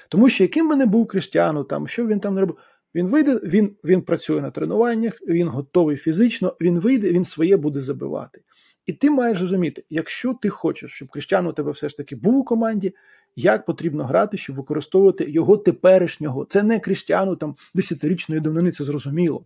Тому 0.09 0.29
що 0.29 0.43
яким 0.43 0.69
би 0.69 0.75
не 0.75 0.85
був 0.85 1.07
Кріштіану, 1.07 1.63
там, 1.63 1.87
що 1.87 2.07
він 2.07 2.19
там 2.19 2.35
не 2.35 2.41
робив, 2.41 2.57
він 2.95 3.07
вийде, 3.07 3.39
він 3.43 3.75
він 3.83 4.01
працює 4.01 4.41
на 4.41 4.51
тренуваннях, 4.51 5.13
він 5.27 5.47
готовий 5.47 5.97
фізично, 5.97 6.55
він 6.61 6.79
вийде, 6.79 7.11
він 7.11 7.23
своє 7.23 7.57
буде 7.57 7.81
забивати. 7.81 8.41
І 8.85 8.93
ти 8.93 9.09
маєш 9.09 9.41
розуміти, 9.41 9.85
якщо 9.89 10.33
ти 10.33 10.49
хочеш, 10.49 10.91
щоб 10.91 11.09
Кріштіану 11.09 11.49
у 11.49 11.53
тебе 11.53 11.71
все 11.71 11.89
ж 11.89 11.97
таки 11.97 12.15
був 12.15 12.37
у 12.37 12.43
команді, 12.43 12.95
як 13.37 13.65
потрібно 13.65 14.05
грати, 14.05 14.37
щоб 14.37 14.55
використовувати 14.55 15.31
його 15.31 15.57
теперішнього. 15.57 16.45
Це 16.45 16.63
не 16.63 16.79
Кріштіану 16.79 17.35
там 17.35 17.55
десятирічної 17.75 18.41
давнини, 18.41 18.71
це 18.71 18.83
зрозуміло. 18.83 19.45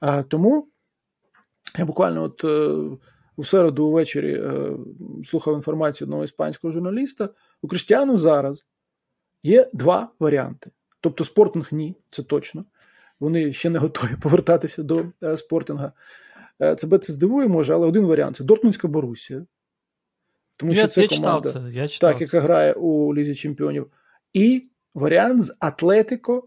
А, 0.00 0.22
Тому 0.22 0.68
я 1.78 1.84
буквально 1.84 2.22
от 2.22 2.44
е, 2.44 2.96
у 3.36 3.44
середу 3.44 3.86
увечері 3.86 4.34
е, 4.34 4.72
слухав 5.24 5.54
інформацію 5.54 6.06
одного 6.06 6.24
іспанського 6.24 6.72
журналіста. 6.72 7.28
У 7.62 7.68
Кріштіану 7.68 8.18
зараз 8.18 8.66
є 9.42 9.70
два 9.72 10.08
варіанти. 10.20 10.70
Тобто, 11.00 11.24
спортинг 11.24 11.68
ні, 11.72 11.96
це 12.10 12.22
точно. 12.22 12.64
Вони 13.20 13.52
ще 13.52 13.70
не 13.70 13.78
готові 13.78 14.16
повертатися 14.22 14.82
до 14.82 15.04
е, 15.22 15.36
спортинга. 15.36 15.92
Е, 16.58 16.74
тебе 16.74 16.98
це 16.98 17.12
здивує, 17.12 17.48
може, 17.48 17.74
але 17.74 17.86
один 17.86 18.06
варіант 18.06 18.36
це 18.36 18.44
Дортмундська 18.44 18.88
Борусія. 18.88 19.46
Тому 20.60 20.72
я, 20.72 20.78
що 20.78 20.88
це 20.88 21.02
я 21.02 21.08
команда, 21.08 21.48
читав 21.48 21.62
це. 21.62 21.70
Я 21.72 21.88
читав 21.88 22.12
так, 22.12 22.20
яка 22.20 22.40
грає 22.40 22.72
у 22.72 23.14
Лізі 23.14 23.34
Чемпіонів. 23.34 23.86
І 24.32 24.70
варіант 24.94 25.42
з 25.42 25.56
Атлетико 25.58 26.44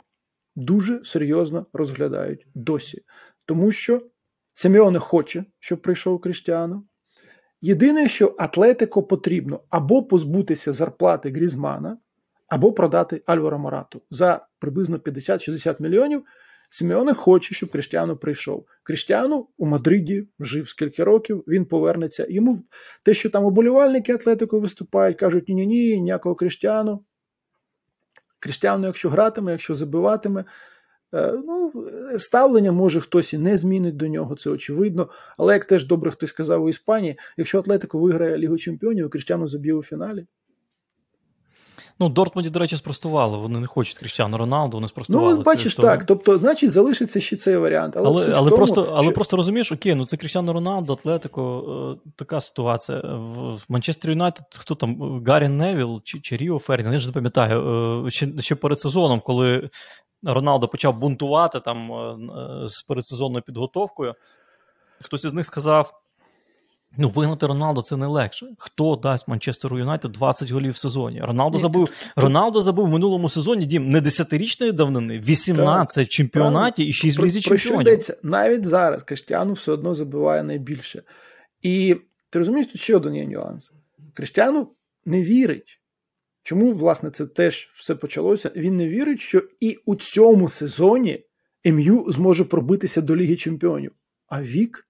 дуже 0.56 1.04
серйозно 1.04 1.66
розглядають 1.74 2.48
досі. 2.56 3.04
Тому 3.46 3.72
що 3.72 4.02
Семіоне 4.54 5.00
хоче, 5.00 5.46
щоб 5.60 5.82
прийшов 5.82 6.22
Кріштіану. 6.22 6.84
Єдине, 7.62 8.10
що 8.10 8.36
Атлетико 8.38 9.04
потрібно 9.04 9.60
або 9.70 10.04
позбутися 10.04 10.74
зарплати 10.74 11.30
Грізмана, 11.30 11.98
або 12.48 12.74
продати 12.74 13.22
Альвара 13.26 13.58
Марату 13.58 14.02
за 14.10 14.48
приблизно 14.60 14.98
50-60 14.98 15.82
мільйонів. 15.82 16.24
Сімеоне 16.74 17.14
хоче, 17.14 17.56
щоб 17.56 17.72
Кріштіану 17.72 18.18
прийшов. 18.18 18.66
Кріштіану 18.84 19.48
у 19.58 19.66
Мадриді 19.66 20.28
жив 20.40 20.70
скільки 20.70 21.04
років, 21.04 21.44
він 21.48 21.66
повернеться. 21.66 22.28
Йому 22.30 22.64
те, 23.06 23.14
що 23.14 23.30
там 23.30 23.46
оболівальники 23.46 24.14
Атлетико 24.14 24.60
виступають, 24.60 25.18
кажуть, 25.18 25.50
ні-ні, 25.50 25.66
ні, 25.66 26.02
ніякого 26.02 26.36
Кріштіану. 26.36 27.04
Кріштіану, 28.40 28.88
якщо 28.88 29.10
гратиме, 29.10 29.52
якщо 29.52 29.76
забиватиме, 29.76 30.46
е, 31.14 31.34
ну, 31.46 31.74
ставлення 32.18 32.72
може 32.72 33.02
хтось 33.02 33.34
і 33.34 33.38
не 33.38 33.58
змінить 33.58 33.98
до 33.98 34.08
нього, 34.08 34.36
це 34.36 34.50
очевидно. 34.50 35.10
Але 35.38 35.54
як 35.54 35.66
теж 35.66 35.86
добре 35.86 36.12
хтось 36.12 36.30
сказав 36.30 36.64
у 36.64 36.70
Іспанії, 36.70 37.20
якщо 37.38 37.60
Атлетико 37.60 38.00
виграє 38.00 38.38
Лігу 38.38 38.58
Чемпіонів, 38.58 39.10
Кріштіану 39.10 39.48
заб'є 39.48 39.74
у 39.74 39.84
фіналі. 39.84 40.26
Ну, 42.04 42.10
Дортмунді, 42.10 42.50
до 42.50 42.60
речі, 42.60 42.78
спростували. 42.78 43.38
Вони 43.38 43.60
не 43.60 43.68
хочуть 43.68 43.98
Кріштіану 43.98 44.38
Роналду, 44.38 44.78
вони 44.78 44.88
спростували. 44.88 45.36
Ну, 45.36 45.42
бачиш, 45.42 45.76
так. 45.76 46.06
Тобто, 46.06 46.38
значить, 46.38 46.72
залишиться 46.72 47.20
ще 47.20 47.36
цей 47.36 47.58
варіант. 47.58 47.94
Але 47.98 48.08
але, 48.08 48.26
але, 48.26 48.36
тому, 48.36 48.56
просто 48.56 48.84
що... 48.84 48.94
але 48.94 49.12
просто 49.12 49.38
розумієш, 49.38 49.72
окей, 49.72 49.96
ну 49.96 50.06
це 50.06 50.18
Кріштіану 50.18 50.54
Роналду, 50.54 50.94
Атлетико, 50.94 51.66
е, 52.06 52.10
така 52.16 52.40
ситуація. 52.40 53.00
В 53.00 53.64
Манчестер 53.70 54.12
Юнайтед, 54.12 54.46
хто 54.60 54.76
там, 54.76 55.24
Гаррі 55.28 55.48
Невіл 55.48 56.02
чи, 56.04 56.20
чи 56.20 56.38
Ріо 56.38 56.60
Фердінанд, 56.60 56.94
я 56.94 57.00
ж 57.00 57.08
не 57.08 57.14
пам'ятаю, 57.14 58.06
е, 58.06 58.12
ще, 58.12 58.28
ще 58.40 58.56
перед 58.56 58.80
сезоном, 58.80 59.20
коли 59.20 59.70
Роналдо 60.24 60.68
почав 60.68 60.98
бунтувати 60.98 61.60
там 61.60 61.92
е, 61.92 62.18
з 62.68 62.82
передсезонною 62.82 63.44
підготовкою, 63.44 64.14
хтось 65.02 65.26
із 65.26 65.34
них 65.34 65.46
сказав. 65.46 66.03
Ну, 66.98 67.10
вигнати 67.10 67.48
Роналдо 67.48 67.82
це 67.82 67.98
не 67.98 68.08
легше. 68.08 68.48
Хто 68.58 68.96
дасть 68.96 69.28
Манчестеру 69.28 69.80
Юнайтед 69.80 70.12
20 70.12 70.52
голів 70.52 70.74
в 70.74 70.78
сезоні? 70.78 71.22
Роналдо 71.22 71.58
забив 71.58 71.90
Роналдо 72.16 72.62
забив 72.62 72.86
в 72.86 72.90
минулому 72.90 73.30
сезоні 73.30 73.66
Дім 73.66 73.90
не 73.90 74.02
10-річної 74.02 74.74
давнини, 74.74 75.20
18 75.20 75.96
так, 75.96 76.08
чемпіонатів 76.08 76.88
і 76.88 76.94
6 76.94 77.20
в 77.20 77.26
лізі 77.26 77.42
чемпіонів. 77.42 77.64
Про 77.64 77.72
що 77.72 77.82
йдеться? 77.82 78.18
Навіть 78.24 78.66
зараз 78.66 79.04
Криштіану 79.04 79.54
все 79.54 79.72
одно 79.72 79.96
забиває 79.96 80.44
найбільше. 80.44 81.04
І 81.62 81.96
ти 82.30 82.40
розумієш, 82.40 82.68
тут 82.68 82.82
ще 82.82 82.96
один 82.96 83.16
є 83.16 83.26
нюанс. 83.26 83.72
Криштіану 84.14 84.68
не 85.06 85.24
вірить. 85.24 85.80
Чому, 86.44 86.72
власне, 86.72 87.12
це 87.12 87.26
теж 87.26 87.70
все 87.78 87.96
почалося? 87.96 88.52
Він 88.56 88.78
не 88.78 88.90
вірить, 88.90 89.22
що 89.22 89.44
і 89.60 89.78
у 89.86 89.96
цьому 89.96 90.50
сезоні 90.50 91.24
МЮ 91.66 92.12
зможе 92.12 92.46
пробитися 92.46 93.02
до 93.02 93.16
Ліги 93.16 93.36
Чемпіонів. 93.36 93.92
А 94.28 94.42
вік 94.42 94.88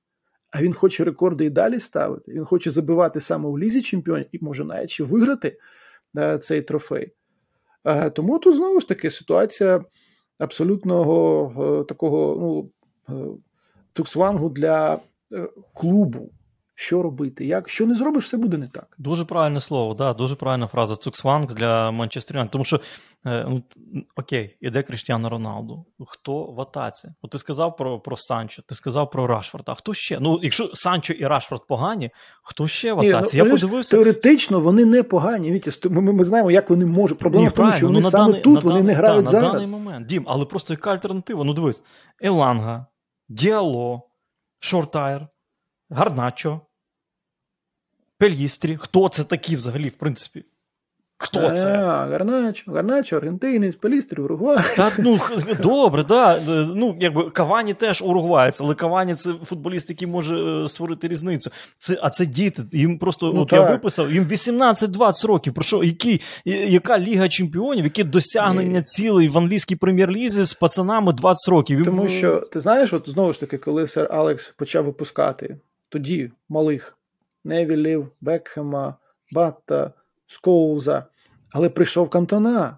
а 0.53 0.61
він 0.61 0.73
хоче 0.73 1.03
рекорди 1.03 1.45
і 1.45 1.49
далі 1.49 1.79
ставити. 1.79 2.31
Він 2.33 2.45
хоче 2.45 2.71
забивати 2.71 3.21
саме 3.21 3.49
у 3.49 3.59
лізі 3.59 3.81
чемпіонів 3.81 4.25
і 4.31 4.39
може 4.41 4.65
навіть 4.65 4.89
ще 4.89 5.03
виграти 5.03 5.57
е, 6.17 6.37
цей 6.37 6.61
трофей. 6.61 7.11
Е, 7.85 8.09
тому 8.09 8.39
тут 8.39 8.55
знову 8.55 8.79
ж 8.79 8.87
таки 8.87 9.09
ситуація 9.09 9.85
абсолютного 10.37 11.81
е, 11.81 11.85
такого 11.87 12.71
ну, 13.07 13.39
туксвангу 13.93 14.49
для 14.49 14.99
клубу 15.73 16.31
що 16.75 17.01
робити, 17.01 17.45
як 17.45 17.69
що 17.69 17.85
не 17.85 17.95
зробиш, 17.95 18.25
все 18.25 18.37
буде 18.37 18.57
не 18.57 18.67
так. 18.67 18.95
Дуже 18.97 19.25
правильне 19.25 19.59
слово, 19.59 19.93
да, 19.93 20.13
дуже 20.13 20.35
правильна 20.35 20.67
фраза. 20.67 20.95
Цуксванг 20.95 21.53
для 21.53 21.91
Манчестер 21.91 22.49
Тому 22.49 22.65
що 22.65 22.79
е, 23.25 23.45
ну, 23.49 23.63
окей, 24.15 24.57
іде 24.61 24.83
Кріштіану 24.83 25.29
Роналду. 25.29 25.85
Хто 26.07 26.43
в 26.43 26.61
атаці? 26.61 27.09
От 27.21 27.31
ти 27.31 27.37
сказав 27.37 27.77
про 27.77 27.99
про 27.99 28.17
Санчо, 28.17 28.61
ти 28.61 28.75
сказав 28.75 29.09
про 29.09 29.27
Рашфорда. 29.27 29.71
А 29.71 29.75
хто 29.75 29.93
ще? 29.93 30.19
Ну, 30.19 30.39
якщо 30.43 30.71
Санчо 30.73 31.13
і 31.13 31.23
Рашфорд 31.23 31.67
погані, 31.67 32.11
хто 32.43 32.67
ще 32.67 32.93
в 32.93 32.99
атаці? 32.99 33.37
Ні, 33.37 33.43
ну, 33.43 33.49
Я 33.49 33.55
подивився. 33.55 33.95
Теоретично 33.95 34.59
вони 34.59 34.85
не 34.85 35.03
погані. 35.03 35.51
Вітя, 35.51 35.89
ми, 35.89 36.13
ми 36.13 36.25
знаємо, 36.25 36.51
як 36.51 36.69
вони 36.69 36.85
можуть. 36.85 37.19
Проблема 37.19 37.43
Ні, 37.43 37.49
в 37.49 37.51
тому, 37.51 37.71
що 37.71 37.87
вони 37.87 37.99
ну, 37.99 38.09
саме 38.09 38.25
даний, 38.25 38.41
тут 38.41 38.63
вони 38.63 38.79
даний, 38.79 38.83
не 38.83 38.93
грають 38.93 39.25
та, 39.25 39.31
зараз. 39.31 39.47
На 39.47 39.59
даний 39.59 39.71
момент. 39.71 40.07
Дім, 40.07 40.23
але 40.27 40.45
просто 40.45 40.73
яка 40.73 40.91
альтернатива? 40.91 41.43
Ну 41.43 41.53
дивись, 41.53 41.83
Еланга, 42.21 42.85
Діало, 43.29 44.09
Шортайр. 44.59 45.27
Гарначо, 45.93 46.61
Пельїстрі. 48.17 48.77
Хто 48.77 49.09
це 49.09 49.23
такі 49.23 49.55
взагалі, 49.55 49.89
в 49.89 49.93
принципі? 49.93 50.45
Хто 51.17 51.51
це? 51.51 51.69
А, 51.69 52.07
Гарначо, 52.07 52.71
Гарначо, 52.71 53.17
Аргентинець, 53.17 53.75
Пелістрі, 53.75 54.21
Уругвай. 54.21 54.57
Та, 54.75 54.91
ну, 54.99 55.19
добре, 55.63 56.03
да. 56.03 56.39
Ну, 56.75 56.97
якби 56.99 57.29
Кавані 57.29 57.73
теж 57.73 58.01
уругваєць, 58.01 58.61
але 58.61 58.75
Кавані 58.75 59.15
це 59.15 59.33
футболіст, 59.43 59.89
який 59.89 60.07
може 60.07 60.63
е, 60.63 60.67
створити 60.67 61.07
різницю. 61.07 61.51
Це, 61.77 61.99
А 62.01 62.09
це 62.09 62.25
діти. 62.25 62.63
Їм 62.71 62.99
просто 62.99 63.31
ну, 63.35 63.41
от 63.41 63.53
я 63.53 63.61
виписав, 63.61 64.13
їм 64.13 64.25
18-20 64.25 65.27
років. 65.27 65.53
Про 65.53 65.63
що, 65.63 65.83
які, 65.83 66.21
Яка 66.45 66.99
Ліга 66.99 67.29
Чемпіонів, 67.29 67.83
які 67.83 68.03
досягнення 68.03 68.79
Ні. 68.79 68.83
цілей 68.83 69.27
в 69.27 69.37
англійській 69.37 69.75
прем'єр-лізі 69.75 70.43
з 70.43 70.53
пацанами 70.53 71.13
20 71.13 71.49
років? 71.49 71.85
Тому 71.85 72.07
що 72.07 72.35
ти 72.35 72.59
знаєш, 72.59 72.93
от 72.93 73.09
знову 73.09 73.33
ж 73.33 73.39
таки, 73.39 73.57
коли 73.57 73.87
сер 73.87 74.07
Алекс 74.11 74.53
почав 74.57 74.85
випускати 74.85 75.57
тоді 75.93 76.31
малих 76.49 76.97
Невілів, 77.43 78.07
Бекхема, 78.21 78.95
Батта, 79.31 79.93
Скоуза, 80.27 81.05
але 81.49 81.69
прийшов 81.69 82.09
Кантона. 82.09 82.77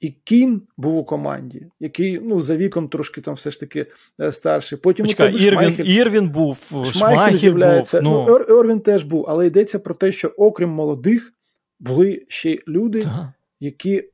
І 0.00 0.10
Кін 0.10 0.62
був 0.76 0.96
у 0.96 1.04
команді, 1.04 1.66
який 1.80 2.20
ну, 2.20 2.40
за 2.40 2.56
віком 2.56 2.88
трошки 2.88 3.20
там 3.20 3.34
все 3.34 3.50
ж 3.50 3.60
таки 3.60 3.86
е, 4.20 4.32
старший. 4.32 4.78
Потім 4.78 5.06
Почекай, 5.06 5.32
Ірвін, 5.32 5.50
Шмайхель, 5.50 5.84
Ірвін 5.84 6.28
був, 6.28 6.86
Шмайхель 6.92 7.36
з'являється. 7.36 8.00
Був, 8.00 8.12
ну. 8.12 8.44
ну 8.48 8.58
Ервін 8.58 8.80
теж 8.80 9.04
був, 9.04 9.24
але 9.28 9.46
йдеться 9.46 9.78
про 9.78 9.94
те, 9.94 10.12
що 10.12 10.28
окрім 10.28 10.68
молодих 10.68 11.32
були 11.80 12.26
ще 12.28 12.58
люди, 12.68 13.00
Та. 13.00 13.32
які 13.60 14.04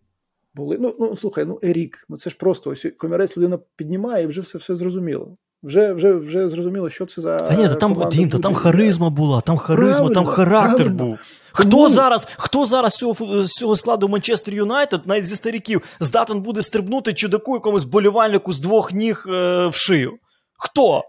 були. 0.55 0.79
Ну, 0.81 0.97
ну 1.01 1.17
слухай, 1.17 1.45
ну 1.45 1.61
Ерік, 1.63 2.07
ну 2.09 2.19
це 2.19 2.31
ж 2.31 2.37
просто 2.37 2.71
ось 2.71 2.87
комірець 2.99 3.37
людина 3.37 3.59
піднімає 3.77 4.25
і 4.25 4.27
вже 4.27 4.41
все 4.41 4.59
все 4.59 4.77
зрозуміло. 4.77 5.37
Вже 5.63 5.93
вже, 5.93 6.13
вже 6.13 6.49
зрозуміло, 6.49 6.91
що 6.91 7.07
це 7.07 7.21
за. 7.23 7.39
Та 7.39 7.55
ні, 7.55 7.69
там 7.81 8.09
Дім, 8.13 8.31
та 8.31 8.39
там 8.39 8.55
харизма 8.55 9.11
була, 9.11 9.41
там 9.41 9.57
харизма, 9.57 9.95
правильно, 9.95 10.15
там 10.15 10.27
характер 10.27 10.77
правильно. 10.77 11.05
був. 11.05 11.19
Хто 11.53 11.71
Тому... 11.71 11.89
зараз 11.89 12.29
хто 12.39 12.67
зараз 12.67 12.93
з 12.93 12.97
цього, 12.97 13.45
цього 13.45 13.77
складу 13.77 14.09
Манчестер 14.09 14.55
Юнайтед, 14.55 15.01
навіть 15.07 15.27
зі 15.27 15.37
старіків, 15.37 15.83
здатен 16.01 16.41
буде 16.41 16.63
стрибнути 16.63 17.15
чудаку 17.15 17.55
якомусь 17.55 17.85
болівальнику 17.85 18.53
з 18.53 18.61
двох 18.61 18.93
ніг 18.93 19.25
е, 19.29 19.67
в 19.67 19.75
шию? 19.75 20.13
Хто? 20.59 21.03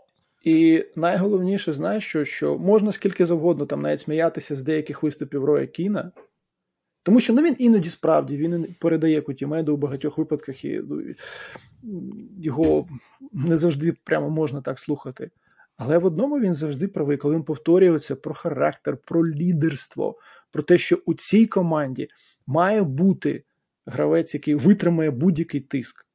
І 0.43 0.86
найголовніше, 0.95 1.74
знаєш, 1.74 2.06
що 2.06 2.26
що 2.26 2.58
можна 2.58 2.91
скільки 2.91 3.26
завгодно 3.26 3.66
там 3.66 3.82
навіть 3.82 3.99
сміятися 3.99 4.56
з 4.56 4.64
деяких 4.64 5.04
виступів 5.04 5.45
Роя 5.45 5.68
Кіна, 5.68 6.12
тому 7.04 7.20
що 7.20 7.34
ну, 7.34 7.41
він 7.41 7.56
іноді 7.60 7.89
справді 7.89 8.38
він 8.38 8.76
передає 8.80 9.22
куті 9.22 9.47
меду 9.47 9.74
у 9.74 9.78
багатьох 9.78 10.18
випадках, 10.18 10.66
і 10.66 10.82
ну, 10.89 11.02
його 12.41 12.88
не 13.34 13.58
завжди 13.58 13.93
прямо 14.04 14.30
можна 14.30 14.62
так 14.62 14.80
слухати. 14.80 15.32
Але 15.78 15.97
в 15.97 16.06
одному 16.06 16.39
він 16.39 16.54
завжди 16.54 16.88
правий, 16.88 17.18
коли 17.18 17.36
він 17.36 17.43
повторюється 17.43 18.16
про 18.16 18.34
характер, 18.34 18.97
про 18.97 19.28
лідерство, 19.28 20.18
про 20.52 20.64
те, 20.64 20.78
що 20.78 20.97
у 21.06 21.14
цій 21.14 21.45
команді 21.45 22.08
має 22.47 22.84
бути 22.84 23.43
гравець, 23.86 24.34
який 24.34 24.56
витримає 24.56 25.12
будь-який 25.12 25.62
тиск. 25.62 26.06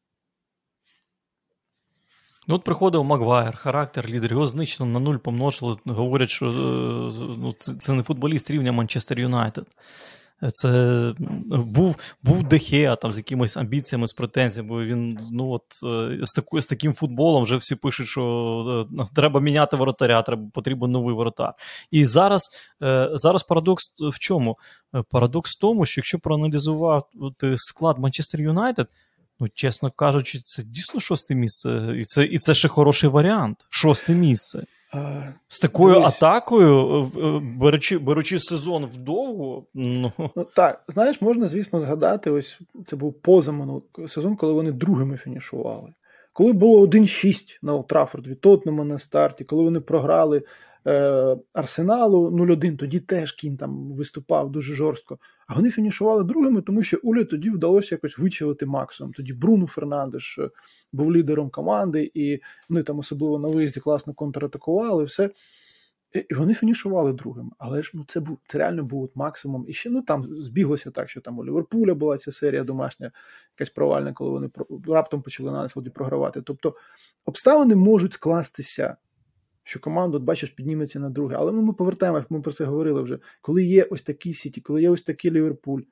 Ну, 2.49 2.55
от 2.55 2.65
приходив 2.65 3.05
Магуайр, 3.05 3.57
характер, 3.57 4.09
лідер, 4.09 4.33
його 4.33 4.47
знищено 4.47 4.91
на 4.91 5.01
нуль 5.01 5.17
помножили. 5.17 5.77
Говорять, 5.85 6.31
що 6.31 6.47
е, 6.47 6.53
ну, 7.39 7.55
це, 7.59 7.75
це 7.75 7.93
не 7.93 8.03
футболіст 8.03 8.51
рівня 8.51 8.73
Манчестер 8.73 9.19
Юнайтед. 9.19 9.67
Це 10.53 11.13
був 11.49 11.97
був 12.23 12.43
Дехеа 12.43 12.97
там 12.97 13.13
з 13.13 13.17
якимись 13.17 13.57
амбіціями, 13.57 14.09
з 14.09 14.13
претензіями, 14.13 14.69
бо 14.69 14.85
він 14.85 15.19
ну 15.33 15.51
от 15.51 15.63
е, 15.85 16.19
з 16.23 16.33
таку, 16.33 16.61
з 16.61 16.67
таким 16.67 16.93
футболом 16.93 17.45
вже 17.45 17.57
всі 17.57 17.75
пишуть, 17.75 18.07
що 18.07 18.87
е, 18.99 19.07
треба 19.15 19.41
міняти 19.41 19.77
воротаря, 19.77 20.23
треба 20.23 20.51
потрібен 20.55 20.91
новий 20.91 21.15
воротар. 21.15 21.53
І 21.91 22.05
зараз 22.05 22.51
зараз 23.13 23.43
парадокс 23.43 23.93
в 24.13 24.19
чому? 24.19 24.59
Парадокс 25.11 25.57
в 25.57 25.61
тому, 25.61 25.87
що 25.87 26.01
якщо 26.01 26.19
проаналізувати 26.19 27.55
склад 27.57 27.99
Манчестер 27.99 28.41
Юнайтед. 28.41 28.89
Ну, 29.41 29.49
чесно 29.55 29.91
кажучи, 29.91 30.41
це 30.45 30.63
дійсно 30.63 31.01
шосте 31.01 31.35
місце, 31.35 31.95
і 31.97 32.05
це 32.05 32.25
і 32.25 32.39
це 32.39 32.55
ще 32.55 32.69
хороший 32.69 33.11
варіант. 33.11 33.67
Шосте 33.71 34.15
місце. 34.15 34.65
З 35.49 35.61
такою 35.61 35.95
дивись. 35.95 36.17
атакою, 36.17 37.11
е, 37.17 37.21
е, 37.21 37.41
беручи 37.59 37.99
беручи 37.99 38.39
сезон 38.39 38.87
вдовго. 38.87 39.67
Ну... 39.75 40.13
ну 40.37 40.47
так, 40.55 40.85
знаєш, 40.89 41.21
можна, 41.21 41.47
звісно, 41.47 41.81
згадати, 41.81 42.31
ось 42.31 42.59
це 42.87 42.97
був 42.97 43.15
позаминулий 43.15 43.83
сезон, 44.07 44.37
коли 44.37 44.53
вони 44.53 44.73
другими 44.73 45.17
фінішували. 45.17 45.93
Коли 46.33 46.53
було 46.53 46.87
1-6 46.87 47.59
на 47.63 47.75
Олтрафорд 47.75 48.27
від 48.27 48.41
Тотнема 48.41 48.85
на 48.85 48.99
старті, 48.99 49.45
коли 49.45 49.63
вони 49.63 49.81
програли 49.81 50.43
е, 50.87 51.37
Арсеналу 51.53 52.31
0-1, 52.31 52.77
тоді 52.77 53.01
теж 53.01 53.33
кінь 53.33 53.57
там 53.57 53.93
виступав 53.93 54.53
дуже 54.53 54.75
жорстко. 54.75 55.19
А 55.47 55.55
вони 55.55 55.71
фінішували 55.71 56.25
другими, 56.25 56.63
тому 56.63 56.83
що 56.83 56.99
Улі 57.03 57.25
тоді 57.25 57.51
вдалося 57.51 57.95
якось 57.95 58.19
вичавити 58.19 58.67
максимум. 58.67 59.13
Тоді 59.13 59.33
Бруно 59.33 59.67
Фернандеш 59.67 60.39
е, 60.39 60.51
був 60.93 61.13
лідером 61.17 61.51
команди, 61.51 62.11
і 62.15 62.41
вони 62.69 62.83
там 62.83 62.99
особливо 62.99 63.39
на 63.39 63.49
виїзді 63.49 63.81
класно 63.81 64.15
контратакували. 64.15 65.05
все. 65.05 65.31
І 66.31 66.35
вони 66.35 66.55
фінішували 66.55 67.13
другими. 67.13 67.51
Але 67.59 67.83
ж 67.83 67.91
ну, 67.95 68.05
це 68.09 68.21
був 68.21 68.39
це 68.47 68.59
реально 68.59 68.85
був 68.85 69.11
максимум. 69.15 69.65
І 69.69 69.73
ще 69.73 69.91
ну 69.91 70.03
там 70.03 70.25
збіглося 70.25 70.91
так, 70.91 71.11
що 71.11 71.21
там 71.21 71.39
у 71.39 71.45
Ліверпуля 71.45 71.95
була 71.95 72.19
ця 72.19 72.33
серія 72.33 72.65
домашня, 72.65 73.13
якась 73.59 73.71
провальна, 73.75 74.13
коли 74.13 74.31
вони 74.31 74.51
раптом 74.89 75.23
почали 75.23 75.53
на 75.53 75.61
Анфілді 75.61 75.91
програвати. 75.91 76.43
Тобто 76.43 76.75
обставини 77.25 77.77
можуть 77.77 78.13
скластися 78.13 78.97
що 79.67 79.81
команда, 79.81 80.17
от 80.17 80.23
бачиш, 80.23 80.51
підніметься 80.51 81.01
на 81.01 81.11
друге. 81.11 81.37
Але 81.39 81.53
ми 81.53 81.73
повертаємося, 81.73 82.27
ми 82.31 82.41
про 82.41 82.53
це 82.53 82.65
говорили 82.65 83.03
вже. 83.03 83.19
Коли 83.41 83.65
є 83.65 83.83
ось 83.83 84.03
такий 84.03 84.35
Сіті, 84.35 84.61
коли 84.61 84.83
є 84.83 84.91
ось 84.91 85.03
такий 85.03 85.31
Ліверпуль, 85.31 85.83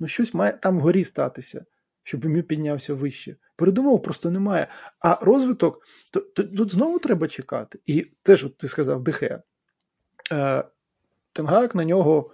ну 0.00 0.06
щось 0.06 0.34
має 0.34 0.52
там 0.52 0.78
вгорі 0.78 1.04
статися, 1.04 1.64
щоб 2.02 2.24
він 2.24 2.42
піднявся 2.42 2.94
вище. 2.94 3.36
Передумов 3.56 4.02
просто 4.02 4.30
немає. 4.30 4.68
А 5.00 5.18
розвиток, 5.24 5.82
то, 6.10 6.20
то, 6.20 6.44
тут 6.44 6.72
знову 6.72 6.98
треба 6.98 7.28
чекати. 7.28 7.78
І 7.86 8.06
теж, 8.22 8.44
от 8.44 8.58
ти 8.58 8.68
сказав, 8.68 9.02
Дехе. 9.02 9.42
Е, 10.32 10.64
Тенгак 11.32 11.74
на 11.74 11.84
нього 11.84 12.30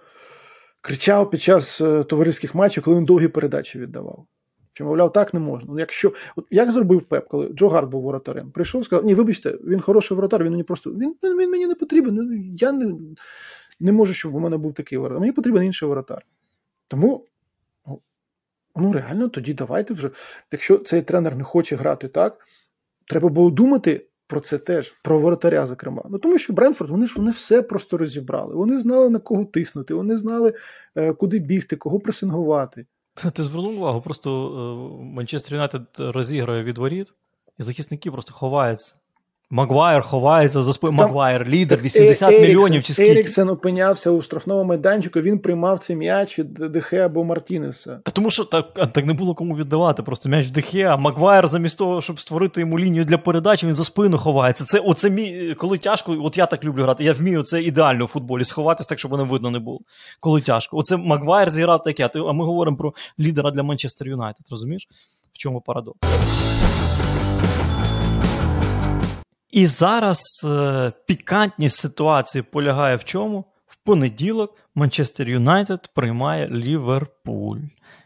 кричав 0.81 1.29
під 1.29 1.41
час 1.41 1.81
е, 1.81 2.03
товариських 2.03 2.55
матчів, 2.55 2.83
коли 2.83 2.97
він 2.97 3.05
довгі 3.05 3.27
передачі 3.27 3.79
віддавав. 3.79 4.27
Що, 4.79 4.85
мовляв, 4.85 5.11
так 5.11 5.33
не 5.33 5.39
можна. 5.39 5.73
Ну, 5.73 5.79
якщо, 5.79 6.13
от 6.35 6.45
Як 6.51 6.71
зробив 6.71 7.01
Пеп, 7.01 7.27
коли 7.27 7.47
Джо 7.47 7.69
Гард 7.69 7.89
був 7.89 8.01
воротарем? 8.01 8.51
Прийшов 8.51 8.85
сказав, 8.85 9.05
ні, 9.05 9.15
вибачте, 9.15 9.57
він 9.63 9.79
хороший 9.79 10.15
воротар, 10.15 10.43
він 10.43 10.51
мені 10.51 10.63
просто 10.63 10.91
він 10.91 11.15
він 11.23 11.51
мені 11.51 11.67
не 11.67 11.75
потрібен. 11.75 12.15
Ну, 12.15 12.53
Я 12.57 12.71
не 12.71 12.95
не 13.79 13.91
можу, 13.91 14.13
щоб 14.13 14.35
у 14.35 14.39
мене 14.39 14.57
був 14.57 14.73
такий 14.73 14.97
воротар. 14.97 15.19
Мені 15.19 15.31
потрібен 15.31 15.63
інший 15.63 15.87
воротар. 15.89 16.25
Тому, 16.87 17.25
ну, 18.75 18.91
реально, 18.91 19.29
тоді 19.29 19.53
давайте 19.53 19.93
вже. 19.93 20.09
Якщо 20.51 20.77
цей 20.77 21.01
тренер 21.01 21.35
не 21.35 21.43
хоче 21.43 21.75
грати 21.75 22.07
так, 22.07 22.47
треба 23.07 23.29
було 23.29 23.49
думати. 23.49 24.05
Про 24.27 24.39
це 24.39 24.57
теж, 24.57 24.93
про 25.03 25.19
воротаря, 25.19 25.67
зокрема. 25.67 26.03
Ну 26.09 26.17
тому 26.17 26.37
що 26.37 26.53
Бренфорд, 26.53 26.89
вони 26.89 27.07
ж 27.07 27.13
вони 27.17 27.31
все 27.31 27.61
просто 27.61 27.97
розібрали. 27.97 28.55
Вони 28.55 28.77
знали 28.77 29.09
на 29.09 29.19
кого 29.19 29.45
тиснути, 29.45 29.93
вони 29.93 30.17
знали, 30.17 30.53
е, 30.95 31.13
куди 31.13 31.39
бігти, 31.39 31.75
кого 31.75 31.99
пресингувати. 31.99 32.85
Ти 33.33 33.43
звернув 33.43 33.77
увагу, 33.77 34.01
просто 34.01 34.49
е, 34.99 35.03
Манчестер 35.03 35.53
Юнайтед 35.53 35.87
розіграє 35.97 36.63
від 36.63 36.77
воріт, 36.77 37.13
і 37.59 37.63
захисники 37.63 38.11
просто 38.11 38.33
ховаються. 38.33 38.95
Магуайр 39.51 40.01
ховається 40.01 40.63
за 40.63 40.73
спиною. 40.73 41.07
Магуайр, 41.07 41.47
лідер, 41.47 41.79
80 41.81 42.29
Еріксен, 42.29 42.41
мільйонів 42.41 42.83
чи 42.83 42.93
скільки. 42.93 43.11
Еріксен 43.11 43.49
опинявся 43.49 44.11
у 44.11 44.21
штрафному 44.21 44.63
майданчику, 44.63 45.21
він 45.21 45.39
приймав 45.39 45.79
цей 45.79 45.95
м'яч 45.95 46.39
від 46.39 46.53
Де 46.53 46.70
Хеа 46.70 47.05
або 47.05 47.23
Мартінеса. 47.23 47.99
Та 48.03 48.11
тому 48.11 48.31
що 48.31 48.43
так 48.45 48.73
так 48.73 49.05
не 49.05 49.13
було 49.13 49.35
кому 49.35 49.55
віддавати. 49.55 50.03
Просто 50.03 50.29
м'яч 50.29 50.47
в 50.47 50.51
Де 50.51 50.60
Хеа, 50.60 50.83
а 50.83 50.97
Магуайр 50.97 51.47
замість 51.47 51.77
того, 51.77 52.01
щоб 52.01 52.19
створити 52.19 52.61
йому 52.61 52.79
лінію 52.79 53.05
для 53.05 53.17
передачі, 53.17 53.65
він 53.65 53.73
за 53.73 53.83
спину 53.83 54.17
ховається. 54.17 54.65
Це 54.65 54.79
оце 54.79 55.09
мій, 55.09 55.55
коли 55.57 55.77
тяжко, 55.77 56.17
от 56.23 56.37
я 56.37 56.45
так 56.45 56.65
люблю 56.65 56.83
грати. 56.83 57.03
Я 57.03 57.13
вмію 57.13 57.43
це 57.43 57.61
ідеально 57.61 58.03
у 58.03 58.07
футболі, 58.07 58.43
сховатися 58.43 58.89
так, 58.89 58.99
щоб 58.99 59.17
не 59.17 59.23
видно 59.23 59.51
не 59.51 59.59
було. 59.59 59.79
Коли 60.19 60.41
тяжко. 60.41 60.77
Оце 60.77 60.97
Магуайр 60.97 61.49
зіграв 61.49 61.83
таке, 61.83 62.09
а 62.15 62.33
ми 62.33 62.45
говоримо 62.45 62.77
про 62.77 62.93
лідера 63.19 63.51
для 63.51 63.63
Манчестер 63.63 64.07
Юнайтед, 64.07 64.45
розумієш? 64.51 64.87
В 65.33 65.37
чому 65.37 65.61
парадокс? 65.61 65.99
І 69.51 69.65
зараз 69.65 70.21
е, 70.45 70.91
пікантність 71.05 71.77
ситуації 71.77 72.41
полягає 72.41 72.95
в 72.95 73.03
чому? 73.03 73.45
В 73.67 73.75
понеділок 73.75 74.57
Манчестер 74.75 75.29
Юнайтед 75.29 75.89
приймає 75.95 76.49
Ліверпуль. 76.49 77.59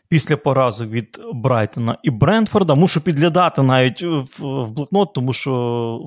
Після 0.08 0.38
поразу 0.38 0.86
від 0.86 1.22
Брайтона 1.34 1.98
і 2.04 2.10
Брентфорда. 2.10 2.76
Мушу 2.76 3.02
підглядати 3.02 3.62
навіть 3.62 4.04
в, 4.04 4.26
в 4.42 4.72
блокнот, 4.72 5.14
тому 5.14 5.34
що 5.34 6.00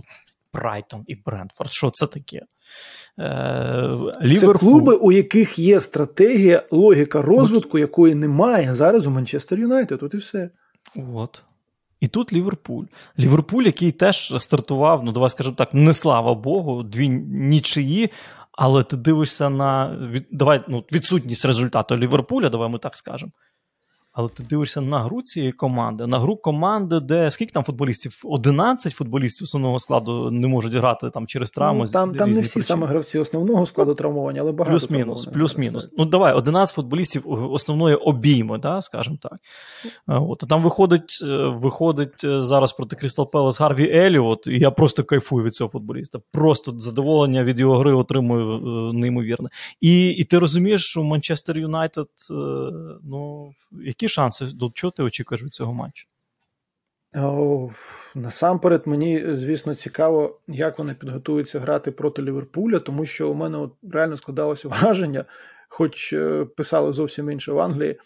Брайтон 0.55 1.05
і 1.07 1.15
Брентфорд, 1.15 1.73
що 1.73 1.91
це 1.91 2.07
таке? 2.07 2.43
Е, 3.19 4.37
Це 4.39 4.47
клуби, 4.53 4.95
у 4.95 5.13
яких 5.13 5.59
є 5.59 5.81
стратегія, 5.81 6.63
логіка 6.71 7.23
розвитку, 7.23 7.79
якої 7.79 8.15
немає 8.15 8.73
зараз 8.73 9.07
у 9.07 9.11
Манчестер 9.11 9.59
Юнайтед. 9.59 10.03
От 10.03 10.15
і 10.15 10.17
все. 10.17 10.51
От. 11.15 11.43
І 12.07 12.09
тут 12.09 12.33
Ліверпуль. 12.33 12.85
Ліверпуль, 13.19 13.65
який 13.65 13.93
теж 13.93 14.35
стартував, 14.39 15.05
ну 15.05 15.13
давай 15.13 15.31
скажемо 15.31 15.57
так, 15.57 15.75
не 15.75 15.93
слава 15.93 16.35
Богу, 16.35 16.83
дві 16.83 17.09
нічиї, 17.09 18.11
але 18.53 18.83
ти 18.83 18.97
дивишся 18.97 19.51
на 19.51 19.99
давай, 20.33 20.61
ну, 20.69 20.85
відсутність 20.93 21.45
результату 21.45 21.97
Ліверпуля, 21.97 22.49
давай 22.49 22.69
ми 22.69 22.79
так 22.79 22.97
скажемо. 22.97 23.33
Але 24.19 24.29
ти 24.29 24.43
дивишся 24.43 24.81
на 24.81 24.99
гру 25.03 25.23
цієї 25.23 25.53
команди, 25.53 26.07
на 26.07 26.19
гру 26.19 26.37
команди, 26.37 27.01
де 27.01 27.31
скільки 27.31 27.53
там 27.53 27.65
футболістів? 27.65 28.21
11 28.25 28.93
футболістів 28.93 29.45
основного 29.45 29.79
складу 29.79 30.31
не 30.31 30.47
можуть 30.47 30.75
грати 30.75 31.11
там 31.11 31.27
через 31.27 31.51
травми. 31.51 31.85
Ну, 31.87 31.93
там 31.93 32.13
там 32.13 32.31
не 32.31 32.41
всі 32.41 32.41
причини. 32.41 32.63
саме 32.63 32.87
гравці 32.87 33.19
основного 33.19 33.67
складу 33.67 33.95
травмовані, 33.95 34.39
але 34.39 34.53
багато. 34.53 34.71
Плюс-мінус, 34.71 35.27
плюс-мінус. 35.27 35.91
Ну 35.99 36.05
давай, 36.05 36.35
11 36.35 36.75
футболістів 36.75 37.23
основної 37.53 37.97
обійми, 37.97 38.59
да, 38.59 38.81
скажімо 38.81 39.19
так. 39.23 39.39
От, 40.07 40.45
Там 40.49 40.63
виходить 40.63 41.19
е, 41.23 41.27
виходить 41.49 42.25
е, 42.25 42.43
зараз 42.43 42.73
проти 42.73 42.97
Крістал 42.97 43.31
Пелес 43.31 43.61
Гарві 43.61 43.91
Еліот, 43.91 44.47
і 44.47 44.59
я 44.59 44.71
просто 44.71 45.05
кайфую 45.05 45.45
від 45.45 45.55
цього 45.55 45.71
футболіста. 45.71 46.19
Просто 46.33 46.75
задоволення 46.79 47.45
від 47.45 47.59
його 47.59 47.79
гри 47.79 47.95
отримую 47.95 48.57
е, 48.57 48.93
неймовірне. 48.93 49.49
І 49.81 50.09
і 50.09 50.25
ти 50.25 50.39
розумієш, 50.39 50.85
що 50.85 51.03
Манчестер 51.03 51.59
Юнайтед, 51.59 52.07
ну, 53.05 53.53
які 53.73 54.06
які 54.07 54.15
шанси? 54.15 54.47
Чого 54.75 54.91
ти 54.91 55.03
очікуєш 55.03 55.43
від 55.43 55.55
цього 55.55 55.75
матчу? 55.75 56.07
О, 57.17 57.71
насамперед, 58.15 58.83
мені, 58.87 59.35
звісно, 59.35 59.75
цікаво, 59.75 60.41
як 60.49 60.79
вони 60.79 60.95
підготуються 60.95 61.61
грати 61.61 61.91
проти 61.91 62.23
Ліверпуля, 62.23 62.79
тому 62.79 63.07
що 63.07 63.31
у 63.31 63.35
мене 63.35 63.59
от 63.59 63.73
реально 63.93 64.17
складалося 64.17 64.69
враження, 64.83 65.25
хоч 65.69 66.13
е, 66.13 66.45
писали 66.57 66.93
зовсім 66.93 67.31
інше 67.31 67.53
в 67.53 67.61
Англії, 67.61 67.99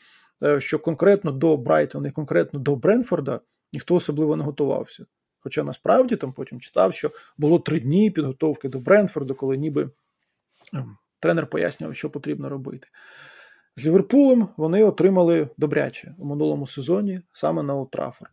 е, 0.42 0.61
що 0.61 0.78
конкретно 0.78 1.32
до 1.32 1.57
Брайтона 1.57 2.09
і 2.09 2.12
конкретно 2.12 2.61
до 2.61 2.76
Бренфорда 2.76 3.40
ніхто 3.72 3.94
особливо 3.94 4.36
не 4.36 4.44
готувався. 4.44 5.07
Хоча 5.40 5.62
насправді 5.62 6.16
там 6.16 6.32
потім 6.32 6.61
читав, 6.61 6.94
що 6.94 7.11
було 7.38 7.59
три 7.59 7.80
дні 7.80 8.11
підготовки 8.11 8.68
до 8.68 8.78
Бренфорду, 8.78 9.34
коли 9.34 9.57
ніби 9.57 9.90
ем, 10.74 10.96
тренер 11.20 11.46
пояснював, 11.46 11.96
що 11.96 12.11
потрібно 12.11 12.48
робити. 12.48 12.88
З 13.77 13.87
Ліверпулем 13.87 14.49
вони 14.57 14.85
отримали 14.85 15.49
добряче 15.57 16.14
у 16.18 16.25
минулому 16.25 16.66
сезоні 16.66 17.21
саме 17.33 17.62
на 17.62 17.75
Утрафор. 17.75 18.31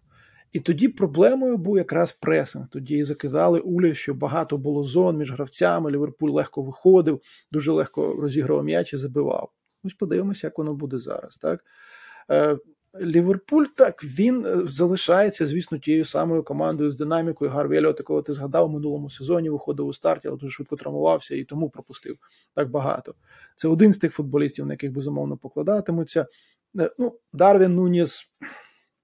І 0.53 0.59
тоді 0.59 0.87
проблемою 0.87 1.57
був 1.57 1.77
якраз 1.77 2.11
пресинг. 2.11 2.67
Тоді 2.71 3.03
закидали 3.03 3.59
Уля, 3.59 3.93
що 3.93 4.13
багато 4.13 4.57
було 4.57 4.83
зон 4.83 5.17
між 5.17 5.31
гравцями. 5.31 5.91
Ліверпуль 5.91 6.29
легко 6.29 6.61
виходив, 6.61 7.21
дуже 7.51 7.71
легко 7.71 8.13
розіграв 8.13 8.63
м'яч 8.63 8.93
і 8.93 8.97
забивав. 8.97 9.51
Ось 9.83 9.93
подивимося, 9.93 10.47
як 10.47 10.57
воно 10.57 10.73
буде 10.73 10.99
зараз. 10.99 11.35
Так? 11.35 11.63
Ліверпуль 13.01 13.65
так 13.75 14.03
він 14.03 14.45
е, 14.45 14.57
залишається, 14.65 15.45
звісно, 15.45 15.77
тією 15.77 16.05
самою 16.05 16.43
командою 16.43 16.91
з 16.91 16.97
динамікою. 16.97 17.51
Гарві 17.51 17.77
Ельот, 17.77 17.99
якого 17.99 18.21
ти 18.21 18.33
згадав 18.33 18.65
у 18.65 18.73
минулому 18.73 19.09
сезоні, 19.09 19.49
виходив 19.49 19.87
у 19.87 19.93
старті, 19.93 20.27
але 20.27 20.37
дуже 20.37 20.53
швидко 20.53 20.75
травмувався 20.75 21.35
і 21.35 21.43
тому 21.43 21.69
пропустив 21.69 22.17
так 22.55 22.71
багато. 22.71 23.15
Це 23.55 23.67
один 23.67 23.93
з 23.93 23.97
тих 23.97 24.13
футболістів, 24.13 24.65
на 24.65 24.73
яких 24.73 24.91
безумовно 24.91 25.37
покладатимуться. 25.37 26.25
Е, 26.79 26.91
ну, 26.97 27.13
Дарвін 27.33 27.75
Нуніс. 27.75 28.25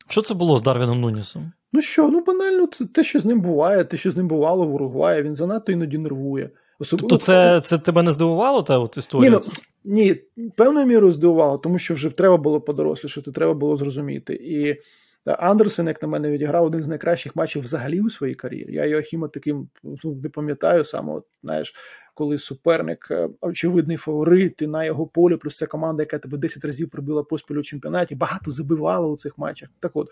Що 0.10 0.22
це 0.22 0.34
було 0.34 0.58
з 0.58 0.62
Дарвіном 0.62 1.02
Нунісом? 1.02 1.52
Ну 1.74 1.82
що, 1.82 2.10
ну 2.10 2.24
банально, 2.24 2.68
те, 2.68 3.04
що 3.04 3.20
з 3.20 3.26
ним 3.26 3.42
буває, 3.42 3.84
те, 3.84 3.98
що 3.98 4.12
з 4.12 4.18
ним 4.18 4.28
бувало 4.28 4.68
в 4.68 4.74
Уругваї, 4.74 5.24
він 5.24 5.36
занадто 5.36 5.72
іноді 5.72 5.98
нервує. 5.98 6.50
Особливо... 6.84 7.10
Тобто 7.10 7.26
це 7.26 7.62
це 7.62 7.78
тебе 7.78 8.04
не 8.04 8.12
здивувало, 8.12 8.64
та 8.64 8.80
от 8.80 8.98
історія? 8.98 9.30
Ні, 9.30 9.38
ну, 9.86 9.94
ні, 9.94 10.16
певною 10.56 10.86
мірою 10.86 11.12
здивувало, 11.12 11.58
тому 11.58 11.80
що 11.80 11.94
вже 11.94 12.10
треба 12.10 12.38
було 12.38 12.62
подорослішати, 12.62 13.32
треба 13.32 13.54
було 13.54 13.78
зрозуміти. 13.78 14.34
І 14.34 14.82
Андерсен, 15.26 15.88
як 15.88 16.02
на 16.02 16.08
мене, 16.08 16.32
відіграв 16.32 16.66
один 16.66 16.84
з 16.84 16.88
найкращих 16.88 17.36
матчів 17.36 17.62
взагалі 17.62 18.02
у 18.02 18.10
своїй 18.10 18.36
кар'єрі. 18.36 18.74
Я 18.74 18.86
Йоахіма 18.86 19.28
таким 19.28 19.70
ну, 19.84 20.20
не 20.24 20.30
пам'ятаю 20.30 20.84
саме, 20.84 21.14
от, 21.14 21.26
знаєш, 21.44 21.74
коли 22.14 22.38
суперник 22.38 23.08
е, 23.12 23.30
очевидний 23.42 23.98
фаворит, 23.98 24.62
і 24.62 24.68
на 24.68 24.86
його 24.86 25.08
полі, 25.08 25.38
плюс 25.38 25.58
ця 25.58 25.68
команда, 25.68 26.04
яка 26.04 26.20
тебе 26.20 26.38
10 26.38 26.66
разів 26.66 26.90
прибила 26.90 27.24
поспіль 27.24 27.56
у 27.56 27.64
чемпіонаті, 27.64 28.16
багато 28.16 28.52
забивала 28.52 29.08
у 29.08 29.18
цих 29.18 29.38
матчах. 29.38 29.70
Так 29.80 29.92
от. 29.96 30.10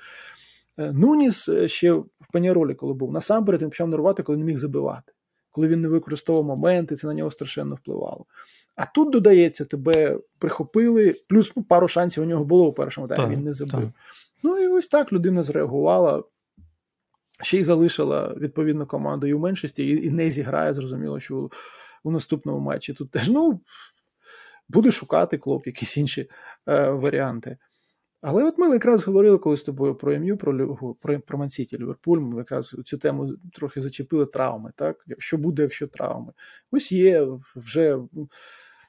Е, 0.78 0.92
Нуніс 0.92 1.50
е, 1.50 1.68
ще 1.68 1.92
в 1.94 2.32
паніролі, 2.34 2.74
коли 2.74 2.94
був 2.94 3.12
насамперед, 3.12 3.62
він 3.62 3.70
почав 3.70 3.88
нервувати, 3.88 4.24
коли 4.24 4.38
не 4.38 4.44
міг 4.44 4.58
забивати 4.58 5.12
коли 5.52 5.68
він 5.68 5.82
не 5.82 5.88
використовував 5.88 6.48
моменти, 6.48 6.96
це 6.96 7.08
на 7.08 7.14
нього 7.14 7.32
страшенно 7.32 7.76
впливало. 7.76 8.26
А 8.76 8.86
тут 8.86 9.12
додається, 9.12 9.66
тебе 9.66 10.20
прихопили, 10.40 11.16
плюс 11.28 11.54
пару 11.70 11.88
шансів 11.88 12.24
у 12.24 12.26
нього 12.26 12.46
було 12.46 12.68
у 12.68 12.74
першому 12.74 13.08
таймі, 13.08 13.36
він 13.36 13.44
не 13.44 13.54
забив. 13.54 13.82
Так. 13.82 13.90
Ну 14.44 14.58
і 14.58 14.68
ось 14.68 14.88
так 14.88 15.14
людина 15.14 15.44
зреагувала, 15.44 16.24
ще 17.42 17.60
й 17.60 17.64
залишила 17.64 18.36
відповідну 18.38 18.86
команду 18.86 19.28
і 19.28 19.34
в 19.34 19.40
меншості, 19.40 19.88
і, 19.88 20.06
і 20.06 20.10
не 20.10 20.32
зіграє, 20.32 20.74
зрозуміло, 20.74 21.20
що 21.20 21.50
у 22.04 22.12
наступному 22.12 22.60
матчі 22.60 22.94
тут 22.94 23.12
теж 23.12 23.30
ну, 23.30 23.60
буде 24.70 24.92
шукати 24.92 25.38
клоп, 25.38 25.68
якісь 25.68 25.98
інші 25.98 26.30
е, 26.68 26.90
варіанти. 26.90 27.58
Але 28.22 28.44
от 28.44 28.58
ми 28.58 28.74
якраз 28.74 29.08
говорили 29.08 29.38
коли 29.38 29.58
з 29.58 29.64
тобою 29.64 29.96
про 29.96 30.20
МЮ, 30.20 30.38
про 30.38 30.78
про, 31.26 31.38
Мансіті 31.38 31.78
Ліверпуль. 31.78 32.20
Ми 32.20 32.38
якраз 32.38 32.76
цю 32.86 32.98
тему 32.98 33.34
трохи 33.54 33.82
зачепили 33.82 34.26
травми. 34.26 34.72
Так, 34.76 35.06
що 35.18 35.38
буде, 35.38 35.62
якщо 35.62 35.88
травми? 35.88 36.34
Ось 36.72 36.92
є 36.92 37.28
вже 37.56 37.98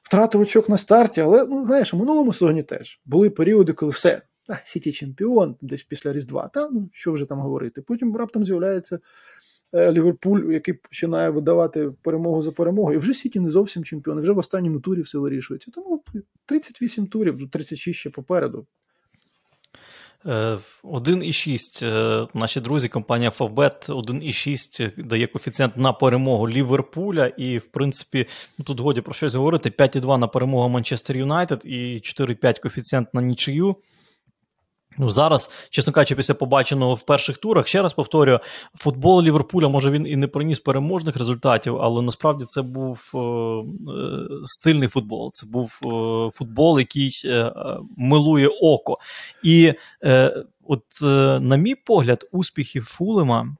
втратив 0.03 0.41
очок 0.41 0.69
на 0.69 0.77
старті, 0.77 1.21
але 1.21 1.45
ну 1.45 1.63
знаєш, 1.63 1.93
у 1.93 1.97
минулому 1.97 2.33
сезоні 2.33 2.63
теж 2.63 3.01
були 3.05 3.29
періоди, 3.29 3.73
коли 3.73 3.91
все. 3.91 4.21
А, 4.49 4.53
Сіті 4.65 4.91
чемпіон, 4.91 5.55
десь 5.61 5.83
після 5.83 6.13
Різдва, 6.13 6.47
та 6.47 6.69
ну 6.69 6.89
що 6.93 7.13
вже 7.13 7.25
там 7.25 7.39
говорити. 7.39 7.81
Потім 7.81 8.15
раптом 8.15 8.45
з'являється 8.45 8.99
е, 9.73 9.91
Ліверпуль, 9.91 10.51
який 10.51 10.73
починає 10.73 11.29
видавати 11.29 11.91
перемогу 12.01 12.41
за 12.41 12.51
перемогою. 12.51 12.95
І 12.95 13.01
вже 13.01 13.13
Сіті 13.13 13.39
не 13.39 13.49
зовсім 13.49 13.83
чемпіон, 13.83 14.19
вже 14.19 14.31
в 14.31 14.37
останньому 14.37 14.79
турі 14.79 15.01
все 15.01 15.17
вирішується. 15.17 15.71
Тому 15.71 16.03
38 16.45 17.07
турів, 17.07 17.49
36 17.51 17.99
ще 17.99 18.09
попереду. 18.09 18.67
1,6. 20.25 21.85
Е, 21.85 22.27
наші 22.33 22.61
друзі, 22.61 22.89
компанія 22.89 23.29
Favbet 23.29 23.89
1,6 23.89 25.03
дає 25.03 25.27
коефіцієнт 25.27 25.77
на 25.77 25.93
перемогу 25.93 26.49
Ліверпуля. 26.49 27.27
І, 27.27 27.57
в 27.57 27.65
принципі, 27.65 28.25
ну 28.57 28.65
тут 28.65 28.79
годі 28.79 29.01
про 29.01 29.13
щось 29.13 29.35
говорити: 29.35 29.69
5,2 29.69 30.17
на 30.17 30.27
перемогу 30.27 30.69
Манчестер 30.69 31.17
Юнайтед 31.17 31.61
і 31.65 32.01
4,5 32.03 32.59
коефіцієнт 32.59 33.13
на 33.13 33.21
нічию. 33.21 33.75
Ну, 34.97 35.09
зараз, 35.09 35.51
чесно 35.69 35.93
кажучи, 35.93 36.15
після 36.15 36.33
побаченого 36.33 36.93
в 36.93 37.03
перших 37.03 37.37
турах, 37.37 37.67
ще 37.67 37.81
раз 37.81 37.93
повторюю, 37.93 38.39
футбол 38.75 39.21
Ліверпуля, 39.21 39.67
може 39.67 39.91
він 39.91 40.07
і 40.07 40.15
не 40.15 40.27
приніс 40.27 40.59
переможних 40.59 41.17
результатів, 41.17 41.77
але 41.81 42.01
насправді 42.01 42.45
це 42.45 42.61
був 42.61 43.11
е, 43.15 43.17
е, 43.17 43.63
стильний 44.45 44.87
футбол. 44.87 45.29
Це 45.33 45.47
був 45.47 45.79
е, 45.83 46.29
футбол, 46.33 46.79
який 46.79 47.21
е, 47.25 47.51
милує 47.97 48.49
око. 48.61 48.97
І 49.43 49.73
е, 50.03 50.43
от, 50.63 50.83
е, 51.03 51.39
на 51.39 51.55
мій 51.55 51.75
погляд, 51.75 52.25
успіхи 52.31 52.79
Фулема 52.79 53.55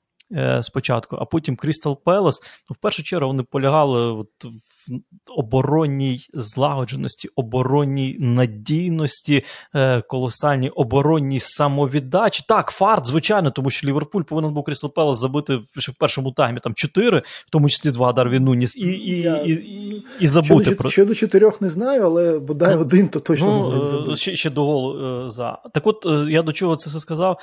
спочатку, 0.62 1.16
а 1.16 1.26
потім 1.26 1.56
Крістал 1.56 2.04
Пелес, 2.04 2.40
ну, 2.70 2.74
в 2.74 2.78
першу 2.78 3.04
чергу 3.04 3.28
вони 3.28 3.44
полягали 3.44 4.12
от 4.12 4.30
в 4.44 4.92
оборонній 5.28 6.20
злагодженості, 6.34 7.30
оборонній 7.36 8.18
надійності, 8.20 9.44
е, 9.76 10.02
колосальній 10.02 10.70
оборонній 10.70 11.40
самовіддачі. 11.40 12.44
Так, 12.48 12.70
фарт, 12.70 13.08
звичайно, 13.08 13.52
тому 13.52 13.70
що 13.70 13.88
Ліверпуль 13.88 14.24
повинен 14.24 14.54
був 14.54 14.64
Крістал 14.64 14.94
Пелес 14.94 15.20
забити 15.20 15.60
ще 15.78 15.92
в 15.92 15.96
першому 15.96 16.32
таймі 16.32 16.60
там 16.60 16.74
чотири, 16.74 17.20
в 17.20 17.50
тому 17.50 17.70
числі 17.70 17.92
два 17.92 18.14
Дарвін 18.14 18.44
Нуніс, 18.44 18.78
і 18.78 18.82
і, 18.82 19.22
Я... 19.22 19.38
і, 19.38 19.52
і, 19.52 20.04
і 20.20 20.28
забути 20.28 20.64
щодо, 20.64 20.78
про 20.78 20.90
щодо 20.90 21.16
чотирьох 21.16 21.62
не 21.62 21.70
знаю, 21.70 22.04
але 22.04 22.40
бодай 22.40 22.76
ну, 22.76 22.82
один, 22.82 23.10
то 23.10 23.20
точно 23.20 23.48
ну, 23.48 23.58
могли 23.58 23.86
забути. 23.86 24.16
Ще, 24.16 24.36
ще 24.36 24.50
до 24.50 24.66
голу 24.66 25.24
е, 25.26 25.30
за. 25.30 25.58
Так 25.74 25.88
от 25.88 26.06
е, 26.06 26.32
я 26.32 26.42
до 26.42 26.54
чого 26.54 26.76
це 26.76 26.90
все 26.90 27.00
сказав. 27.00 27.40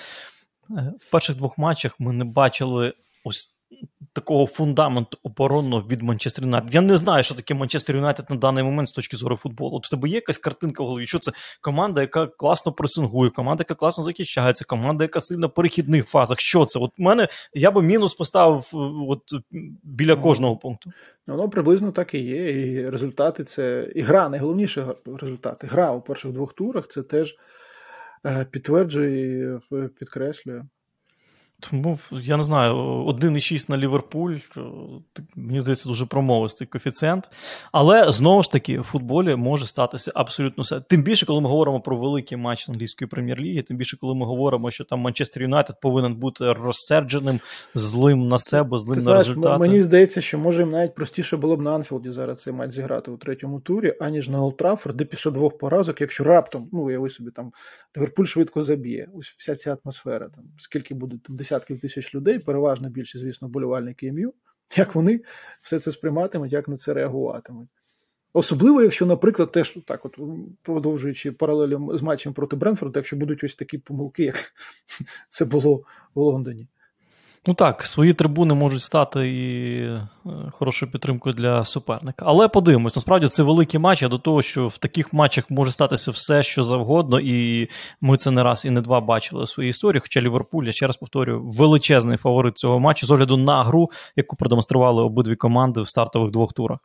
В 1.01 1.11
перших 1.11 1.37
двох 1.37 1.59
матчах 1.59 2.01
ми 2.01 2.12
не 2.12 2.25
бачили 2.25 2.95
ось 3.25 3.57
такого 4.12 4.47
фундаменту 4.47 5.18
оборонного 5.23 5.83
від 5.89 6.03
Манчестер 6.03 6.45
Юнайтед. 6.45 6.75
Я 6.75 6.81
не 6.81 6.97
знаю, 6.97 7.23
що 7.23 7.35
таке 7.35 7.55
Манчестер 7.55 7.97
Юнайтед 7.97 8.31
на 8.31 8.37
даний 8.37 8.64
момент 8.64 8.89
з 8.89 8.93
точки 8.93 9.16
зору 9.16 9.37
футболу. 9.37 9.77
От 9.77 9.87
в 9.87 9.91
тебе 9.91 10.09
є 10.09 10.14
якась 10.14 10.39
картинка 10.39 10.83
в 10.83 10.87
голові, 10.87 11.07
що 11.07 11.18
це 11.18 11.33
команда, 11.61 12.01
яка 12.01 12.27
класно 12.27 12.73
пресингує, 12.73 13.31
команда, 13.31 13.61
яка 13.61 13.75
класно 13.75 14.05
захищається, 14.05 14.64
команда, 14.64 15.05
яка 15.05 15.21
сильно 15.21 15.47
в 15.47 15.55
перехідних 15.55 16.07
фазах. 16.07 16.41
Що 16.41 16.64
це? 16.64 16.79
От 16.79 16.91
мене 16.99 17.29
я 17.55 17.71
би 17.71 17.83
мінус 17.83 18.14
поставив 18.14 18.71
от 19.09 19.23
біля 19.83 20.14
ну, 20.16 20.23
кожного 20.23 20.57
пункту. 20.57 20.93
Ну, 21.27 21.37
воно 21.37 21.49
приблизно 21.49 21.93
так 21.93 22.14
і 22.14 22.18
є. 22.18 22.51
І 22.51 22.91
результати 22.91 23.45
це 23.45 23.93
і 23.95 24.01
гра, 24.01 24.29
найголовніше 24.29 24.95
результати. 25.21 25.66
Гра 25.66 25.93
у 25.93 26.01
перших 26.01 26.33
двох 26.33 26.53
турах 26.53 26.89
це 26.89 27.03
теж 27.03 27.37
е, 28.27 28.45
підтверджує 28.45 29.57
і 29.57 29.89
підкреслює. 29.89 30.64
Тому 31.61 31.98
я 32.12 32.36
не 32.36 32.42
знаю, 32.42 32.74
1,6 32.74 33.70
на 33.70 33.76
Ліверпуль, 33.76 34.36
мені 35.36 35.61
здається, 35.61 35.88
дуже 35.88 36.06
промовистий 36.06 36.66
коефіцієнт. 36.66 37.30
Але 37.72 38.12
знову 38.12 38.42
ж 38.42 38.52
таки, 38.52 38.80
в 38.80 38.82
футболі 38.82 39.36
може 39.36 39.66
статися 39.66 40.12
абсолютно 40.14 40.62
все. 40.62 40.80
Тим 40.80 41.02
більше, 41.02 41.26
коли 41.26 41.40
ми 41.40 41.48
говоримо 41.48 41.80
про 41.80 41.96
великий 41.96 42.38
матч 42.38 42.68
англійської 42.68 43.08
прем'єр-ліги, 43.08 43.62
тим 43.62 43.76
більше, 43.76 43.96
коли 43.96 44.14
ми 44.14 44.26
говоримо, 44.26 44.70
що 44.70 44.84
там 44.84 45.00
Манчестер 45.00 45.42
Юнайтед 45.42 45.80
повинен 45.80 46.14
бути 46.14 46.52
розсердженим, 46.52 47.40
злим 47.74 48.28
на 48.28 48.38
себе, 48.38 48.78
злим 48.78 48.94
Ти 48.94 49.00
на 49.00 49.04
знаєш, 49.04 49.28
результати. 49.28 49.58
Мені 49.58 49.82
здається, 49.82 50.20
що 50.20 50.38
може 50.38 50.62
їм 50.62 50.70
навіть 50.70 50.94
простіше 50.94 51.36
було 51.36 51.56
б 51.56 51.61
на 51.61 51.74
Анфілді 51.74 52.11
зараз 52.11 52.42
цей 52.42 52.52
матч 52.52 52.72
зіграти 52.72 53.11
у 53.11 53.16
третьому 53.16 53.61
турі, 53.61 53.94
аніж 54.00 54.28
на 54.28 54.42
Олд 54.43 54.56
Траффорд, 54.56 54.97
де 54.96 55.04
після 55.04 55.30
двох 55.30 55.58
поразок, 55.58 56.00
якщо 56.00 56.24
раптом, 56.24 56.68
ну 56.72 56.82
уяви 56.82 57.11
собі 57.11 57.30
там 57.30 57.52
Ліверпуль 57.96 58.24
швидко 58.24 58.62
заб'є. 58.62 59.08
Ось 59.14 59.34
вся 59.38 59.56
ця 59.56 59.76
атмосфера, 59.84 60.28
там 60.28 60.44
скільки 60.58 60.94
буде 60.94 61.16
там 61.26 61.36
десятків 61.51 61.80
тисяч 61.80 62.14
людей, 62.14 62.38
переважно 62.38 62.88
більше, 62.88 63.18
звісно, 63.18 63.48
болівальники 63.48 64.12
МЮ, 64.12 64.34
як 64.76 64.94
вони 64.94 65.20
все 65.62 65.78
це 65.78 65.92
сприйматимуть, 65.92 66.53
як 66.53 66.68
на 66.68 66.76
це 66.76 66.94
реагуватимуть. 66.94 67.68
Особливо, 68.32 68.82
якщо, 68.82 69.07
наприклад, 69.07 69.53
теж 69.53 69.78
так, 69.86 70.07
от 70.07 70.18
продовжуючи 70.62 71.32
паралелі 71.32 71.78
з 71.98 72.03
матчем 72.03 72.32
проти 72.32 72.57
Брентфорда, 72.57 72.99
якщо 72.98 73.16
будуть 73.16 73.44
ось 73.44 73.55
такі 73.55 73.78
помилки, 73.78 74.24
як 74.24 74.36
це 75.28 75.44
було 75.44 75.84
в 76.14 76.20
Лондоні. 76.20 76.68
Ну 77.47 77.55
так, 77.55 77.86
свої 77.86 78.12
трибуни 78.12 78.55
можуть 78.55 78.82
стати 78.82 79.28
і 79.28 79.82
е, 79.82 80.09
хорошою 80.53 80.93
підтримкою 80.93 81.34
для 81.34 81.64
суперника. 81.64 82.24
Але 82.28 82.49
подивимось, 82.49 82.97
насправді 82.97 83.28
це 83.28 83.43
великий 83.43 83.80
матч, 83.80 84.03
а 84.03 84.09
до 84.09 84.18
того, 84.18 84.43
що 84.43 84.68
в 84.68 84.78
таких 84.78 85.12
матчах 85.12 85.51
може 85.51 85.72
статися 85.72 86.11
все, 86.11 86.43
що 86.43 86.62
завгодно, 86.62 87.20
і 87.20 87.68
ми 88.01 88.16
це 88.16 88.30
не 88.30 88.43
раз 88.43 88.64
і 88.64 88.70
не 88.70 88.80
два 88.80 89.01
бачили 89.01 89.43
у 89.43 89.47
своїй 89.47 89.70
історії. 89.70 90.01
Хоча 90.01 90.20
Ліверпуль, 90.20 90.64
я 90.64 90.72
ще 90.72 90.86
раз 90.86 90.97
повторюю, 90.97 91.43
величезний 91.43 92.16
фаворит 92.16 92.59
цього 92.59 92.80
матчу 92.80 93.07
з 93.07 93.11
огляду 93.11 93.36
на 93.36 93.64
гру, 93.64 93.91
яку 94.16 94.36
продемонстрували 94.36 95.03
обидві 95.03 95.36
команди 95.36 95.80
в 95.80 95.88
стартових 95.88 96.30
двох 96.30 96.53
турах. 96.53 96.78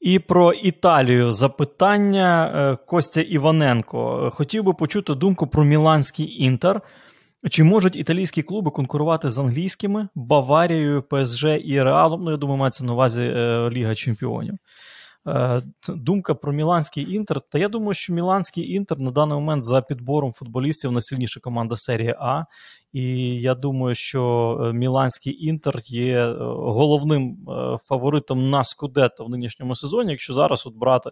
І 0.00 0.18
про 0.18 0.52
Італію 0.52 1.32
запитання 1.32 2.52
е, 2.54 2.76
Костя 2.86 3.20
Іваненко. 3.20 4.30
Хотів 4.32 4.64
би 4.64 4.72
почути 4.72 5.14
думку 5.14 5.46
про 5.46 5.64
Міланський 5.64 6.42
інтер. 6.44 6.80
Чи 7.48 7.64
можуть 7.64 7.96
італійські 7.96 8.42
клуби 8.42 8.70
конкурувати 8.70 9.30
з 9.30 9.38
англійськими 9.38 10.08
Баварією, 10.14 11.02
ПСЖ 11.02 11.44
і 11.64 11.82
Реалом? 11.82 12.24
Ну, 12.24 12.30
я 12.30 12.36
думаю, 12.36 12.58
мається 12.58 12.84
на 12.84 12.92
увазі 12.92 13.22
е, 13.22 13.70
Ліга 13.70 13.94
Чемпіонів. 13.94 14.54
Е, 15.26 15.62
думка 15.88 16.34
про 16.34 16.52
Міланський 16.52 17.14
інтер. 17.14 17.40
Та 17.40 17.58
я 17.58 17.68
думаю, 17.68 17.94
що 17.94 18.12
Міланський 18.12 18.72
інтер 18.72 19.00
на 19.00 19.10
даний 19.10 19.34
момент 19.34 19.64
за 19.64 19.82
підбором 19.82 20.32
футболістів 20.32 20.92
найсильніша 20.92 21.40
команда 21.40 21.76
серії 21.76 22.14
А. 22.18 22.44
І 22.92 23.04
я 23.40 23.54
думаю, 23.54 23.94
що 23.94 24.56
е, 24.62 24.72
Міланський 24.72 25.46
інтер 25.46 25.80
є 25.84 26.26
е, 26.26 26.34
головним 26.48 27.38
фаворитом 27.84 28.50
на 28.50 28.64
Скудетто 28.64 29.24
в 29.24 29.30
нинішньому 29.30 29.76
сезоні. 29.76 30.10
Якщо 30.10 30.34
зараз 30.34 30.66
от 30.66 30.74
брати 30.74 31.10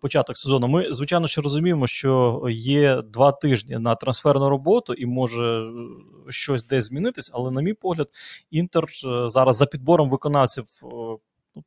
початок 0.00 0.36
сезону, 0.36 0.68
ми 0.68 0.92
звичайно 0.92 1.28
що 1.28 1.42
розуміємо, 1.42 1.86
що 1.86 2.42
є 2.50 3.02
два 3.02 3.32
тижні 3.32 3.78
на 3.78 3.94
трансферну 3.94 4.48
роботу 4.48 4.94
і 4.94 5.06
може 5.06 5.70
щось 6.28 6.64
десь 6.64 6.84
змінитись, 6.84 7.30
але, 7.34 7.50
на 7.50 7.62
мій 7.62 7.72
погляд, 7.72 8.08
інтер 8.50 8.84
зараз 9.26 9.56
за 9.56 9.66
підбором 9.66 10.10
виконавців 10.10 10.64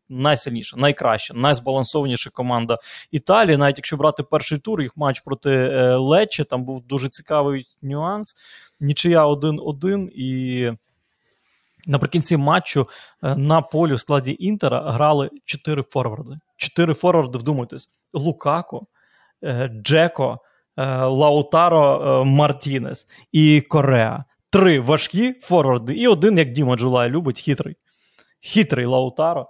найсильніша, 0.09 0.77
найкраща, 0.77 1.33
найзбалансованіша 1.33 2.29
команда 2.29 2.77
Італії. 3.11 3.57
Навіть 3.57 3.77
якщо 3.77 3.97
брати 3.97 4.23
перший 4.23 4.57
тур, 4.57 4.81
їх 4.81 4.97
матч 4.97 5.19
проти 5.19 5.51
е, 5.51 5.95
Лечче, 5.95 6.43
там 6.43 6.63
був 6.63 6.87
дуже 6.87 7.09
цікавий 7.09 7.65
нюанс. 7.81 8.35
Нічия 8.79 9.25
1-1 9.25 10.09
і. 10.09 10.71
Наприкінці 11.87 12.37
матчу 12.37 12.87
е, 13.23 13.35
на 13.35 13.61
полі 13.61 13.93
в 13.93 13.99
складі 13.99 14.35
Інтера 14.39 14.91
грали 14.91 15.29
чотири 15.45 15.83
форварди. 15.83 16.39
Чотири 16.57 16.93
форварди, 16.93 17.37
вдумайтесь: 17.37 17.89
Лукако, 18.13 18.81
е, 19.43 19.69
Джеко, 19.83 20.39
Лаутаро 20.77 22.23
Мартінес 22.25 23.07
і 23.31 23.61
Кореа. 23.61 24.23
Три 24.51 24.79
важкі 24.79 25.33
форварди, 25.41 25.93
і 25.93 26.07
один, 26.07 26.37
як 26.37 26.51
Діма 26.51 26.77
Джулай 26.77 27.09
любить, 27.09 27.39
хитрий. 27.39 27.75
Хитрий 28.41 28.85
Лаутаро. 28.85 29.47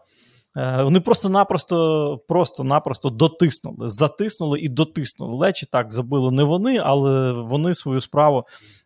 Е, 0.57 0.83
вони 0.83 0.99
просто-напросто 0.99 2.17
просто-напросто 2.27 3.09
дотиснули, 3.09 3.89
затиснули 3.89 4.59
і 4.59 4.69
дотиснули. 4.69 5.35
Лечі 5.35 5.67
так 5.71 5.93
забили 5.93 6.31
не 6.31 6.43
вони, 6.43 6.77
але 6.77 7.31
вони 7.31 7.73
свою 7.73 8.01
справу 8.01 8.45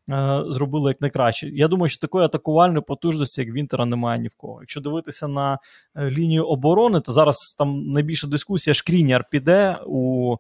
е, 0.10 0.44
зробили 0.48 0.92
як 0.92 1.02
найкраще. 1.02 1.50
Я 1.50 1.68
думаю, 1.68 1.90
що 1.90 2.00
такої 2.00 2.26
атакувальної 2.26 2.82
потужності, 2.82 3.42
як 3.42 3.54
Вінтера, 3.54 3.86
немає 3.86 4.20
ні 4.20 4.28
в 4.28 4.36
кого. 4.38 4.62
Якщо 4.62 4.82
дивитися 4.82 5.28
на 5.28 5.60
е, 5.96 6.12
лінію 6.12 6.46
оборони, 6.46 7.00
то 7.00 7.12
зараз 7.12 7.56
там 7.58 7.92
найбільша 7.92 8.28
дискусія: 8.28 8.74
Шкріняр 8.74 9.26
піде 9.32 9.80
у 9.86 10.36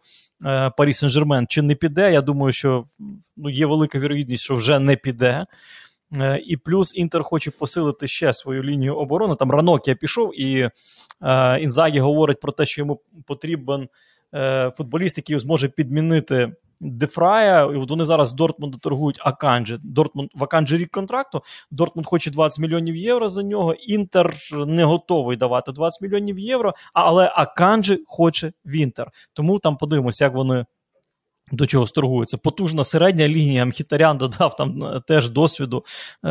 е, 0.45 0.71
Парі 0.78 0.91
Сен-Жермен 0.91 1.45
чи 1.49 1.61
не 1.61 1.76
піде. 1.76 2.13
Я 2.13 2.21
думаю, 2.21 2.51
що 2.51 2.84
ну, 3.38 3.49
є 3.49 3.65
велика 3.65 3.99
вірогідність, 3.99 4.43
що 4.43 4.55
вже 4.55 4.80
не 4.80 4.95
піде. 4.95 5.45
Е, 6.14 6.41
і 6.45 6.58
плюс 6.58 6.95
Інтер 6.95 7.24
хоче 7.24 7.51
посилити 7.51 8.08
ще 8.08 8.34
свою 8.34 8.64
лінію 8.64 8.95
оборони. 8.95 9.36
Там 9.36 9.51
Ранокія 9.51 9.95
пішов, 9.95 10.41
і 10.41 10.70
е, 11.22 11.60
Інзагі 11.60 11.99
говорить 11.99 12.39
про 12.39 12.51
те, 12.51 12.66
що 12.66 12.82
йому 12.82 13.01
потрібен 13.26 13.88
е, 14.36 14.72
футболіст, 14.78 15.18
який 15.18 15.39
зможе 15.39 15.70
підмінити 15.70 16.53
Де 16.80 17.01
Врая. 17.01 17.63
І 17.64 17.76
от 17.76 17.89
вони 17.89 18.06
зараз 18.06 18.34
Дортмунду 18.34 18.78
торгують 18.78 19.20
Аканджі. 19.22 19.78
Дортмунд 19.84 20.30
в 20.36 20.43
Аканджі 20.43 20.78
рік 20.78 20.91
контракту. 20.91 21.41
Дортмунд 21.72 22.08
хоче 22.08 22.32
20 22.32 22.60
мільйонів 22.60 22.95
євро 22.95 23.30
за 23.30 23.43
нього. 23.43 23.74
Інтер 23.74 24.36
не 24.51 24.84
готовий 24.84 25.38
давати 25.38 25.72
20 25.72 26.01
мільйонів 26.01 26.39
євро, 26.39 26.74
але 26.93 27.32
Аканджі 27.36 27.99
хоче 28.06 28.53
в 28.65 28.72
Інтер. 28.72 29.11
Тому 29.34 29.60
там 29.60 29.78
подивимося, 29.78 30.24
як 30.24 30.34
вони 30.34 30.66
до 31.51 31.65
чого 31.65 31.87
сторгується. 31.87 32.37
Потужна 32.37 32.83
середня 32.83 33.27
лінія. 33.27 33.65
Мхітарян 33.65 34.17
додав 34.17 34.55
там 34.55 34.83
е, 34.83 35.01
теж 35.07 35.29
досвіду 35.29 35.85
е, 36.25 36.29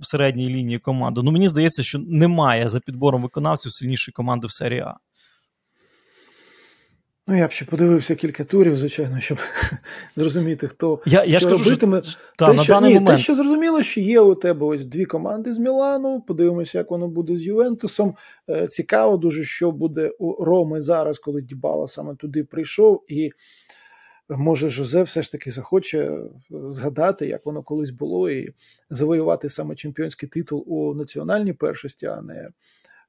в 0.00 0.06
середній 0.06 0.48
лінії 0.48 0.78
команди. 0.78 1.20
Ну, 1.24 1.30
мені 1.30 1.48
здається, 1.48 1.82
що 1.82 1.98
немає 1.98 2.68
за 2.68 2.80
підбором 2.80 3.22
виконавців 3.22 3.72
сильнішої 3.72 4.12
команди 4.12 4.46
в 4.46 4.52
серії 4.52 4.80
А. 4.80 4.96
Ну, 7.30 7.36
я 7.36 7.48
б 7.48 7.52
ще 7.52 7.64
подивився 7.64 8.14
кілька 8.14 8.44
турів, 8.44 8.76
звичайно, 8.76 9.20
щоб 9.20 9.38
зрозуміти, 10.16 10.68
хто 10.68 11.00
я, 11.06 11.24
я 11.24 11.38
що 11.38 11.48
ж 11.48 11.54
кажу, 11.54 11.64
робитиме. 11.64 12.02
Що, 12.02 12.18
та, 12.36 12.46
те, 12.46 12.52
на 12.52 12.62
що, 12.62 12.72
даний 12.72 12.92
ні, 12.92 12.94
момент. 12.94 13.18
те, 13.18 13.22
що 13.22 13.34
зрозуміло, 13.34 13.82
що 13.82 14.00
є 14.00 14.20
у 14.20 14.34
тебе 14.34 14.66
ось 14.66 14.86
дві 14.86 15.04
команди 15.04 15.52
з 15.52 15.58
Мілану. 15.58 16.20
Подивимося, 16.20 16.78
як 16.78 16.90
воно 16.90 17.08
буде 17.08 17.36
з 17.36 17.42
Ювентусом. 17.42 18.14
Е, 18.48 18.68
цікаво 18.68 19.16
дуже, 19.16 19.44
що 19.44 19.72
буде 19.72 20.12
у 20.18 20.44
Роми 20.44 20.80
зараз, 20.80 21.18
коли 21.18 21.42
Дібала 21.42 21.88
саме 21.88 22.14
туди 22.14 22.44
прийшов. 22.44 23.04
І 23.08 23.30
може 24.28 24.68
Жозе 24.68 25.02
все 25.02 25.22
ж 25.22 25.32
таки 25.32 25.50
захоче 25.50 25.98
е, 25.98 26.20
згадати, 26.70 27.26
як 27.26 27.46
воно 27.46 27.62
колись 27.62 27.90
було, 27.90 28.30
і 28.30 28.54
завоювати 28.90 29.48
саме 29.48 29.74
чемпіонський 29.74 30.28
титул 30.28 30.64
у 30.66 30.94
національній 30.94 31.52
першості, 31.52 32.06
а 32.06 32.22
не 32.22 32.48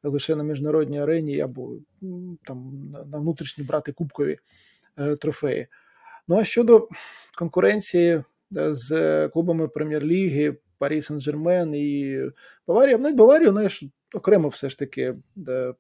лише 0.04 0.36
на 0.36 0.43
міжнародній 0.43 1.02
арені 1.02 1.39
або 1.39 1.76
там 2.43 2.89
на 3.12 3.18
внутрішні 3.18 3.64
брати 3.64 3.91
кубкові 3.91 4.38
е, 4.97 5.16
трофеї. 5.16 5.68
Ну 6.28 6.38
а 6.38 6.43
щодо 6.43 6.88
конкуренції 7.38 8.24
е, 8.58 8.74
з 8.74 9.30
клубами 9.30 9.68
прем'єр-ліги, 9.68 10.58
Парі 10.78 10.99
Сен-Жермен 10.99 11.76
і 11.76 12.22
Баварія, 12.68 12.97
навіть 12.97 13.18
Баварію 13.18 13.52
знаєш, 13.52 13.84
окремо 14.14 14.47
все 14.47 14.70
ж 14.70 14.80
таки 14.80 15.16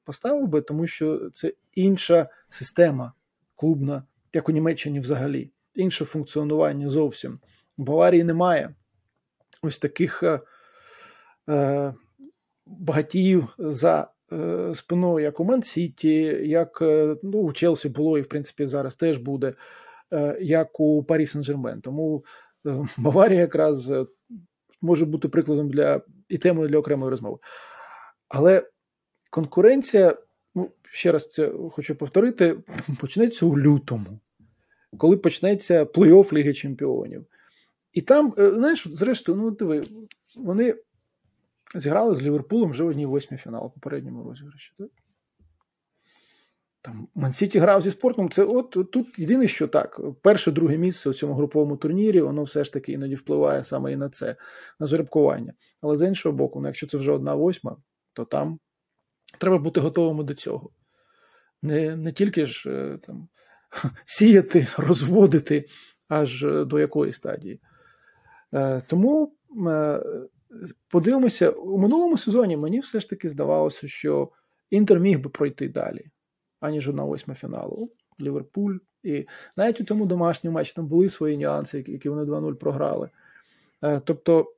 поставив 0.03 0.47
би, 0.47 0.61
тому 0.61 0.87
що 0.87 1.29
це 1.29 1.53
інша 1.73 2.29
система 2.49 3.13
клубна 3.55 4.03
як 4.33 4.49
у 4.49 4.51
Німеччині 4.51 4.99
взагалі. 4.99 5.51
Інше 5.75 6.05
функціонування 6.05 6.89
зовсім. 6.89 7.39
У 7.77 7.83
Баварії 7.83 8.23
немає 8.23 8.75
ось 9.61 9.77
таких 9.77 10.23
е, 10.23 10.39
е, 11.49 11.93
багатіїв 12.79 13.47
за 13.57 14.07
е, 14.33 14.71
спиною, 14.75 15.25
як 15.25 15.39
у 15.39 15.43
Ман-Сіті, 15.43 16.13
як 16.43 16.79
е, 16.81 17.15
ну, 17.23 17.37
у 17.37 17.53
Челсі 17.53 17.89
було, 17.89 18.17
і 18.17 18.21
в 18.21 18.29
принципі 18.29 18.67
зараз 18.67 18.95
теж 18.95 19.17
буде, 19.17 19.53
е, 20.13 20.37
як 20.41 20.79
у 20.79 21.03
Парі 21.03 21.25
Сен-Жермен. 21.25 21.81
Тому 21.81 22.25
Баварія 22.97 23.39
якраз 23.39 23.91
може 24.81 25.05
бути 25.05 25.29
прикладом 25.29 25.69
для 25.69 26.01
і 26.29 26.37
темою 26.37 26.69
для 26.69 26.77
окремої 26.77 27.09
розмови. 27.09 27.37
Але 28.29 28.63
конкуренція 29.29 30.15
ну, 30.55 30.71
ще 30.91 31.11
раз 31.11 31.31
це 31.31 31.51
хочу 31.71 31.95
повторити, 31.95 32.57
почнеться 32.99 33.45
у 33.45 33.59
лютому, 33.59 34.19
коли 34.97 35.17
почнеться 35.17 35.83
плей-офф 35.83 36.33
Ліги 36.33 36.53
Чемпіонів. 36.53 37.25
І 37.93 38.01
там, 38.01 38.33
знаєш, 38.37 38.87
зрештою, 38.87 39.37
ну 39.37 39.51
диви, 39.51 39.81
вони 40.37 40.75
зіграли 41.75 42.15
з 42.15 42.21
Ліверпулем 42.21 42.69
вже 42.69 42.83
в 42.83 42.87
одній 42.87 43.05
восьмій 43.05 43.37
фіналу 43.37 43.69
попередньому 43.69 44.23
розіграші. 44.23 44.73
Так? 44.77 44.89
Там 46.83 47.07
Мансіті 47.15 47.59
грав 47.59 47.81
зі 47.81 47.89
спортом. 47.89 48.29
Це 48.29 48.43
от 48.43 48.91
тут 48.91 49.19
єдине, 49.19 49.47
що 49.47 49.67
так, 49.67 49.99
перше, 50.21 50.51
друге 50.51 50.77
місце 50.77 51.09
у 51.09 51.13
цьому 51.13 51.33
груповому 51.33 51.77
турнірі, 51.77 52.21
воно 52.21 52.43
все 52.43 52.63
ж 52.63 52.73
таки 52.73 52.91
іноді 52.91 53.15
впливає 53.15 53.63
саме 53.63 53.91
і 53.91 53.95
на 53.95 54.09
це, 54.09 54.35
на 54.79 54.87
жеребкування. 54.87 55.53
Але 55.81 55.97
з 55.97 56.07
іншого 56.07 56.35
боку, 56.35 56.61
ну, 56.61 56.67
якщо 56.67 56.87
це 56.87 56.97
вже 56.97 57.11
одна 57.11 57.35
восьма, 57.35 57.77
то 58.13 58.25
там 58.25 58.59
треба 59.39 59.57
бути 59.57 59.79
готовими 59.79 60.23
до 60.23 60.33
цього. 60.33 60.69
Не 61.61 61.95
не 61.95 62.11
тільки 62.11 62.45
ж 62.45 62.69
е, 62.69 62.97
там 62.97 63.27
сіяти, 64.05 64.67
розводити 64.77 65.65
аж 66.07 66.43
е, 66.43 66.65
до 66.65 66.79
якої 66.79 67.11
стадії. 67.11 67.61
Е, 68.53 68.81
тому 68.87 69.35
подивимося, 70.87 71.49
у 71.49 71.77
минулому 71.77 72.17
сезоні 72.17 72.57
мені 72.57 72.79
все 72.79 72.99
ж 72.99 73.09
таки 73.09 73.29
здавалося, 73.29 73.87
що 73.87 74.29
Інтер 74.69 74.99
міг 74.99 75.19
би 75.19 75.29
пройти 75.29 75.69
далі, 75.69 76.05
аніж 76.59 76.87
на 76.87 77.03
восьма 77.03 77.35
фіналу. 77.35 77.91
Ліверпуль. 78.21 78.77
І 79.03 79.27
навіть 79.55 79.81
у 79.81 79.83
цьому 79.83 80.05
домашньому 80.05 80.55
матчі 80.55 80.73
там 80.75 80.87
були 80.87 81.09
свої 81.09 81.37
нюанси, 81.37 81.83
які 81.87 82.09
вони 82.09 82.23
2-0 82.23 82.53
програли. 82.53 83.09
Тобто 84.03 84.53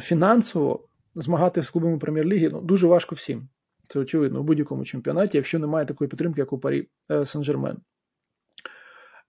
фінансово 0.00 0.88
змагати 1.14 1.62
з 1.62 1.70
клубами 1.70 1.98
прем'єр-ліги 1.98 2.50
ну, 2.52 2.60
дуже 2.60 2.86
важко 2.86 3.14
всім. 3.14 3.48
Це 3.88 3.98
очевидно 3.98 4.40
у 4.40 4.42
будь-якому 4.42 4.84
чемпіонаті, 4.84 5.36
якщо 5.36 5.58
немає 5.58 5.86
такої 5.86 6.08
підтримки, 6.08 6.40
як 6.40 6.52
у 6.52 6.58
Парі 6.58 6.88
е, 7.10 7.14
Сен-Жермен. 7.18 7.76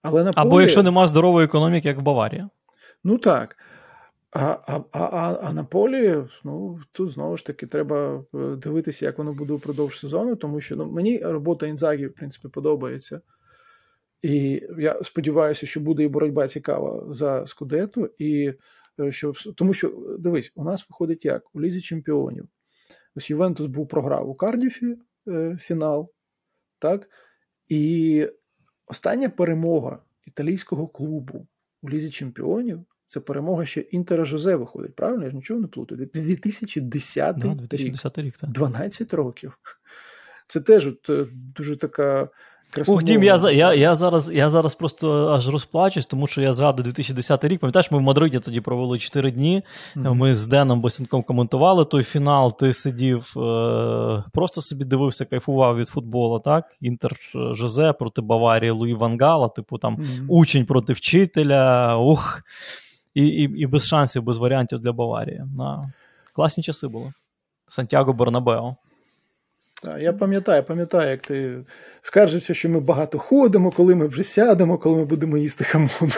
Але 0.02 0.24
на 0.24 0.32
Або 0.34 0.60
якщо 0.60 0.82
немає 0.82 1.08
здорової 1.08 1.44
економіки, 1.44 1.88
як 1.88 1.98
в 1.98 2.02
Баварії. 2.02 2.48
Ну 3.04 3.18
так. 3.18 3.56
А 4.38 4.58
а, 4.66 4.80
а, 4.92 5.38
а 5.42 5.52
на 5.52 5.64
полі, 5.64 6.24
ну 6.44 6.80
тут 6.92 7.10
знову 7.10 7.36
ж 7.36 7.46
таки 7.46 7.66
треба 7.66 8.24
е, 8.34 8.56
дивитися, 8.56 9.06
як 9.06 9.18
воно 9.18 9.32
буде 9.32 9.52
упродовж 9.52 9.98
сезону, 9.98 10.36
тому 10.36 10.60
що 10.60 10.76
ну, 10.76 10.86
мені 10.92 11.18
робота 11.18 11.66
Інзагі, 11.66 12.06
в 12.06 12.14
принципі, 12.14 12.48
подобається. 12.48 13.20
І 14.22 14.62
я 14.78 15.02
сподіваюся, 15.02 15.66
що 15.66 15.80
буде 15.80 16.02
і 16.02 16.08
боротьба 16.08 16.48
цікава 16.48 17.14
за 17.14 17.46
Скудету, 17.46 18.10
і 18.18 18.54
е, 19.00 19.12
що 19.12 19.32
тому 19.56 19.72
що 19.74 20.16
дивись, 20.18 20.52
у 20.54 20.64
нас 20.64 20.90
виходить 20.90 21.24
як 21.24 21.54
у 21.54 21.60
лізі 21.60 21.80
чемпіонів. 21.80 22.48
Ось 23.14 23.30
Ювентус 23.30 23.66
був 23.66 23.88
програв 23.88 24.28
у 24.30 24.34
Кардіфі 24.34 24.96
е, 25.28 25.56
фінал. 25.60 26.12
так? 26.78 27.08
І 27.68 28.26
остання 28.86 29.28
перемога 29.28 29.98
італійського 30.26 30.88
клубу 30.88 31.46
у 31.82 31.90
Лізі 31.90 32.10
Чемпіонів 32.10 32.84
це 33.06 33.20
перемога 33.20 33.66
ще 33.66 33.80
Інтера 33.80 34.24
Жозе 34.24 34.56
виходить. 34.56 34.94
Правильно? 34.96 35.24
Я 35.24 35.30
ж 35.30 35.36
нічого 35.36 35.60
не 35.60 35.66
плутаю. 35.66 36.08
2010 36.14 37.36
да, 37.38 37.48
2010 37.48 38.18
рік. 38.18 38.36
так. 38.36 38.50
12 38.50 39.14
років. 39.14 39.58
Це 40.48 40.60
теж 40.60 40.86
от, 40.86 41.10
дуже 41.56 41.76
така. 41.76 42.28
Ух, 42.86 43.02
Дім, 43.02 43.22
я 43.22 43.50
я, 43.50 43.74
я, 43.74 43.94
зараз 43.94 44.30
я 44.32 44.50
зараз 44.50 44.74
просто 44.74 45.28
аж 45.28 45.48
розплачусь, 45.48 46.06
тому 46.06 46.26
що 46.26 46.42
я 46.42 46.52
згадую 46.52 46.84
2010 46.84 47.44
рік. 47.44 47.60
Пам'ятаєш, 47.60 47.90
ми 47.90 47.98
в 47.98 48.00
Мадриді 48.00 48.38
тоді 48.38 48.60
провели 48.60 48.98
4 48.98 49.30
дні. 49.30 49.62
Mm-hmm. 49.96 50.14
Ми 50.14 50.34
з 50.34 50.46
Деном 50.46 50.80
Босянком 50.80 51.22
коментували 51.22 51.84
той 51.84 52.02
фінал. 52.02 52.58
Ти 52.58 52.72
сидів, 52.72 53.34
е- 53.36 54.24
просто 54.32 54.62
собі 54.62 54.84
дивився, 54.84 55.24
кайфував 55.24 55.76
від 55.76 55.88
футболу. 55.88 56.38
так? 56.38 56.64
Інтер 56.80 57.16
Жозе 57.52 57.92
проти 57.92 58.22
Баварії 58.22 58.70
Луї 58.70 58.94
Вангала, 58.94 59.48
типу 59.48 59.78
там 59.78 59.96
mm-hmm. 59.96 60.26
учень 60.28 60.66
проти 60.66 60.92
вчителя. 60.92 61.96
Ух, 61.96 62.40
і, 63.16 63.26
і, 63.26 63.42
і 63.42 63.66
без 63.66 63.86
шансів, 63.86 64.22
без 64.22 64.36
варіантів 64.36 64.78
для 64.78 64.92
Баварії. 64.92 65.42
На. 65.58 65.92
Класні 66.32 66.64
часи 66.64 66.88
були. 66.88 67.12
Сантьяго 67.68 68.12
Бернабео. 68.12 68.76
Я 70.00 70.12
пам'ятаю, 70.12 70.62
пам'ятаю, 70.62 71.10
як 71.10 71.22
ти 71.22 71.64
скаржився, 72.02 72.54
що 72.54 72.68
ми 72.68 72.80
багато 72.80 73.18
ходимо, 73.18 73.70
коли 73.70 73.94
ми 73.94 74.06
вже 74.06 74.22
сядемо, 74.22 74.78
коли 74.78 74.96
ми 74.96 75.04
будемо 75.04 75.38
їсти 75.38 75.64
хамон. 75.64 76.12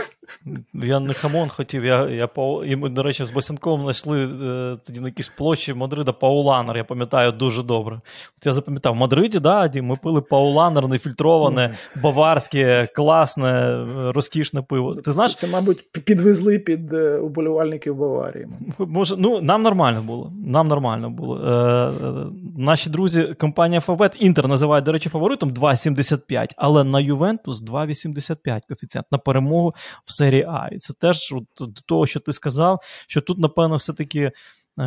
Я 0.74 1.00
не 1.00 1.12
хамон 1.12 1.48
хотів. 1.48 1.84
Я, 1.84 2.08
я 2.08 2.28
і 2.66 2.76
ми, 2.76 2.88
до 2.88 3.02
речі, 3.02 3.24
з 3.24 3.30
Босянковим 3.30 3.82
знайшли 3.82 4.24
е, 4.24 4.76
тоді 4.86 5.00
на 5.00 5.08
якійсь 5.08 5.28
площі 5.28 5.74
Мадрида 5.74 6.12
Пауланер, 6.12 6.76
я 6.76 6.84
пам'ятаю 6.84 7.32
дуже 7.32 7.62
добре. 7.62 8.00
От 8.38 8.46
Я 8.46 8.52
запам'ятав, 8.52 8.92
в 8.92 8.96
Мадриді, 8.96 9.38
да, 9.38 9.70
ми 9.74 9.96
пили 9.96 10.20
Пауланер, 10.20 10.88
нефільтроване, 10.88 11.74
баварське, 12.02 12.88
класне, 12.94 13.84
розкішне 14.14 14.62
пиво. 14.62 14.94
Ти 14.94 15.12
знаєш? 15.12 15.34
Це, 15.34 15.46
мабуть, 15.46 15.92
підвезли 16.04 16.58
під 16.58 16.92
е, 16.92 17.18
уболівальників 17.18 17.96
Баварії. 17.96 18.48
Може, 18.78 19.14
ну, 19.18 19.40
Нам 19.40 19.62
нормально 19.62 20.02
було. 20.02 20.32
Нам 20.46 20.68
нормально 20.68 21.10
було. 21.10 21.36
Е, 21.36 21.50
е, 21.50 22.26
Наші 22.56 22.90
друзі, 22.90 23.34
компанія 23.38 23.80
Фавбет, 23.80 24.12
Інтер 24.18 24.48
називають, 24.48 24.84
до 24.84 24.92
речі, 24.92 25.08
фаворитом 25.08 25.50
2,75, 25.50 26.50
але 26.56 26.84
на 26.84 27.00
Ювентус 27.00 27.64
2,85 27.64 28.60
коефіцієнт 28.68 29.06
на 29.12 29.18
перемогу 29.18 29.74
в 30.04 30.12
серії 30.18 30.42
А. 30.42 30.68
І 30.72 30.76
це 30.76 30.92
теж 30.92 31.32
от, 31.32 31.44
до 31.72 31.80
того, 31.86 32.06
що 32.06 32.20
ти 32.20 32.32
сказав, 32.32 32.80
що 33.06 33.20
тут, 33.20 33.38
напевно, 33.38 33.76
все-таки 33.76 34.32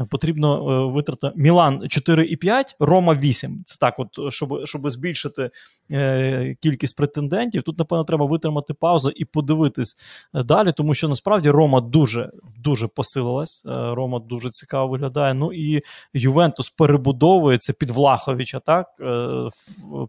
потрібно 0.10 0.72
е, 0.72 0.94
витрати 0.94 1.32
Мілан 1.36 1.82
4,5, 1.82 2.64
Рома 2.80 3.14
8. 3.16 3.62
Це 3.66 3.78
так, 3.80 3.96
от, 3.98 4.34
щоб 4.34 4.66
щоб 4.66 4.90
збільшити 4.90 5.50
е, 5.92 6.56
кількість 6.62 6.96
претендентів. 6.96 7.64
Тут, 7.64 7.80
напевно, 7.80 8.04
треба 8.04 8.26
витримати 8.26 8.74
паузу 8.74 9.10
і 9.16 9.26
подивитись 9.26 9.96
далі, 10.34 10.72
тому 10.78 10.94
що 10.94 11.10
насправді 11.10 11.50
Рома 11.50 11.82
дуже 11.82 12.32
дуже 12.58 12.88
посилилась. 12.88 13.62
Рома 13.66 14.20
дуже 14.20 14.50
цікаво 14.50 14.88
виглядає. 14.88 15.34
Ну 15.34 15.54
і 15.54 15.82
Ювентус 16.14 16.70
перебудовується 16.70 17.74
під 17.74 17.90
Влаховича. 17.90 18.60
Так 18.60 18.88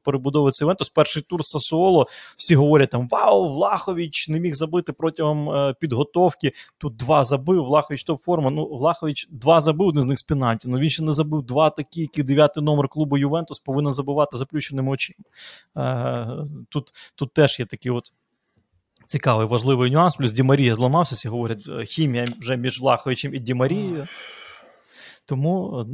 перебудовується 0.05 0.65
Ювентус. 0.65 0.89
Перший 0.89 1.23
тур 1.23 1.41
Сасуоло. 1.45 2.07
Всі 2.37 2.55
говорять 2.55 2.91
там: 2.91 3.09
Вау, 3.11 3.49
Влахович 3.49 4.29
не 4.29 4.41
міг 4.41 4.55
забити 4.55 4.93
протягом 4.93 5.75
підготовки. 5.81 6.53
Тут 6.79 6.97
два 6.97 7.25
забив. 7.25 7.65
Влахович 7.65 8.05
топ 8.05 8.23
форма. 8.23 8.51
Ну, 8.51 8.67
Влахович 8.67 9.29
два 9.31 9.61
забив 9.61 9.72
забив 9.73 9.89
один 9.89 10.03
з 10.03 10.07
них 10.07 10.19
з 10.19 10.23
пенальті, 10.23 10.69
але 10.71 10.81
він 10.81 10.91
ще 10.91 11.03
не 11.03 11.13
забив 11.13 11.43
два 11.43 11.71
такі, 11.71 12.01
які 12.01 12.23
дев'ятий 12.23 12.65
номер 12.65 12.89
клубу 12.89 13.19
Ювентус 13.19 13.59
повинен 13.59 13.93
забивати 13.93 14.37
заплющеними 14.37 14.91
очима. 14.91 15.25
Е, 15.77 16.47
тут, 16.69 16.93
Тут 17.15 17.33
теж 17.33 17.61
є 17.61 17.67
такі 17.67 17.91
от. 17.91 18.05
Цікавий 19.07 19.47
важливий 19.47 19.91
нюанс. 19.91 20.17
Плюс 20.17 20.33
Ді 20.33 20.43
Марія 20.43 20.75
зламався, 20.75 21.15
всі 21.15 21.29
говорять, 21.29 21.65
е, 21.69 21.85
хімія 21.85 22.29
вже 22.39 22.57
між 22.57 22.81
Влаховичем 22.81 23.35
і 23.35 23.39
Ді 23.39 23.55
Марією. 23.55 24.09
Тому 25.27 25.87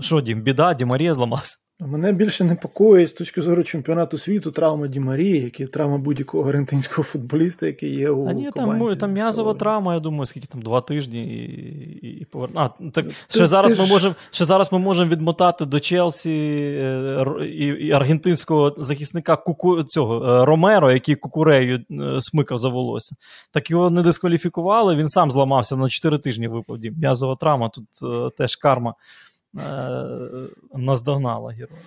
що, 0.00 0.20
Дім, 0.20 0.42
біда, 0.42 0.74
Ді 0.74 0.84
Марія 0.84 1.14
зламався. 1.14 1.58
Мене 1.80 2.12
більше 2.12 2.44
непокоїть 2.44 3.08
з 3.08 3.12
точки 3.12 3.42
зору 3.42 3.64
чемпіонату 3.64 4.18
світу 4.18 4.50
травма 4.50 4.86
Ді 4.86 5.00
Марії, 5.00 5.40
які 5.40 5.66
травма 5.66 5.98
будь-якого 5.98 6.48
аргентинського 6.48 7.02
футболіста, 7.02 7.66
який 7.66 7.94
є 7.94 8.10
у 8.10 8.28
А 8.28 8.32
ні, 8.32 8.50
команді. 8.50 8.86
Там 8.88 8.96
там 8.96 9.12
м'язова 9.12 9.54
травма, 9.54 9.94
я 9.94 10.00
думаю, 10.00 10.26
скільки 10.26 10.46
там 10.46 10.62
два 10.62 10.80
тижні 10.80 11.24
і 11.24 12.06
і, 12.06 12.20
і 12.20 12.24
повер... 12.24 12.50
А, 12.54 12.68
так, 12.68 13.04
ти, 13.04 13.10
ще, 13.28 13.38
ти, 13.38 13.46
зараз 13.46 13.72
ти 13.72 13.78
ми 13.78 13.86
ж... 13.86 13.92
можемо, 13.92 14.14
ще 14.30 14.44
зараз 14.44 14.72
ми 14.72 14.78
можемо 14.78 15.10
відмотати 15.10 15.64
до 15.64 15.80
Челсі 15.80 16.30
е, 16.30 17.26
і 17.46 17.66
і 17.66 17.92
аргентинського 17.92 18.74
захисника 18.78 19.36
Куку... 19.36 19.82
цього 19.82 20.26
е, 20.26 20.44
Ромеро, 20.44 20.92
який 20.92 21.14
кукурею 21.14 21.84
е, 21.90 22.20
смикав 22.20 22.58
за 22.58 22.68
волосся. 22.68 23.16
Так 23.52 23.70
його 23.70 23.90
не 23.90 24.02
дискваліфікували, 24.02 24.96
він 24.96 25.08
сам 25.08 25.30
зламався 25.30 25.76
на 25.76 25.88
4 25.88 26.18
тижні 26.18 26.48
випав. 26.48 26.78
М'язова 26.96 27.36
травма, 27.36 27.68
тут 27.68 27.84
теж 28.36 28.56
карма. 28.56 28.94
Е, 29.58 30.48
наздогнала 30.74 31.52
героя. 31.52 31.80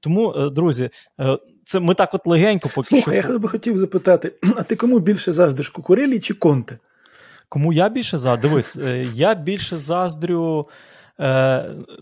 Тому, 0.00 0.34
е, 0.36 0.50
друзі, 0.50 0.90
е, 1.20 1.38
це 1.64 1.80
ми 1.80 1.94
так 1.94 2.14
от 2.14 2.26
легенько 2.26 2.70
поки 2.74 2.88
Слухай, 2.88 3.22
що. 3.22 3.32
Я 3.32 3.38
би 3.38 3.48
хотів 3.48 3.78
запитати: 3.78 4.32
а 4.56 4.62
ти 4.62 4.76
кому 4.76 4.98
більше 4.98 5.32
заздриш, 5.32 5.68
Кукурелі 5.68 6.20
чи 6.20 6.34
Конте? 6.34 6.78
Кому 7.48 7.72
я 7.72 7.88
більше 7.88 8.18
заздрю? 8.18 8.48
Дивись, 8.48 8.78
я 9.14 9.34
більше 9.34 9.76
заздрю. 9.76 10.66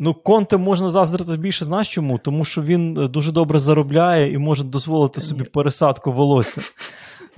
Ну, 0.00 0.14
Конте 0.14 0.56
можна 0.56 0.90
заздрити 0.90 1.36
більше, 1.36 1.64
знаєш 1.64 1.88
чому? 1.88 2.18
Тому 2.18 2.44
що 2.44 2.62
він 2.62 2.94
дуже 2.94 3.32
добре 3.32 3.58
заробляє 3.58 4.32
і 4.32 4.38
може 4.38 4.64
дозволити 4.64 5.20
собі 5.20 5.44
пересадку 5.44 6.12
волосся. 6.12 6.62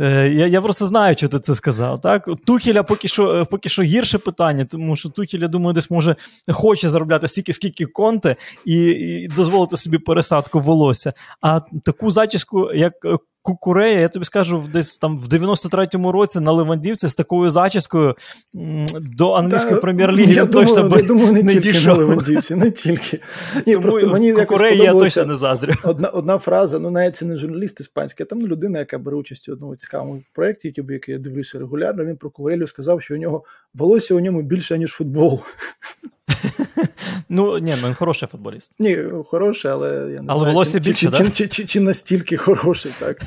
Е, 0.00 0.28
я 0.28 0.46
я 0.46 0.62
просто 0.62 0.86
знаю, 0.86 1.16
що 1.16 1.28
ти 1.28 1.38
це 1.38 1.54
сказав. 1.54 2.00
Так? 2.00 2.28
Тухіля 2.46 2.82
поки 2.82 3.08
що 3.08 3.30
е, 3.34 3.44
поки 3.44 3.68
що 3.68 3.82
гірше 3.82 4.18
питання, 4.18 4.64
тому 4.64 4.96
що 4.96 5.08
Тухіля, 5.08 5.48
думаю, 5.48 5.74
десь 5.74 5.90
може 5.90 6.16
хоче 6.48 6.88
заробляти 6.88 7.28
стільки, 7.28 7.52
скільки 7.52 7.86
конте, 7.86 8.36
і, 8.64 8.74
і 8.84 9.28
дозволити 9.28 9.76
собі 9.76 9.98
пересадку 9.98 10.60
волосся. 10.60 11.12
А 11.40 11.60
таку 11.84 12.10
зачіску, 12.10 12.72
як 12.74 12.92
Кукурея, 13.46 14.00
я 14.00 14.08
тобі 14.08 14.24
скажу, 14.24 14.64
десь 14.72 14.98
там 14.98 15.18
в 15.18 15.26
93-му 15.28 16.12
році 16.12 16.40
на 16.40 16.52
Левандівці 16.52 17.08
з 17.08 17.14
такою 17.14 17.50
зачіскою 17.50 18.14
до 19.00 19.32
англійської 19.32 19.80
прем'єр-ліги 19.80 20.32
я 20.32 20.46
точно 20.46 20.74
думаю, 20.74 20.90
би 20.90 21.00
я 21.00 21.06
думаю, 21.06 21.32
не, 21.32 21.42
не 21.42 21.52
тільки 21.52 21.72
дійшов. 21.72 21.98
на 21.98 22.04
Левандівці, 22.04 22.54
не 22.54 22.70
тільки. 22.70 23.20
Ні, 23.66 23.72
Тому 23.72 23.82
просто 23.82 24.08
мені 24.08 24.32
Кукурея 24.32 24.84
я 24.84 24.92
точно 24.92 25.24
не 25.24 25.36
заздрю. 25.36 25.74
Одна 25.84 26.08
одна 26.08 26.38
фраза, 26.38 26.78
ну 26.78 26.90
навіть 26.90 27.16
це 27.16 27.24
не 27.24 27.36
журналіст 27.36 27.80
іспанський, 27.80 28.24
а 28.24 28.26
там 28.26 28.46
людина, 28.46 28.78
яка 28.78 28.98
бере 28.98 29.16
участь 29.16 29.48
у 29.48 29.52
одному 29.52 29.76
цікавому 29.76 30.22
проєкті, 30.34 30.68
YouTube, 30.68 30.92
який 30.92 31.12
я 31.12 31.18
дивлюся 31.18 31.58
регулярно, 31.58 32.04
він 32.04 32.16
про 32.16 32.30
Кукурелю 32.30 32.66
сказав, 32.66 33.02
що 33.02 33.14
у 33.14 33.18
нього 33.18 33.44
волосся 33.76 34.14
у 34.14 34.20
ньому 34.20 34.42
більше, 34.42 34.78
ніж 34.78 34.90
футбол. 34.90 35.42
Ну, 37.28 37.58
ні, 37.58 37.74
ну 37.80 37.86
він 37.86 37.94
хороший 37.94 38.28
футболіст. 38.28 38.72
Ні, 38.78 38.98
хороший, 39.26 39.70
але 39.70 39.88
я 39.88 40.22
не 40.22 40.24
але 40.28 40.40
знаю, 40.40 40.54
волосся 40.54 40.80
чи, 40.80 40.90
більше, 40.90 41.10
чи, 41.10 41.24
да? 41.24 41.30
чи, 41.30 41.48
чи, 41.48 41.66
чи 41.66 41.80
настільки 41.80 42.36
хороший, 42.36 42.92
так. 42.98 43.22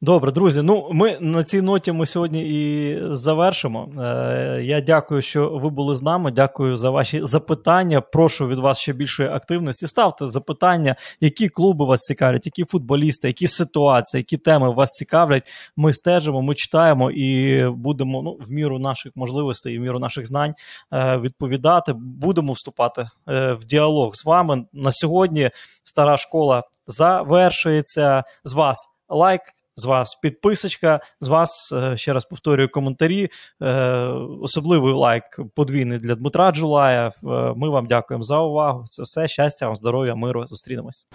Добре, 0.00 0.32
друзі. 0.32 0.62
Ну, 0.62 0.88
ми 0.92 1.18
на 1.20 1.44
цій 1.44 1.62
ноті 1.62 1.92
ми 1.92 2.06
сьогодні 2.06 2.42
і 2.42 2.98
завершимо. 3.10 3.92
Е, 3.98 4.60
Я 4.62 4.80
дякую, 4.80 5.22
що 5.22 5.48
ви 5.48 5.70
були 5.70 5.94
з 5.94 6.02
нами. 6.02 6.30
Дякую 6.30 6.76
за 6.76 6.90
ваші 6.90 7.20
запитання. 7.24 8.00
Прошу 8.00 8.48
від 8.48 8.58
вас 8.58 8.78
ще 8.78 8.92
більшої 8.92 9.28
активності. 9.28 9.86
Ставте 9.86 10.28
запитання, 10.28 10.96
які 11.20 11.48
клуби 11.48 11.84
вас 11.84 12.00
цікавлять, 12.00 12.46
які 12.46 12.64
футболісти, 12.64 13.28
які 13.28 13.46
ситуації, 13.46 14.20
які 14.20 14.36
теми 14.36 14.70
вас 14.70 14.90
цікавлять. 14.90 15.48
Ми 15.76 15.92
стежимо, 15.92 16.42
ми 16.42 16.54
читаємо 16.54 17.10
і 17.10 17.62
будемо 17.68 18.22
ну, 18.22 18.38
в 18.40 18.52
міру 18.52 18.78
наших 18.78 19.12
можливостей 19.16 19.74
і 19.74 19.78
в 19.78 19.82
міру 19.82 19.98
наших 19.98 20.26
знань 20.26 20.54
е, 20.92 21.18
відповідати. 21.18 21.92
Будемо 21.96 22.52
вступати 22.52 23.08
е, 23.28 23.52
в 23.52 23.64
діалог 23.64 24.10
з 24.14 24.24
вами. 24.24 24.64
На 24.72 24.90
сьогодні 24.90 25.50
стара 25.84 26.16
школа 26.16 26.62
завершується 26.86 28.24
з 28.44 28.52
вас 28.52 28.88
лайк. 29.08 29.40
З 29.78 29.84
вас 29.84 30.14
підписочка, 30.14 31.00
з 31.20 31.28
вас, 31.28 31.72
е, 31.72 31.96
ще 31.96 32.12
раз 32.12 32.24
повторюю, 32.24 32.68
коментарі. 32.68 33.28
Е, 33.62 33.70
особливий 34.42 34.92
лайк 34.92 35.24
подвійний 35.54 35.98
для 35.98 36.14
Дмитра 36.14 36.52
Джулая. 36.52 37.08
Е, 37.08 37.12
ми 37.56 37.68
вам 37.68 37.86
дякуємо 37.86 38.22
за 38.22 38.38
увагу. 38.38 38.84
Це 38.86 39.02
все 39.02 39.28
щастя, 39.28 39.66
вам 39.66 39.76
здоров'я, 39.76 40.14
миру. 40.14 40.46
Зустрінемось. 40.46 41.06